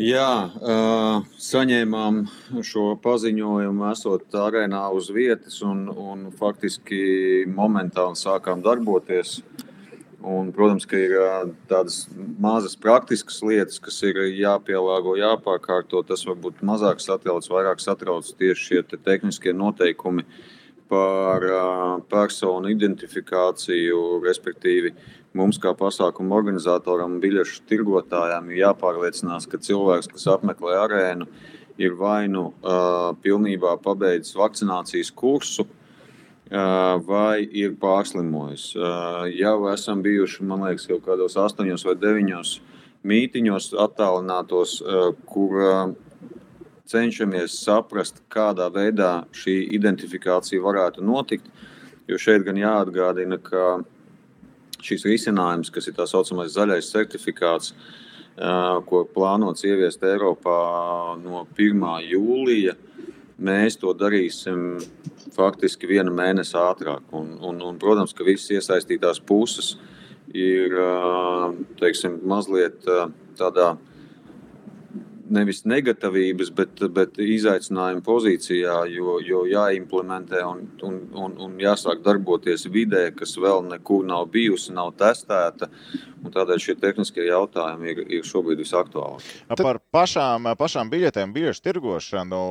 [0.00, 2.20] Jā, uh, saņēmām
[2.64, 9.40] šo paziņojumu, esot arēnā uz vietas, un, un faktiski momentāli sākām darboties.
[10.20, 11.14] Un, protams, ka ir
[11.68, 12.02] tādas
[12.40, 16.02] mazas praktiskas lietas, kas ir jāpielāgo, jāpārkārto.
[16.04, 20.26] Tas varbūt mazāk satrauc, vairāk satrauc tieši šie te tehniskie noteikumi
[20.92, 21.46] par
[22.12, 24.92] personu identifikāciju, respektīvi.
[25.38, 31.28] Mums, kā pasākuma organizatoram, biļešu tirgotājiem, ir jāpārliecinās, ka cilvēks, kas apmeklē arēnu,
[31.78, 35.68] ir vai nu uh, pilnībā pabeidzis vakcinācijas kursu,
[36.50, 36.64] ā,
[37.06, 38.72] vai ir pārslimojis.
[38.74, 38.90] Ā,
[39.38, 42.56] Jau esam bijuši, man liekas, kaut kādos astoņos vai deviņos
[43.06, 45.76] mītiņos attālinātos, ā, kur ā,
[46.90, 51.46] cenšamies saprast, kādā veidā šī identifikācija varētu notikt.
[52.10, 53.84] Jo šeit gan jāatgādina, ka
[54.84, 57.74] šis risinājums, kas ir tā saucamais zaļais certifikāts,
[58.88, 60.60] ko plānots ieviest Eiropā
[61.20, 61.82] no 1.
[62.08, 62.76] jūlija,
[63.40, 64.78] mēs to darīsim
[65.34, 67.04] faktiski vienu mēnesi ātrāk.
[67.16, 69.74] Un, un, un, protams, ka visas iesaistītās puses
[70.32, 70.76] ir
[71.80, 72.86] teiksim, mazliet
[73.38, 73.74] tādā
[75.32, 82.66] nevis negatavības, bet, bet izaicinājuma pozīcijā, jo, jo jāimplementē un, un, un, un jāsāk darboties
[82.72, 85.70] vidē, kas vēl nekur nav bijusi, nav testēta.
[86.30, 89.40] Tādēļ šie tehniskie jautājumi ir, ir šobrīd visaktuālākie.
[89.60, 92.44] Par pašām, pašām biļetēm, biļešu tirgošanu.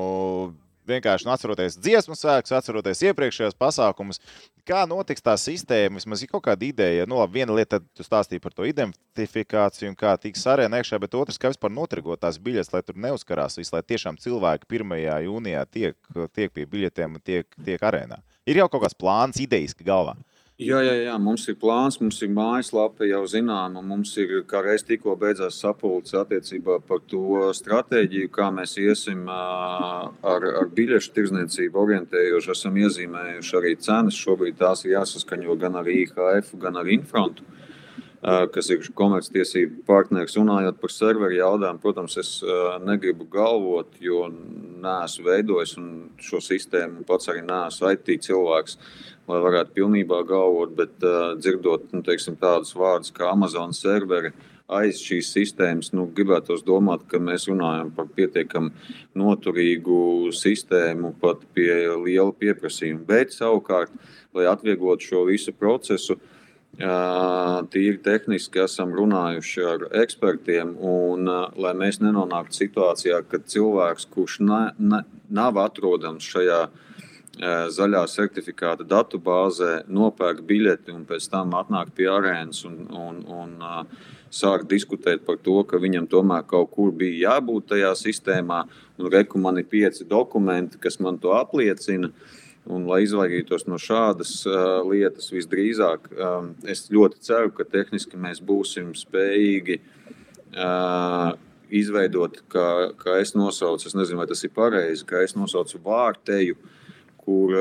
[0.89, 4.21] Vienkārši nu, atceroties dziesmu svētkus, atceroties iepriekšējos pasākumus,
[4.67, 5.99] kā notiks tā sistēma.
[5.99, 7.07] Vismaz ir kaut kāda ideja.
[7.09, 11.17] Nu, labi, viena lieta, tu stāstīji par to identifikāciju un kā tiks arēnā iekšā, bet
[11.19, 14.97] otrs, kā vispār notrigot tās biļetes, lai tur neuzkarās viss, lai tiešām cilvēki 1.
[15.27, 15.97] jūnijā tiek,
[16.33, 18.23] tiek pie biļetēm un tiek, tiek arēnā.
[18.49, 20.15] Ir jau kaut kāds plāns, idejas galvā.
[20.59, 23.79] Jā, jā, jā, mums ir plāns, mums ir mājaslapa jau zināma.
[23.79, 30.47] Mums ir, kā reiz tikko beidzās sapulce attiecībā par to stratēģiju, kā mēs iesim ar,
[30.59, 32.51] ar biļešu tirdzniecību orientējoši.
[32.51, 34.19] Esam iezīmējuši arī cenas.
[34.19, 37.78] Šobrīd tās ir jāsaskaņo gan ar IHF, gan ar Infrontu, ā,
[38.21, 40.35] kas ir komerctiesību partneris.
[40.35, 42.31] Runājot par serveru jautājumu, protams, es
[42.83, 45.77] negribu galvot, jo neesmu veidojis
[46.23, 48.77] šo sistēmu pats arī neesmu IT cilvēks
[49.29, 54.31] lai varētu pilnībā galvot, bet uh, dzirdot nu, teiksim, tādus vārdus kā Amazon serveri
[54.69, 58.69] aiz šīs sistēmas, nu, gribētos domāt, ka mēs runājam par pietiekami
[59.17, 61.71] noturīgu sistēmu, pat pie
[62.03, 63.05] liela pieprasījuma.
[63.07, 63.93] Bet savukārt,
[64.37, 66.38] lai atvieglotu šo visu procesu, uh,
[66.77, 74.39] tīri tehniski esam runājuši ar ekspertiem, un uh, lai mēs nenonāktu situācijā, kad cilvēks, kurš
[74.45, 76.67] ne, ne, nav atrodams šajā
[77.71, 83.53] zaļā certifikāta datu bāzē, nopērk biļeti un pēc tam atnāk pie arēnas un, un, un
[83.63, 88.63] uh, sāk diskutēt par to, ka viņam tomēr kaut kur bija jābūt tajā sistēmā.
[88.99, 92.11] Un reku man ir pieci dokumenti, kas man to apliecina.
[92.69, 98.43] Un, lai izvairītos no šādas uh, lietas, visdrīzāk um, es ļoti ceru, ka tehniski mēs
[98.45, 101.31] būsim spējīgi uh,
[101.69, 102.67] izveidot, kā,
[103.01, 106.78] kā es nosaucu, es nezinu, vai tas ir pareizi, kā es nosaucu vārteju, uh,
[107.29, 107.53] kur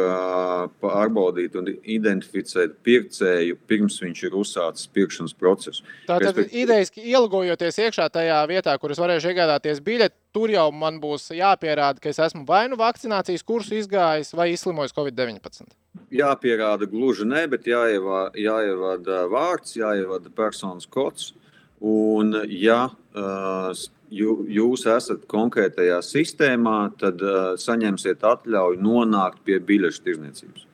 [0.80, 5.84] pārbaudīt un identificēt pircēju pirms viņš ir uzsācis pirkšanas procesu.
[6.06, 10.70] Tātad, Respektīvi- idejas, ka ielgojoties iekšā tajā vietā, kur es varēšu iegādāties biļeti, tur jau
[10.72, 15.68] man būs jāpierāda, ka es esmu vai nu vakcinācijas kursu izgājis, vai izslimojis Covid-19.
[16.12, 21.34] Jāpierāda gluži ne, bet jāievā, jāievada vārds, jāievada personas kods.
[21.80, 23.72] Un, ja uh,
[24.10, 30.66] jūs esat konkrētajā sistēmā, tad uh, saņemsiet atļauju nonākt pie biļešu tirdzniecības.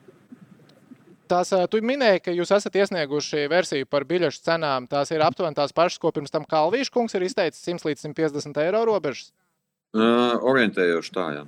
[1.25, 4.85] Tās, ā, tu minēji, ka jūs esat iesnieguši versiju par biļešu cenām.
[4.89, 8.61] Tās ir aptuveni tās pašas, ko pirms tam Kalvīša kungs ir izteicis 100 līdz 150
[8.61, 9.31] eiro robežas.
[9.95, 11.45] Uh, orientējoši tā, jā.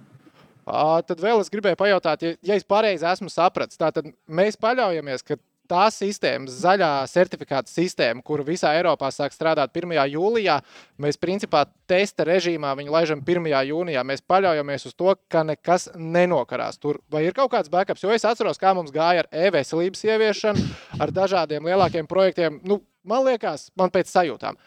[0.67, 5.23] Ā, Tad vēl es gribēju pajautāt, ja, ja es pareizi esmu sapratis, tad mēs paļaujamies,
[5.27, 5.37] ka
[5.69, 9.93] tā sistēma, zaļā certifikāta sistēma, kura visā Eiropā sāk strādāt 1.
[10.13, 10.57] jūlijā,
[11.03, 13.49] mēs principā testa režīmā viņu laižam 1.
[13.69, 14.03] jūnijā.
[14.07, 16.79] Mēs paļaujamies uz to, ka nekas nenokarās.
[16.81, 20.69] Tur vai ir kaut kāds backups, jo es atceros, kā mums gāja ar e-veselības ieviešanu,
[20.99, 22.61] ar dažādiem lielākiem projektiem.
[22.67, 24.59] Nu, man liekas, man pēc sajūtām,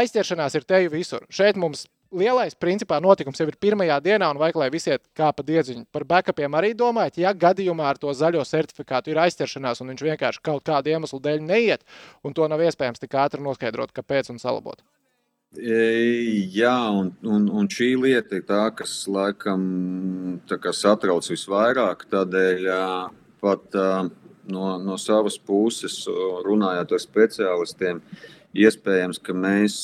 [0.00, 1.26] aizķeršanās ir teju visur.
[1.32, 5.30] Šeit mums lielais principā notikums jau ir pirmajā dienā, un vajag, lai visi iet kā
[5.34, 5.86] pa diedziņu.
[5.92, 10.44] Par backupiem arī domājat, ja gadījumā ar to zaļo certifikātu ir aizķeršanās, un viņš vienkārši
[10.44, 11.84] kaut kādu iemeslu dēļ neiet,
[12.24, 14.80] un to nav iespējams tik ātri noskaidrot, kāpēc un salabot.
[15.56, 22.04] E, Jā, un, un, un šī lieta ir tā, kas laikam tā satrauc visvairāk.
[22.12, 22.68] Tādēļ
[23.40, 26.02] pat no, no savas puses,
[26.44, 28.02] runājot ar speciālistiem,
[28.58, 29.78] iespējams, ka mēs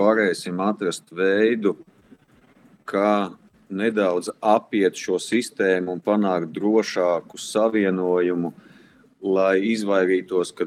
[0.00, 1.76] varēsim atrast veidu,
[2.88, 3.30] kā
[3.70, 8.52] nedaudz apiet šo sistēmu un panākt drošāku savienojumu,
[9.20, 10.66] lai izvairītos, ka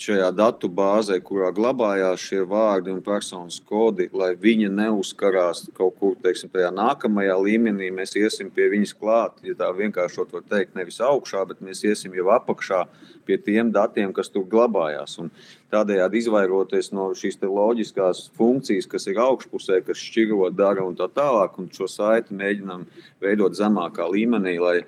[0.00, 6.16] šajā datu bāzē, kurā glabājās šie vārdi un personas kodi, lai viņa neuzkarās kaut kur
[6.24, 7.90] teiksim, tajā nākamajā līmenī.
[7.94, 12.16] Mēs iesim pie viņas klāt, ja tā vienkāršot var teikt, nevis augšā, bet mēs iesim
[12.16, 12.86] jau apakšā
[13.28, 15.18] pie tiem datiem, kas tur glabājās.
[15.22, 15.30] Un
[15.72, 21.60] tādējādi izvairoties no šīs loģiskās funkcijas, kas ir augšpusē, kas šķiro, dara un tā tālāk,
[21.60, 22.88] un šo saiti mēģinām
[23.22, 24.78] veidot zemākā līmenī, lai,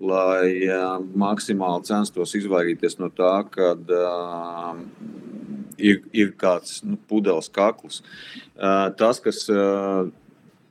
[0.00, 4.80] lai uh, maksimāli censtos izvairīties no tā, ka uh,
[5.76, 8.00] ir, ir kāds nu, pudeles kakls.
[8.56, 10.08] Uh, tas, kas uh,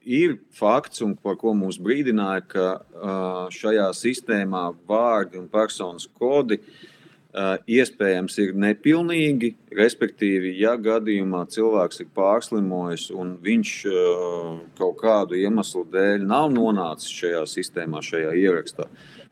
[0.10, 6.60] ir fakts un par ko mums brīdināja, ka uh, šajā sistēmā vārdi un personas kodi
[6.60, 9.54] uh, iespējams ir nepilnīgi.
[9.78, 17.14] Respektīvi, ja gadījumā cilvēks ir pārslimojis un viņš uh, kaut kādu iemeslu dēļ nav nonācis
[17.22, 18.90] šajā sistēmā, šajā ierakstā,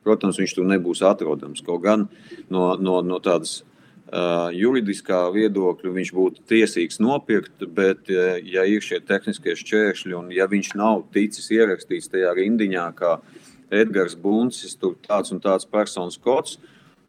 [0.08, 1.64] protams, viņš tur nebūs atrodams.
[1.68, 2.08] Kaut gan
[2.49, 3.60] no, no, no tādas
[4.08, 10.30] Uh, juridiskā viedokļa viņš būtu tiesīgs nopirkt, bet, uh, ja ir šie tehniskie šķēršļi un
[10.32, 13.18] ja viņš nav ticis ierakstīts tajā rindiņā, kā
[13.68, 16.55] Edgars Buncis, tur tāds un tāds personas kods,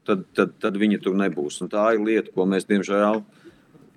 [0.03, 1.61] tad, tad, tad viņa tur nebūs.
[1.63, 3.23] Un tā ir lieta, ko mēs diemžēl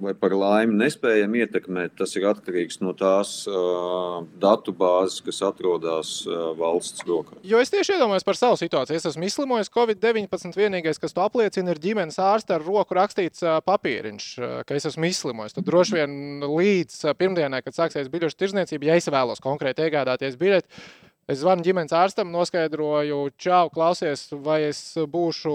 [0.01, 1.95] vai par laimi nespējam ietekmēt.
[1.99, 7.37] Tas ir atkarīgs no tās uh, datu bāzes, kas atrodas uh, valsts rokā.
[7.47, 8.97] Jo es tieši iedomājos par savu situāciju.
[8.97, 10.57] Es esmu izslimojis Covid-19.
[10.57, 14.89] Vienīgais, kas to apliecina, ir ģimenes ārsta ar roku rakstīts uh, papīriņš, uh, ka es
[14.91, 15.57] esmu izslimojis.
[15.57, 20.39] Tad droši vien līdz uh, pirmdienai, kad sāksies biļešu tirzniecība, ja es vēlos konkrēti iegādāties
[20.41, 20.83] biļeti,
[21.31, 24.79] Es zvanu ģimenes ārstam, noskaidroju, čau, klausies, vai es
[25.13, 25.51] būšu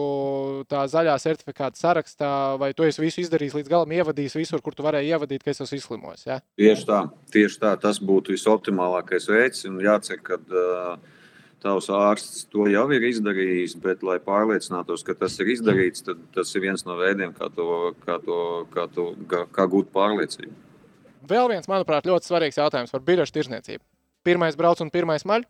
[0.71, 4.87] tā zaļā certifikāta sarakstā, vai tu esi visu izdarījis līdz galam, ievadījis visur, kur tu
[4.87, 6.23] varēji ievadīt, ka es esmu izslimojis.
[6.31, 6.39] Ja?
[6.57, 7.01] Tieši tā,
[7.35, 9.67] tieši tā, tas būtu visoptimālākais veids.
[9.69, 11.19] Un jācer, ka uh,
[11.61, 16.55] tavs ārsts to jau ir izdarījis, bet, lai pārliecinātos, ka tas ir izdarīts, tad tas
[16.57, 18.39] ir viens no veidiem, kā, to, kā, to,
[18.73, 20.57] kā, to, kā, kā gūt pārliecību.
[21.27, 23.85] Vēl viens, manuprāt, ļoti svarīgs jautājums par biļešu tirzniecību.
[24.25, 25.45] Pirmais brauc un pirmais maļ.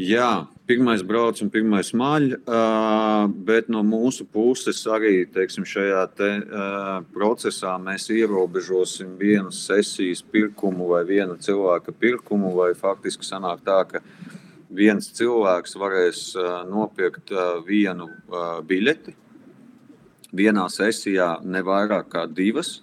[0.00, 2.30] Jā, pirmais brauc un pirmais maļ,
[3.44, 6.28] bet no mūsu puses arī teiksim, šajā te,
[7.12, 12.54] procesā mēs ierobežosim vienas sesijas pirkumu vai viena cilvēka pirkumu.
[12.56, 14.00] Vai faktiski sanāk tā, ka
[14.72, 16.22] viens cilvēks varēs
[16.70, 17.34] nopirkt
[17.66, 18.08] vienu
[18.70, 19.16] biļeti
[20.32, 22.78] vienā sesijā, ne vairāk kā divas.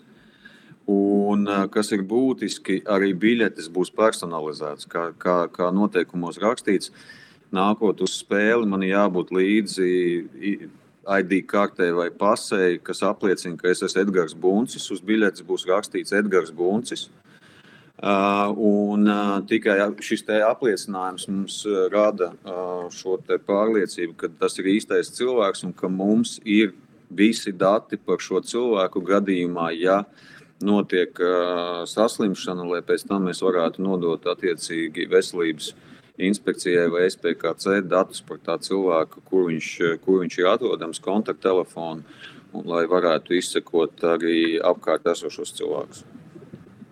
[0.88, 6.94] Un, kas ir būtiski, arī biļetes būs personalizētas, kā, kā, kā noteikumos rakstīts.
[7.52, 9.88] Nākot uz spēli, man jābūt līdzi
[11.08, 14.88] ID kartē vai pasē, kas apliecina, ka es esmu Edgars Buncis.
[14.92, 17.10] Uz biļetes būs rakstīts Edgars Buncis.
[17.98, 21.56] Uh, un uh, tikai šis apliecinājums mums
[21.92, 26.76] rada uh, šo pārliecību, ka tas ir īstais cilvēks un ka mums ir
[27.10, 33.44] visi dati par šo cilvēku gadījumā, ja uh, notiek uh, saslimšana, lai pēc tam mēs
[33.46, 35.74] varētu nodot attiecīgi veselības
[36.18, 39.70] inspekcijai vai SPKC datus par tā cilvēku, kur viņš,
[40.06, 42.04] kur viņš ir atrodams, kontakttelefonu,
[42.58, 46.04] un lai varētu izsekot arī apkārt esošos cilvēkus.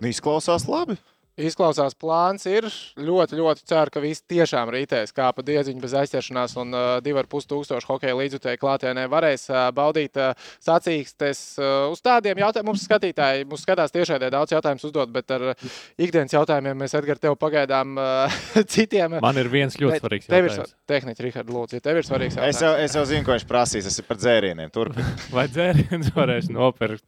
[0.05, 0.99] Izklausās labi.
[1.36, 2.64] Izklausās, plāns ir.
[2.96, 7.50] Ļoti, ļoti ceru, ka visi tiešām rītēs kā pa diedziņu bez aizķeršanās un uh, 2,5
[7.52, 10.32] tūkstošu hokeja līdzutēju klātienē varēs uh, baudīt uh,
[10.64, 11.42] sacīkstes.
[11.60, 15.68] Uh, uz tādiem jautājumiem mums skatītāji, mums skatās tiešādē daudz jautājumus uzdot, bet ar uh,
[16.00, 18.40] ikdienas jautājumiem mēs Edgar tev pagaidām uh,
[18.78, 19.20] citiem.
[19.20, 20.72] Man ir viens ļoti bet svarīgs tev jautājums.
[20.72, 22.56] Ir, tehniķi, Rihard, lūdzu, ja tev ir svarīgs jautājums.
[22.56, 24.72] Es jau, es jau zinu, ko viņš prasīs, tas ir par dzērieniem.
[24.72, 25.16] Turpin.
[25.36, 27.04] Vai dzērienus varēs nopirkt?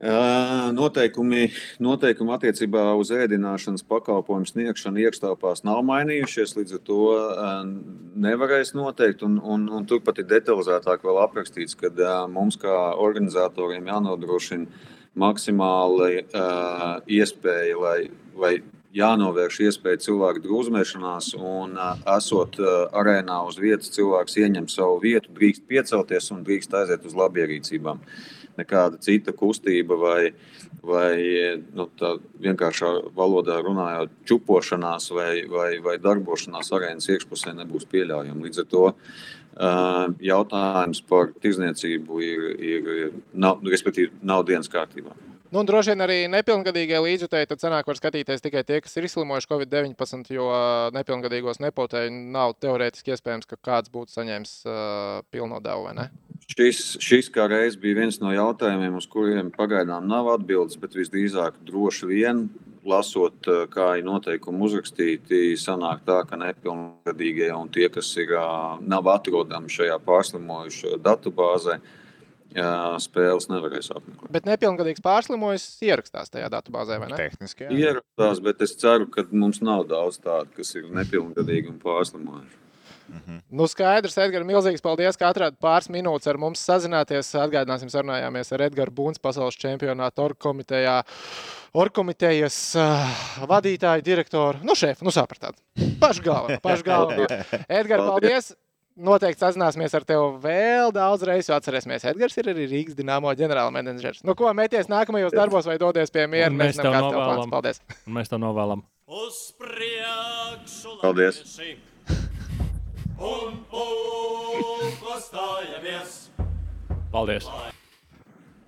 [0.00, 7.00] Noteikumi, noteikumi attiecībā uz ēdināšanas pakalpojumu sniegšanu iekštelpās nav mainījušies, līdz ar to
[8.24, 9.26] nevarēs noteikt.
[9.28, 11.92] Un, un, un turpat ir detalizētāk aprakstīts, ka
[12.32, 14.72] mums kā organizatoriem jānodrošina
[15.20, 18.54] maksimāli uh, iespēja, lai, vai
[18.96, 25.34] jānovērš iespēja cilvēku drūzmēšanās, un uh, esot uh, arēnā uz vietas, cilvēks ieņem savu vietu,
[25.36, 28.00] drīkst piecelties un drīkst aiziet uz labierīcībām.
[28.00, 30.20] Uh, nekāda cita kustība vai,
[30.86, 31.16] vai
[31.74, 31.88] nu,
[32.46, 38.46] vienkāršā valodā runājot, čupošanās vai, vai, vai darbošanās arēnas iekšpusē nebūs pieļaujama.
[38.46, 38.86] Līdz ar to
[40.24, 43.60] jautājums par tirzniecību ir, ir nav,
[44.22, 45.16] nav dienas kārtībā.
[45.50, 49.48] Nu, droši vien arī nepilngadīgie līdzjutēji, tad senāk var skatīties tikai tie, kas ir izslimojuši
[49.50, 50.46] Covid-19, jo
[50.94, 54.76] nepilngadīgos nepotēji nav teorētiski iespējams, ka kāds būtu saņēmis uh,
[55.34, 56.06] pilno devu vai ne.
[56.50, 61.58] Šis, šis kā reiz bija viens no jautājumiem, uz kuriem pagaidām nav atbildes, bet visdrīzāk
[61.66, 62.46] droši vien,
[62.86, 68.36] lasot, kā ir noteikumi uzrakstīti, sanāk tā, ka nepilngadīgie un tie, kas ir,
[68.86, 71.80] nav atrodami šajā pārslimojušā datubāzē,
[73.02, 74.30] spēles nevarēs apmeklēt.
[74.34, 77.18] Bet nepilngadīgs pārslimojis ierakstās tajā datubāzē, vai ne?
[77.20, 77.68] Tehniski.
[77.68, 77.76] Jā.
[77.90, 82.58] Ierakstās, bet es ceru, ka mums nav daudz tādu, kas ir nepilngadīgi un pārslimojuši.
[83.50, 87.32] Nu, skaidrs, Edgars, milzīgs paldies, ka atradāt pāris minūtes ar mums sazināties.
[87.42, 91.00] Atgādināsim, sarunājāmies ar Edgars Bunts, pasaules čempionāta orkomitejā.
[91.80, 93.20] Orkomitejas uh,
[93.50, 95.58] vadītāju, direktoru, nu, šefu, nu, sapratāt.
[96.02, 97.28] Pašu galveno, pašu galveno.
[97.66, 98.52] Edgars, paldies!
[99.00, 104.20] Noteikti sazināsimies ar tevi vēl daudz jo Atcerēsimies, Edgars ir arī Rīgas dīnāmo ģenerālmenedžers.
[104.28, 106.52] Nu, ko meties nākamajos darbos vai dodies pie miera?
[106.52, 107.08] Mēs plāns.
[107.14, 107.52] novēlam.
[107.54, 107.80] Paldies!
[108.04, 108.84] Un mēs to novēlam.
[109.08, 111.40] Uz priekšu, Paldies.
[113.20, 116.16] Un pulko stājamies!
[117.10, 117.48] Paldies!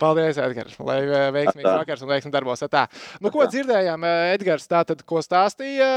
[0.03, 0.81] Paldies, Edgars.
[0.83, 2.65] Lai eh, veiksmīgs vakars un veiksmīgs darbos.
[2.73, 2.89] Tā.
[3.23, 4.65] Nu, ko dzirdējām, eh, Edgars?
[4.71, 5.91] Tā tad, ko stāstīja?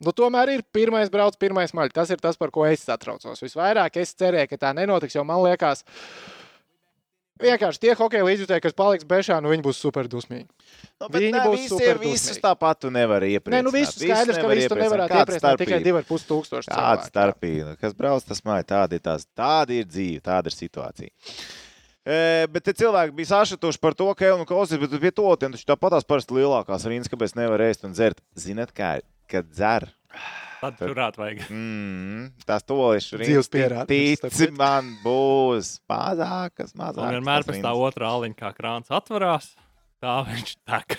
[0.00, 1.94] Nu, tomēr ir pirmais brauc, pirmais maļš.
[1.96, 3.42] Tas ir tas, par ko es satraucos.
[3.44, 5.84] Visvairāk es cerēju, ka tā nenotiks, jo man liekas,
[7.40, 10.48] vienkārši tie hokeja līdzjutēji, kas paliks bešā, nu viņi būs super dusmīgi.
[11.00, 12.44] Nu, Viņi ne, būs visi super ir visus dusmīgi.
[12.46, 13.56] tāpat, tu nevari iepriecināti.
[13.58, 17.96] Nē, nu viss skaidrs, ka visu tu nevarētu iepriecināt tikai 2,5 tūkstoši Tāda starpība, kas
[17.96, 21.12] brauc tas māja, tāda ir, tās, tāda ir dzīve, tāda ir situācija.
[22.00, 22.18] E,
[22.48, 25.52] bet te cilvēki bija sašutuši par to, ka jau nu klausīs, bet pie to tiem
[25.52, 28.20] taču tāpatās parasti lielākās rindas, kāpēc nevar ēst un dzert.
[28.40, 29.88] Zinat, kā ir, kad dzer.
[30.60, 31.38] Tad turēt vajag.
[31.48, 33.52] Mm, tās tolišas Dzīves rindas.
[33.54, 34.56] pierādījums, citu.
[34.60, 37.14] man, būs mazākas, Un mazākas.
[37.16, 39.54] vienmēr tās pēc tā otrā aliņa, kā krāns atverās,
[40.04, 40.98] tā viņš tek.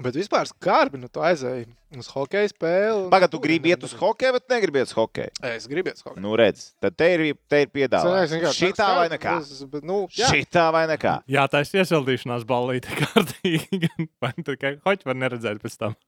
[0.00, 1.66] Bet vispār skarbi, nu tu aizēji
[1.98, 3.02] uz hokeja spēli.
[3.04, 5.28] un- Pagaidā, tu gribi iet uz hokeju, bet negribi iet uz hokeju.
[5.50, 6.22] Es gribu iet uz hokeju.
[6.24, 8.54] Nu, redz, tad te ir, te ir piedāvājums.
[8.56, 9.34] Šitā vai nekā?
[9.42, 10.30] Es, bet, nu, jā.
[10.30, 11.18] Šitā vai nekā?
[11.28, 13.90] Jā, tā ir iesildīšanās ballīte kārtīgi.
[14.22, 15.98] Vai tikai hoķi var neredzēt pēc tam?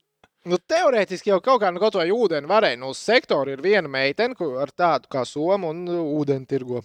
[0.43, 2.79] Nu, teorētiski jau kaut kā nu, kaut vai ūdeni varēja.
[2.81, 6.81] Nu, uz sektora ir viena meitene ku- ar tādu kā somu un nu, ūdeni tirgo.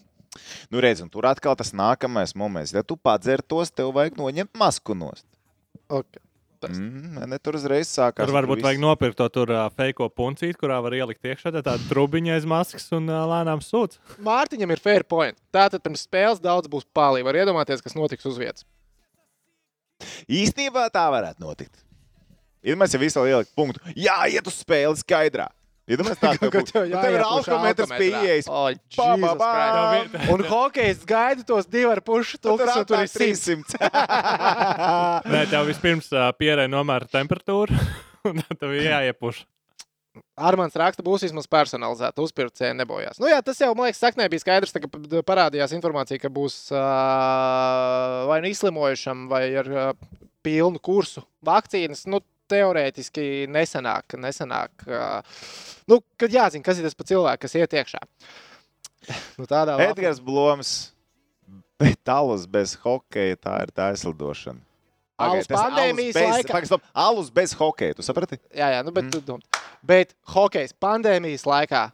[0.70, 2.72] Nu, redz, un tur atkal tas nākamais moments.
[2.76, 5.26] Ja tu padzer tos, tev vajag noņemt masku nost.
[5.88, 6.22] Okay.
[6.58, 6.74] Tas.
[6.74, 8.26] Mm, ne, tur uzreiz sākās.
[8.26, 11.78] Tur varbūt vajag nopirkt to tur uh, feiko puncīti, kurā var ielikt iekšā tā tāda
[11.90, 13.98] trubiņa aiz maskas un uh, lēnām sūds.
[14.26, 15.38] Mārtiņam ir fair point.
[15.54, 17.22] Tātad pirms spēles daudz būs pāri.
[17.26, 18.66] Var iedomāties, kas notiks uz vietas.
[20.30, 21.78] Īstenībā tā varētu notikt.
[22.64, 23.82] Iedomājieties, ja visu ielikt punktu.
[23.94, 25.46] Jā, iet uz spēli skaidrā.
[25.88, 28.48] Iedomājieties, tā Ka tev Nu, tev ir alkometrs pie ieejas.
[28.50, 28.66] Oh,
[28.96, 29.52] Pa, pa, pa.
[29.54, 33.76] Jā, Un hokejs gaida tos divus ar pušu Tur tūkstošus, un tur ir ir simts.
[33.78, 33.92] 300.
[35.32, 37.78] Nē, tev vispirms uh, pierē nomēra temperatūru,
[38.28, 39.44] un tad tev jāiepuš.
[40.38, 43.20] Armāns raksta, būs vismaz personalizēta uzpirkēja, nebojās.
[43.22, 48.24] Nu, jā, tas jau, man liekas, saknē bija skaidrs, ka parādījās informācija, ka būs uh,
[48.26, 49.92] vai nu izslimojušam, vai ar uh,
[50.42, 52.02] pilnu kursu vakcīnas.
[52.10, 54.86] Nu, teorētiski nesanāk, nesanāk
[55.88, 58.04] nu, kad jāzina, kas ir tas pa cilvēku, kas iet iekšā.
[59.38, 59.92] Nu, tādā veidā.
[59.94, 60.72] Edgars Bloms.
[61.78, 64.58] Bet alus bez hokeja tā ir tā aizlidošana.
[65.18, 68.38] Alus tas pandēmijas alus bez, laikā- Pagaid, stop, alus bez hokeja, tu saprati?
[68.54, 69.62] Jā, jā, nu, bet, mm.
[69.86, 71.88] bet hokejs pandēmijas laikā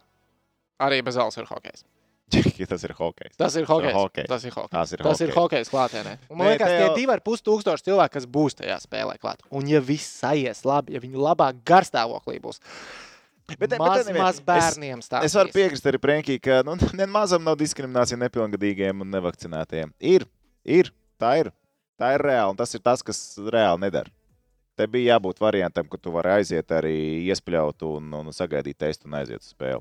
[0.85, 1.85] arī bez alus ir hokejs.
[2.71, 3.35] Tas ir hokejs.
[3.37, 3.93] Tas ir hokejs.
[3.95, 4.27] hokejs.
[4.27, 4.71] Tas ir hokejs.
[4.73, 5.69] Tas ir Tas ir hokejs.
[5.69, 6.15] hokejs klātienē.
[6.29, 9.43] Un man Nē, liekas, tie divi ar pus tūkstoši cilvēki, kas būs tajā spēlē klāt.
[9.53, 12.59] Un ja viss aizies labi, ja viņi labāk garstāvoklī būs,
[13.45, 15.03] Bet- bet, bet maz, anyway, maz es- bērniem.
[15.23, 19.93] Es varu piekrist arī Prenkī, ka nu, nemazam nav diskriminācija nepilngadīgiem un nevakcinētiem.
[20.01, 20.25] Ir,
[20.65, 20.89] ir,
[21.21, 21.51] tā ir.
[21.95, 24.09] Tā ir reāli, un tas ir tas, kas reāli nedara.
[24.75, 29.13] Te bija jābūt variantam, ka tu vari aiziet arī iespļaut un, un sagaidīt testu un
[29.21, 29.79] aiziet uz spēli.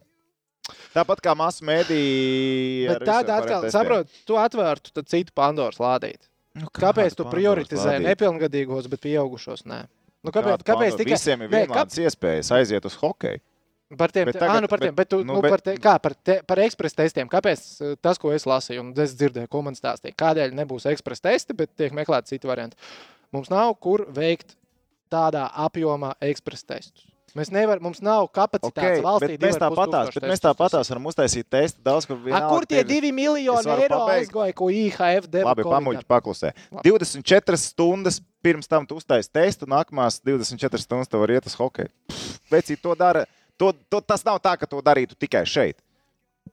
[0.94, 2.94] Tāpat kā masu mēdīja.
[2.94, 6.28] Bet tādā atkal, saprot, tu atvērtu tad citu Pandoras lādīti.
[6.56, 9.82] nu, Kāpēc tu prioritizē nepilngadīgos, bet pieaugušos nē?
[10.24, 13.42] Nu, kāpēc, kāpēc tikai Visiem ir vienādas iespējas aiziet uz hokeju.
[13.98, 15.60] Par tiem, Bet tagad- tagad, nu, par tiem, bet- bet, tu, nu, nu, bet- par,
[15.60, 17.28] te, kā, par, te, par ekspresa testiem.
[17.28, 21.52] Kāpēc tas, ko es lasīju, un es dzirdēju, ko man stāstīja, kādēļ nebūs ekspresa testi,
[21.54, 22.76] bet tiek meklēti citi varianti?
[23.30, 24.56] Mums nav kur veikt
[25.12, 27.04] tādā apjomā ekspresa testus.
[27.34, 29.36] Mēs nevaram, mums nav kapacitātes Okay, valstī.
[29.42, 33.72] mēs tāpatās, bet mēs tāpatās varam uztaisīt testu daudz, kur vienalga kur tie divi miljoni
[33.74, 35.48] eiro aizgoja, ko IHF deva?
[35.50, 36.52] Labi, pamuļķi paklusē.
[36.76, 36.92] Labi.
[36.94, 41.90] 24 stundas pirms tam tu uztaisīji testu, nākamās 24 stundas tev var iet uz hokeju.
[42.54, 43.26] Vecīt, to dara.
[43.58, 45.82] To, to, tas nav tā, ka to darītu tikai šeit.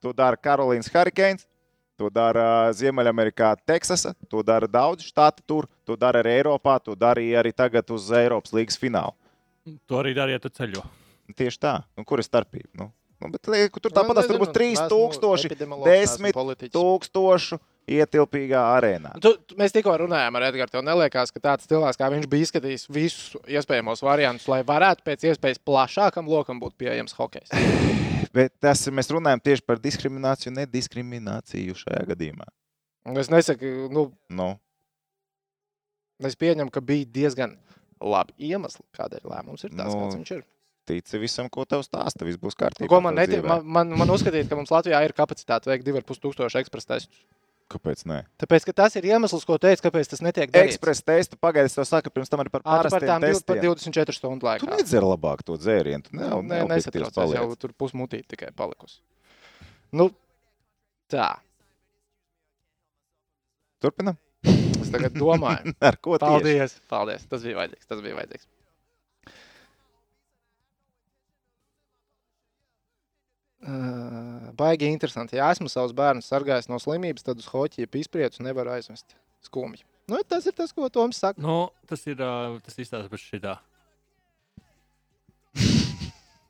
[0.01, 1.45] To dara Karolīnas Hurricanes,
[1.93, 7.43] to dara Ziemeļamerikā, Teksasa, to dara daudz štāti tur, to dara arī Eiropā, to darīja
[7.43, 9.13] arī tagad uz Eiropas līgas finālu.
[9.89, 10.81] To arī dara, ja tu ceļo.
[11.37, 11.73] Tieši tā.
[11.97, 12.69] Nu, kur ir starpība?
[12.79, 12.87] Nu,
[13.21, 16.73] nu, bet, liek, tur Nu, tāpat tur būs 3000, esmu epidemiologs, neesmu 10 politiķis.
[16.75, 17.59] tūkstošu
[17.91, 19.13] ietilpīgā arēnā.
[19.21, 20.71] Tu, tu, mēs tikko runājām ar Edgars.
[20.73, 25.25] Tev neliekās, ka tāds cilvēks kā viņš bija izskatījis visus iespējamos variantus, lai varētu pēc
[25.31, 27.53] iespējas plašākam lokam būt pieejams hokejs.
[28.35, 32.47] Bet tas ir- mēs runājam tieši par diskrimināciju, nediskrimināciju šajā gadījumā.
[33.09, 34.53] Un Es nesaku, nu, Nu,
[36.21, 37.55] es pieņemu, ka bija diezgan
[38.01, 40.01] labi iemesli, kādēļ lēmums ir tāds, Nu.
[40.05, 40.43] kāds viņš ir.
[40.89, 42.25] Tici visam, ko tev stāsta.
[42.25, 42.87] Viss būs kārtībā.
[42.89, 43.45] Ko man dzīvē.
[43.47, 47.21] Man, man, man uzskatīt, ka mums Latvijā ir kapacitāte veikt 2,5 tūkstošu ekspresa testus.
[47.71, 48.01] Kāpēc?
[48.09, 48.25] Nē?
[48.41, 50.73] Tāpēc, ka tas ir iemesls, ko teicu, kāpēc tas netiek darīts.
[50.75, 53.45] Ekspresa testu pagaidi, es tev saku, pirms tam arī par Ā, tu par tām div-
[53.45, 53.93] par testiem.
[53.93, 54.67] 24 stundu Tu laikā.
[54.75, 56.03] nedzer labāk to dzērienu.
[56.09, 58.99] Tu nav, Nē, nesatraucies, jau tur pusmutīt tikai palikusi.
[59.93, 60.09] Nu,
[61.07, 61.37] tā.
[63.81, 64.17] Turpinam.
[64.91, 65.71] Es tagad domāju.
[65.87, 66.27] Ar ko tieši?
[66.27, 67.23] Paldies, paldies.
[67.31, 67.87] Tas bija vajadzīgs.
[67.87, 68.47] Tas bija vajadzīgs.
[73.61, 75.37] Uh, baigi interesanti.
[75.37, 79.15] Ja esmu savus bērnus sargājis no slimības, tad uz hoķiju izprietu nevaru aizvest.
[79.45, 79.85] Skumji.
[80.09, 81.41] Nu, tas ir tas, ko Toms saka.
[81.41, 83.55] Nu, tas ir uh, tas izstāsts par šitā.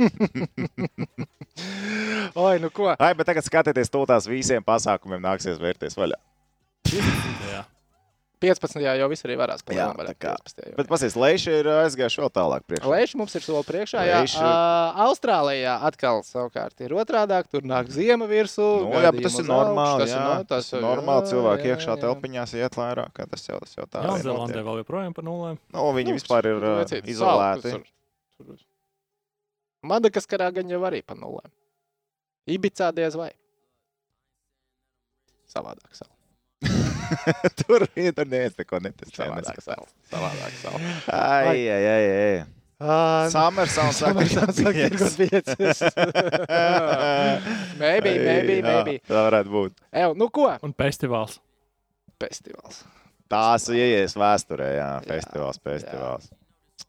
[2.42, 2.96] Oi, nu ko?
[2.96, 6.18] Ai, bet tagad skatieties, to tās visiem pasākumiem nāksies vērties vaļā.
[7.52, 7.62] Jā.
[8.42, 8.82] 15.
[8.98, 10.08] jau viss arī varēs Jā, palēnāt.
[10.10, 10.74] tā kā.
[10.78, 12.90] Bet pasies, Leiša ir aizgājuši vēl tālāk priekšā.
[12.90, 14.02] Lēši mums ir soli priekšā.
[14.08, 17.38] Jā, Leiši- uh, Austrālijā atkal savukārt ir otrādi.
[17.52, 18.66] Tur nāk zima virsū.
[18.90, 19.86] Nu, jā, bet tas ir normāli.
[19.86, 21.28] augšu, tas ir jā, no- tas ir jā, normāli.
[21.32, 22.02] Cilvēki jā, iekšā jā.
[22.02, 23.14] telpiņās iet vairāk.
[23.30, 25.58] Tas jau, tas jau tā Jā, arī Zelandē vēl joprojām par nulēm.
[25.72, 27.84] Nu, viņi vispār ir uh, Vecīt, izolēti.
[29.86, 31.50] Madagaskarā gan jau arī pa nulēm.
[32.50, 33.32] Ibicā diez vai.
[35.52, 36.14] Savādāk sala.
[37.60, 37.86] tur
[38.16, 39.26] tur neviens neko netestē.
[39.26, 39.88] Savādāk sala.
[40.12, 40.82] Savādāk sala.
[41.12, 42.42] Ai, ai, ai, ai.
[42.82, 44.48] Uh, Summersons saka, ka
[47.78, 48.96] Maybe, maybe, Jā, maybe.
[49.06, 49.76] Tā varētu būt.
[50.02, 50.48] Ew, nu ko?
[50.66, 51.38] Un festivāls.
[52.22, 52.82] Festivāls.
[53.30, 56.32] Tās ieies vēsturē, jā, festivāls, festivāls.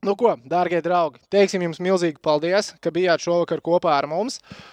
[0.03, 4.41] Nu ko, dārgie draugi, teiksim jums milzīgi paldies, ka bijāt šovakar kopā ar mums.
[4.41, 4.73] Uh,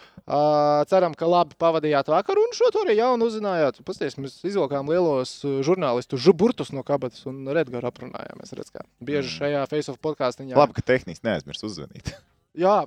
[0.89, 3.81] ceram, ka labi pavadījāt vakaru un šo to arī jaunu uzzinājāt.
[3.87, 8.55] Pasties, mēs izvilkām lielos uh, žurnālistu žuburtus no kabatas un Redgaru aprunājāmies.
[8.57, 8.85] Redz, kā.
[9.03, 10.47] Bieži šajā Facebook podkāstā.
[10.49, 12.13] Labi, ka tehniski neaizmirst uzzvanīt.
[12.63, 12.81] Jā,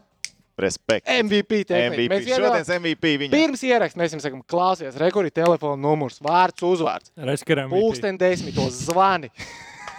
[0.62, 1.08] Respekt.
[1.08, 1.64] MVP.
[1.64, 1.96] tehnika.
[1.96, 2.28] MVP.
[2.28, 3.32] Šodienas MVP viņam.
[3.32, 7.12] Pirms ierakstā mēs jums sakām, klausies, rekurbi telefona numurs, vārds, uzvārds.
[7.16, 7.72] Reizekram.
[7.72, 9.32] Pūksteni desmitos zvani.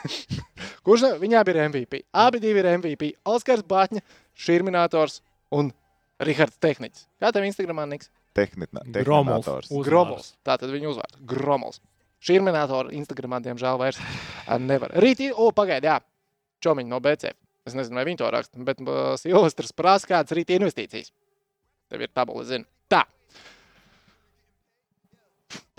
[0.86, 2.04] Kurš viņām ir MVP?
[2.14, 3.14] Abi divi ir MVP.
[3.34, 4.04] Oskars Batņa,
[4.38, 5.22] Šurminātors
[5.54, 5.72] un
[6.28, 7.08] Rihards Tehniķis.
[7.22, 8.10] Kā tev Instagramā niks?
[9.70, 9.90] Uzvārds.
[9.90, 10.30] Gromols.
[10.46, 11.20] Tā tad viņa uzvārds.
[11.30, 11.80] Gromols.
[12.24, 14.00] Šurminātoru Instagramā, diemžēl, vairs
[14.48, 14.94] ā, nevar.
[15.04, 16.00] Rīt, o, pagaidi, jā.
[16.64, 17.34] Čomiņi no BC.
[17.68, 21.12] Es nezinu, vai viņi to raksta, bet uh, Silvestris prasa, kādas rīt investīcijas.
[21.92, 22.68] Tev ir tabula, zinu.
[22.92, 23.04] Tā.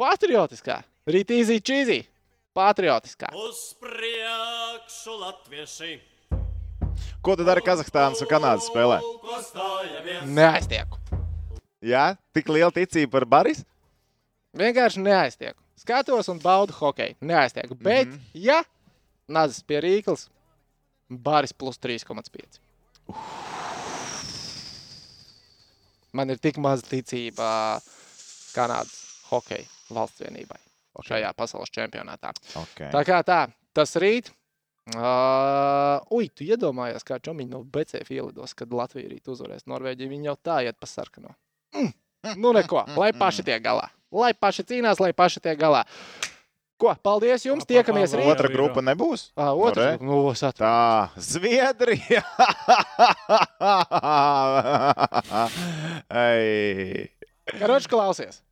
[0.01, 0.81] Patriotiskā.
[1.09, 2.01] Rīt īzī čīzī.
[2.57, 3.33] Patriotiskā.
[3.35, 5.95] Uz priekšu latvieši!
[7.25, 8.99] Ko tu dari Kazahstānas un Kanādas spēlē?
[10.29, 10.99] Neaiztieku.
[11.81, 13.63] Jā, tik liela ticība par Baris?
[14.53, 15.57] Vienkārši neaiztieku.
[15.81, 17.17] Skatos un baudu hokeju.
[17.25, 17.79] Neaiztieku.
[17.81, 18.21] Bet, mm -hmm.
[18.35, 18.65] ja
[19.29, 20.29] nazis pie rīkles,
[21.09, 22.61] baris plus 3,5.
[26.13, 27.81] Man ir tik maz ticība
[28.55, 30.61] Kanādas hokeja valsts vienībai
[31.03, 32.31] šajā pasaules čempionātā.
[32.55, 32.91] Okay.
[32.93, 34.31] Tā kā tā, tas rīt.
[34.93, 40.11] Uh, ui, tu iedomājies, kā čomiņi no BCF ielidos, kad Latvija rīt uzvarēs Norvēģiju.
[40.13, 41.33] Viņi jau tā iet pa sarkano.
[41.73, 41.93] Mm.
[42.41, 43.89] Nu, neko, lai paši tiek galā.
[44.15, 45.83] Lai paši cīnās, lai paši tiek galā.
[46.81, 48.27] Ko, paldies jums, tiekamies rīt.
[48.29, 49.31] Otra grupa nebūs.
[49.39, 49.97] Uh, Otrs, Re?
[50.05, 50.59] nu, sat...
[50.59, 52.21] Tā, Zviedrija!
[56.25, 57.09] Ai.
[57.55, 58.43] Karoči, klausies.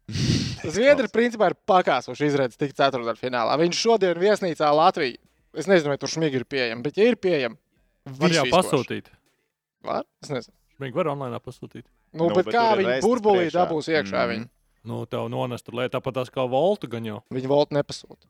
[0.63, 3.59] Zviedri principā ir pakāsuši izredzes tik ceturtdaļfinālā.
[3.61, 5.19] Viņš šodien viesnīcā Latviju.
[5.55, 7.57] Es nezinu, vai tur šmīgi ir pieejami, bet ja ir pieejami,
[8.19, 9.11] Var jau pasūtīt.
[9.85, 10.05] Var?
[10.23, 10.55] Es nezinu.
[10.81, 11.85] Viņi var online pasūtīt.
[12.13, 13.59] Nu, Nu, bet, bet kā viņi burbulī priekšā.
[13.61, 14.23] dabūs iekšā?
[14.27, 14.31] Mhm.
[14.33, 14.49] Viņi,
[14.85, 17.21] Nu, tev nonest tur lietā tāpat tās kā volta gan jau.
[17.31, 18.27] viņi voltu nepasūta.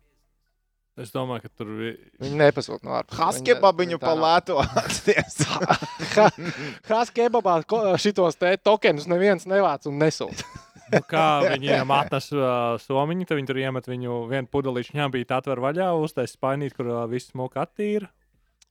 [0.99, 3.17] Es domāju, ka tur vi- Viņi nepasūta no ārpuses.
[3.19, 5.39] Haskebabiņu pa lēto atsties.
[6.91, 7.55] Haskebabā
[7.97, 10.45] šitos te tokenus neviens nevāc un nesūta.
[10.91, 15.63] nu, kā viņiem atnes uh, somiņu, tad viņi tur iemet viņu vienu pudelīšu ņēmīt, atver
[15.63, 18.11] vaļā, uztais spainīt, kur uh, viss smuka attīra,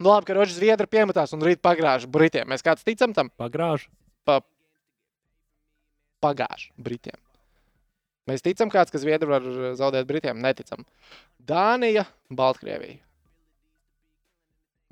[0.02, 2.48] Nu, labi, ka Rožs Zviedri piemetās un rīt pagrāž Britiem.
[2.50, 3.30] Mēs kāds ticam tam?
[3.38, 3.86] pagrāž.
[6.22, 7.18] Pagāž Britiem.
[8.30, 9.46] Mēs ticam, kāds, ka Zviedri var
[9.78, 10.42] zaudēt Britiem.
[10.42, 10.86] Neticam.
[11.38, 12.98] Dānija, Baltkrievija.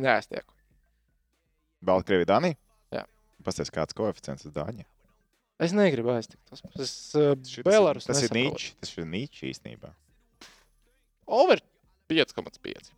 [0.01, 0.53] Nē, es tieku.
[1.85, 2.57] Baltkrievija, Dānija?
[2.93, 3.03] Jā.
[3.45, 4.85] Pasties, kāds koeficients uz Dāņu?
[5.59, 6.39] Es negribu aiztikt.
[6.49, 7.33] Tas, tas uh,
[7.67, 8.05] Belarus.
[8.07, 8.31] tas ir.
[8.35, 8.71] Nīčs.
[8.79, 9.91] Tas ir Nīčs īstenībā.
[11.27, 11.59] Over
[12.09, 12.93] 5,5.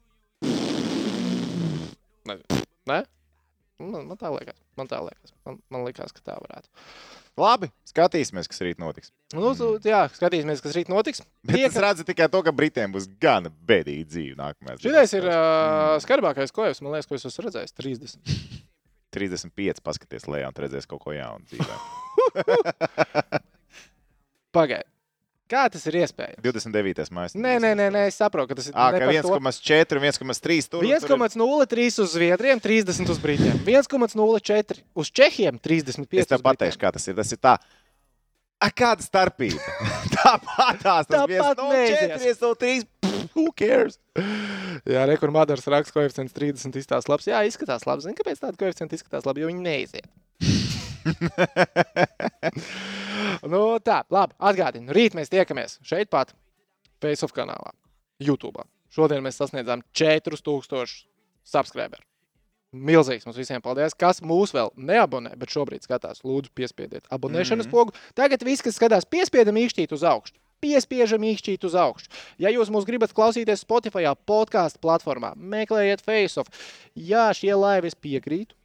[2.29, 2.61] Nezinu.
[2.89, 3.01] Nē?
[3.81, 4.57] Man, man tā liekas.
[4.77, 5.33] Man tā liekas.
[5.47, 6.69] Man, man liekas, ka tā varētu.
[7.41, 9.09] Labi, skatīsimies, kas rīt notiks.
[9.33, 11.23] Nu, tu- jā, skatīsimies, kas rīt notiks.
[11.47, 15.25] Bet Tiek- es redzu tikai to, ka Britiem būs gan bēdīga dzīve nākamajā Šitais ir
[15.31, 17.73] uh, skarbākais, ko es, man liekas, ko es esmu redzējis.
[17.79, 18.35] 30.
[19.15, 21.79] 35, paskaties lejā un tu redzēsi kaut ko jaunu dzīvē.
[24.55, 24.87] Pagaidiet.
[25.51, 26.39] Kā tas ir iespējams?
[26.45, 27.09] 29.
[27.11, 27.33] maijā.
[27.35, 29.33] Nē, nē, nē, nē, es saprotu, ka tas ir Ah, ka par to.
[29.35, 30.85] 1,4 un 1,3 tur.
[30.87, 33.59] 1,03 uz Zviedriem, 30 uz Brītiem.
[33.67, 37.17] 1,04 uz Čehiem, 35 Es tev pateikšu, kā tas ir.
[37.19, 37.57] Tas ir tā.
[38.61, 39.59] A, kāda starpība?
[40.15, 41.27] Tāpat tās tas.
[41.27, 42.87] 0,4, 0,3.
[43.03, 43.99] pff, Who cares?
[44.87, 47.27] Jā, rekur Madars raksta koeficients 30 izskatās labs.
[47.27, 48.07] Jā, izskatās labi.
[48.07, 49.43] Zini, kāpēc tāda koeficienta izskatās labi?
[49.43, 50.07] Jo viņi neiziet.
[53.53, 54.37] nu, tā, labi.
[54.51, 56.35] Atgādinu, rīt mēs tiekamies šeit pat,
[57.01, 57.73] Facebook kanālā,
[58.21, 58.65] YouTube.
[58.91, 61.05] Šodien mēs sasniedzām 4000
[61.47, 62.03] subscriberu.
[62.71, 63.95] Milzīgs mums visiem paldies.
[63.99, 67.71] Kas mūs vēl neabonē, bet šobrīd skatās, lūdzu, piespiediet abonēšanas mm -hmm.
[67.71, 67.91] pogu.
[68.15, 70.39] Tagad viss, kas skatās, piespiedam īkšķīt uz augšu.
[70.61, 72.07] Piespiežam īkšķīt uz augšu.
[72.37, 76.49] Ja jūs mūs gribat klausīties Spotify, podkāstu platformā, meklējiet FaceOff.
[76.95, 78.55] Jā, šie laivi es piekrītu.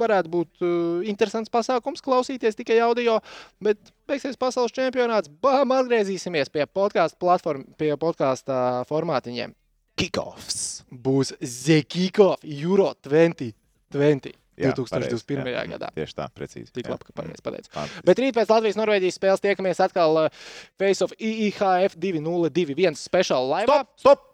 [0.00, 3.20] Varētu būt uh, interesants pasākums, klausīties tikai audio,
[3.62, 3.78] bet
[4.10, 5.30] beigsies pasaules čempionāts.
[5.42, 8.56] Bām, atgriezīsimies pie podkāstu platform, pie podkāstu
[8.90, 9.54] formātiņiem.
[9.94, 10.82] Kickoffs.
[10.90, 15.42] Būs Zekīkov Euro 2020 Jā, 2021.
[15.42, 15.62] pareizi, jā.
[15.74, 15.88] gadā.
[15.96, 16.70] Tieši tā, precīzi.
[16.74, 17.70] Tik labi, ka pareizi pateicu.
[17.74, 18.04] Fantastiski.
[18.06, 20.44] Bet rīt pēc Latvijas-Norvēģijas spēles tiekamies atkal uh,
[20.78, 23.80] Face of IIHF 2021 speciāla laivā.
[23.82, 23.98] Stop!
[24.02, 24.30] Stop!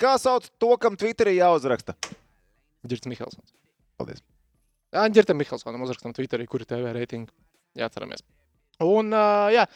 [0.00, 1.94] Kā sauc to, kam Twitterī jāuzraksta?
[2.88, 3.52] Girts Mihelsons.
[4.00, 4.24] Paldies.
[4.90, 7.30] Jā, Girtam Mihelsonam uzrakstam Twitterī, kur ir TV reitingi.
[7.78, 8.24] Jāatceramies.
[8.82, 9.66] Un, uh, jā.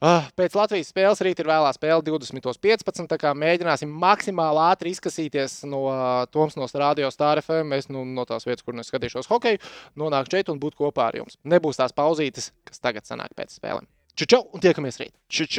[0.00, 3.04] Uh, pēc Latvijas spēles rīt ir vēlā spēle 20.15.
[3.10, 7.76] Tā kā mēģināsim maksimāli ātri izkasīties no uh, Toms no Radio Star FM.
[7.76, 9.60] Es nu, no tās vietas, kur es skatīšos hokeju,
[10.00, 11.36] nonāku šeit un būt kopā ar jums.
[11.44, 13.86] Nebūs tās pauzītes, kas tagad sanāk pēc spēlēm.
[14.16, 15.12] Čau, čau, un tiekamies rīt!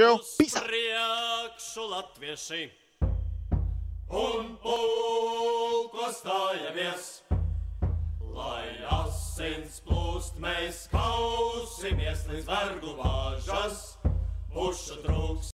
[0.10, 0.26] Out.
[0.42, 2.64] priekšu latvieši.
[4.12, 7.22] Un pulko stājamies,
[8.42, 8.68] lai
[9.02, 13.82] asins plūst, mēs kausimies līdz vergu vāžas,
[14.54, 15.50] pušu trūks